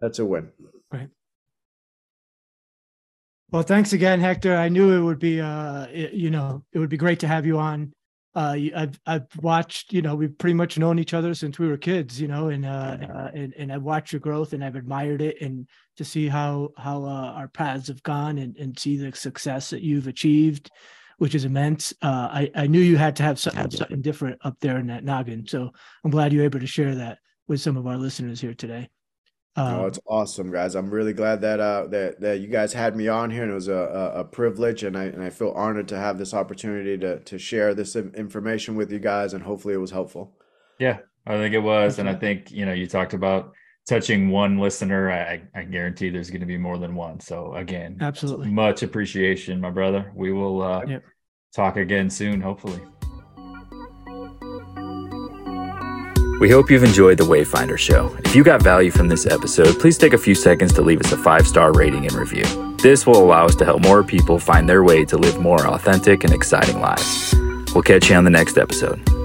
That's 0.00 0.18
a 0.18 0.24
win. 0.24 0.50
Right. 0.92 1.10
Well, 3.50 3.62
thanks 3.62 3.94
again, 3.94 4.20
Hector. 4.20 4.54
I 4.54 4.68
knew 4.68 4.92
it 4.92 5.02
would 5.02 5.18
be, 5.18 5.40
uh, 5.40 5.86
it, 5.86 6.12
you 6.12 6.30
know, 6.30 6.64
it 6.72 6.78
would 6.78 6.90
be 6.90 6.98
great 6.98 7.20
to 7.20 7.28
have 7.28 7.46
you 7.46 7.58
on. 7.58 7.92
Uh, 8.34 8.56
I've 8.76 9.00
I've 9.06 9.26
watched, 9.40 9.92
you 9.92 10.02
know, 10.02 10.14
we've 10.14 10.36
pretty 10.36 10.54
much 10.54 10.78
known 10.78 10.98
each 10.98 11.14
other 11.14 11.34
since 11.34 11.58
we 11.58 11.66
were 11.66 11.78
kids, 11.78 12.20
you 12.20 12.28
know, 12.28 12.48
and 12.50 12.66
uh, 12.66 12.98
uh 13.02 13.30
and 13.34 13.54
and 13.54 13.72
I've 13.72 13.82
watched 13.82 14.12
your 14.12 14.20
growth 14.20 14.52
and 14.52 14.62
I've 14.62 14.76
admired 14.76 15.22
it, 15.22 15.40
and 15.40 15.66
to 15.96 16.04
see 16.04 16.28
how 16.28 16.68
how 16.76 17.04
uh, 17.04 17.32
our 17.34 17.48
paths 17.48 17.88
have 17.88 18.02
gone 18.02 18.38
and 18.38 18.54
and 18.58 18.78
see 18.78 18.96
the 18.98 19.16
success 19.16 19.70
that 19.70 19.82
you've 19.82 20.06
achieved, 20.06 20.70
which 21.16 21.34
is 21.34 21.46
immense. 21.46 21.94
Uh, 22.02 22.28
I 22.30 22.50
I 22.54 22.66
knew 22.66 22.80
you 22.80 22.98
had 22.98 23.16
to 23.16 23.22
have 23.22 23.40
something, 23.40 23.62
have 23.62 23.72
something 23.72 24.02
different 24.02 24.38
up 24.42 24.56
there 24.60 24.78
in 24.78 24.86
that 24.88 25.04
noggin, 25.04 25.46
so 25.48 25.70
I'm 26.04 26.10
glad 26.10 26.32
you're 26.32 26.44
able 26.44 26.60
to 26.60 26.66
share 26.66 26.94
that 26.96 27.18
with 27.48 27.62
some 27.62 27.78
of 27.78 27.86
our 27.86 27.96
listeners 27.96 28.40
here 28.42 28.54
today. 28.54 28.90
Um, 29.56 29.74
oh, 29.74 29.86
it's 29.86 29.98
awesome, 30.06 30.52
guys! 30.52 30.76
I'm 30.76 30.90
really 30.90 31.12
glad 31.12 31.40
that 31.40 31.58
uh 31.58 31.86
that 31.88 32.20
that 32.20 32.40
you 32.40 32.46
guys 32.46 32.72
had 32.72 32.94
me 32.94 33.08
on 33.08 33.30
here, 33.30 33.42
and 33.42 33.50
it 33.50 33.54
was 33.54 33.68
a, 33.68 33.72
a, 33.72 34.20
a 34.20 34.24
privilege, 34.24 34.84
and 34.84 34.96
I 34.96 35.04
and 35.04 35.22
I 35.22 35.30
feel 35.30 35.50
honored 35.50 35.88
to 35.88 35.98
have 35.98 36.16
this 36.16 36.32
opportunity 36.32 36.96
to 36.98 37.18
to 37.20 37.38
share 37.38 37.74
this 37.74 37.96
information 37.96 38.76
with 38.76 38.92
you 38.92 39.00
guys, 39.00 39.34
and 39.34 39.42
hopefully 39.42 39.74
it 39.74 39.78
was 39.78 39.90
helpful. 39.90 40.36
Yeah, 40.78 40.98
I 41.26 41.36
think 41.36 41.54
it 41.54 41.60
was, 41.60 41.98
and 41.98 42.08
I 42.08 42.14
think 42.14 42.52
you 42.52 42.66
know 42.66 42.72
you 42.72 42.86
talked 42.86 43.14
about 43.14 43.52
touching 43.88 44.30
one 44.30 44.58
listener. 44.58 45.10
I 45.10 45.42
I 45.54 45.64
guarantee 45.64 46.10
there's 46.10 46.30
going 46.30 46.40
to 46.40 46.46
be 46.46 46.58
more 46.58 46.78
than 46.78 46.94
one. 46.94 47.18
So 47.18 47.54
again, 47.54 47.98
absolutely 48.00 48.50
much 48.50 48.82
appreciation, 48.82 49.60
my 49.60 49.70
brother. 49.70 50.12
We 50.14 50.32
will 50.32 50.62
uh, 50.62 50.84
yep. 50.86 51.02
talk 51.52 51.76
again 51.76 52.10
soon, 52.10 52.40
hopefully. 52.40 52.80
We 56.40 56.48
hope 56.48 56.70
you've 56.70 56.84
enjoyed 56.84 57.18
the 57.18 57.24
Wayfinder 57.24 57.76
Show. 57.76 58.16
If 58.24 58.36
you 58.36 58.44
got 58.44 58.62
value 58.62 58.92
from 58.92 59.08
this 59.08 59.26
episode, 59.26 59.78
please 59.80 59.98
take 59.98 60.12
a 60.12 60.18
few 60.18 60.36
seconds 60.36 60.72
to 60.74 60.82
leave 60.82 61.00
us 61.00 61.10
a 61.10 61.16
five 61.16 61.48
star 61.48 61.72
rating 61.72 62.06
and 62.06 62.14
review. 62.14 62.44
This 62.80 63.06
will 63.06 63.16
allow 63.16 63.46
us 63.46 63.56
to 63.56 63.64
help 63.64 63.82
more 63.82 64.04
people 64.04 64.38
find 64.38 64.68
their 64.68 64.84
way 64.84 65.04
to 65.06 65.18
live 65.18 65.40
more 65.40 65.66
authentic 65.66 66.22
and 66.22 66.32
exciting 66.32 66.80
lives. 66.80 67.34
We'll 67.74 67.82
catch 67.82 68.08
you 68.08 68.14
on 68.14 68.22
the 68.22 68.30
next 68.30 68.56
episode. 68.56 69.17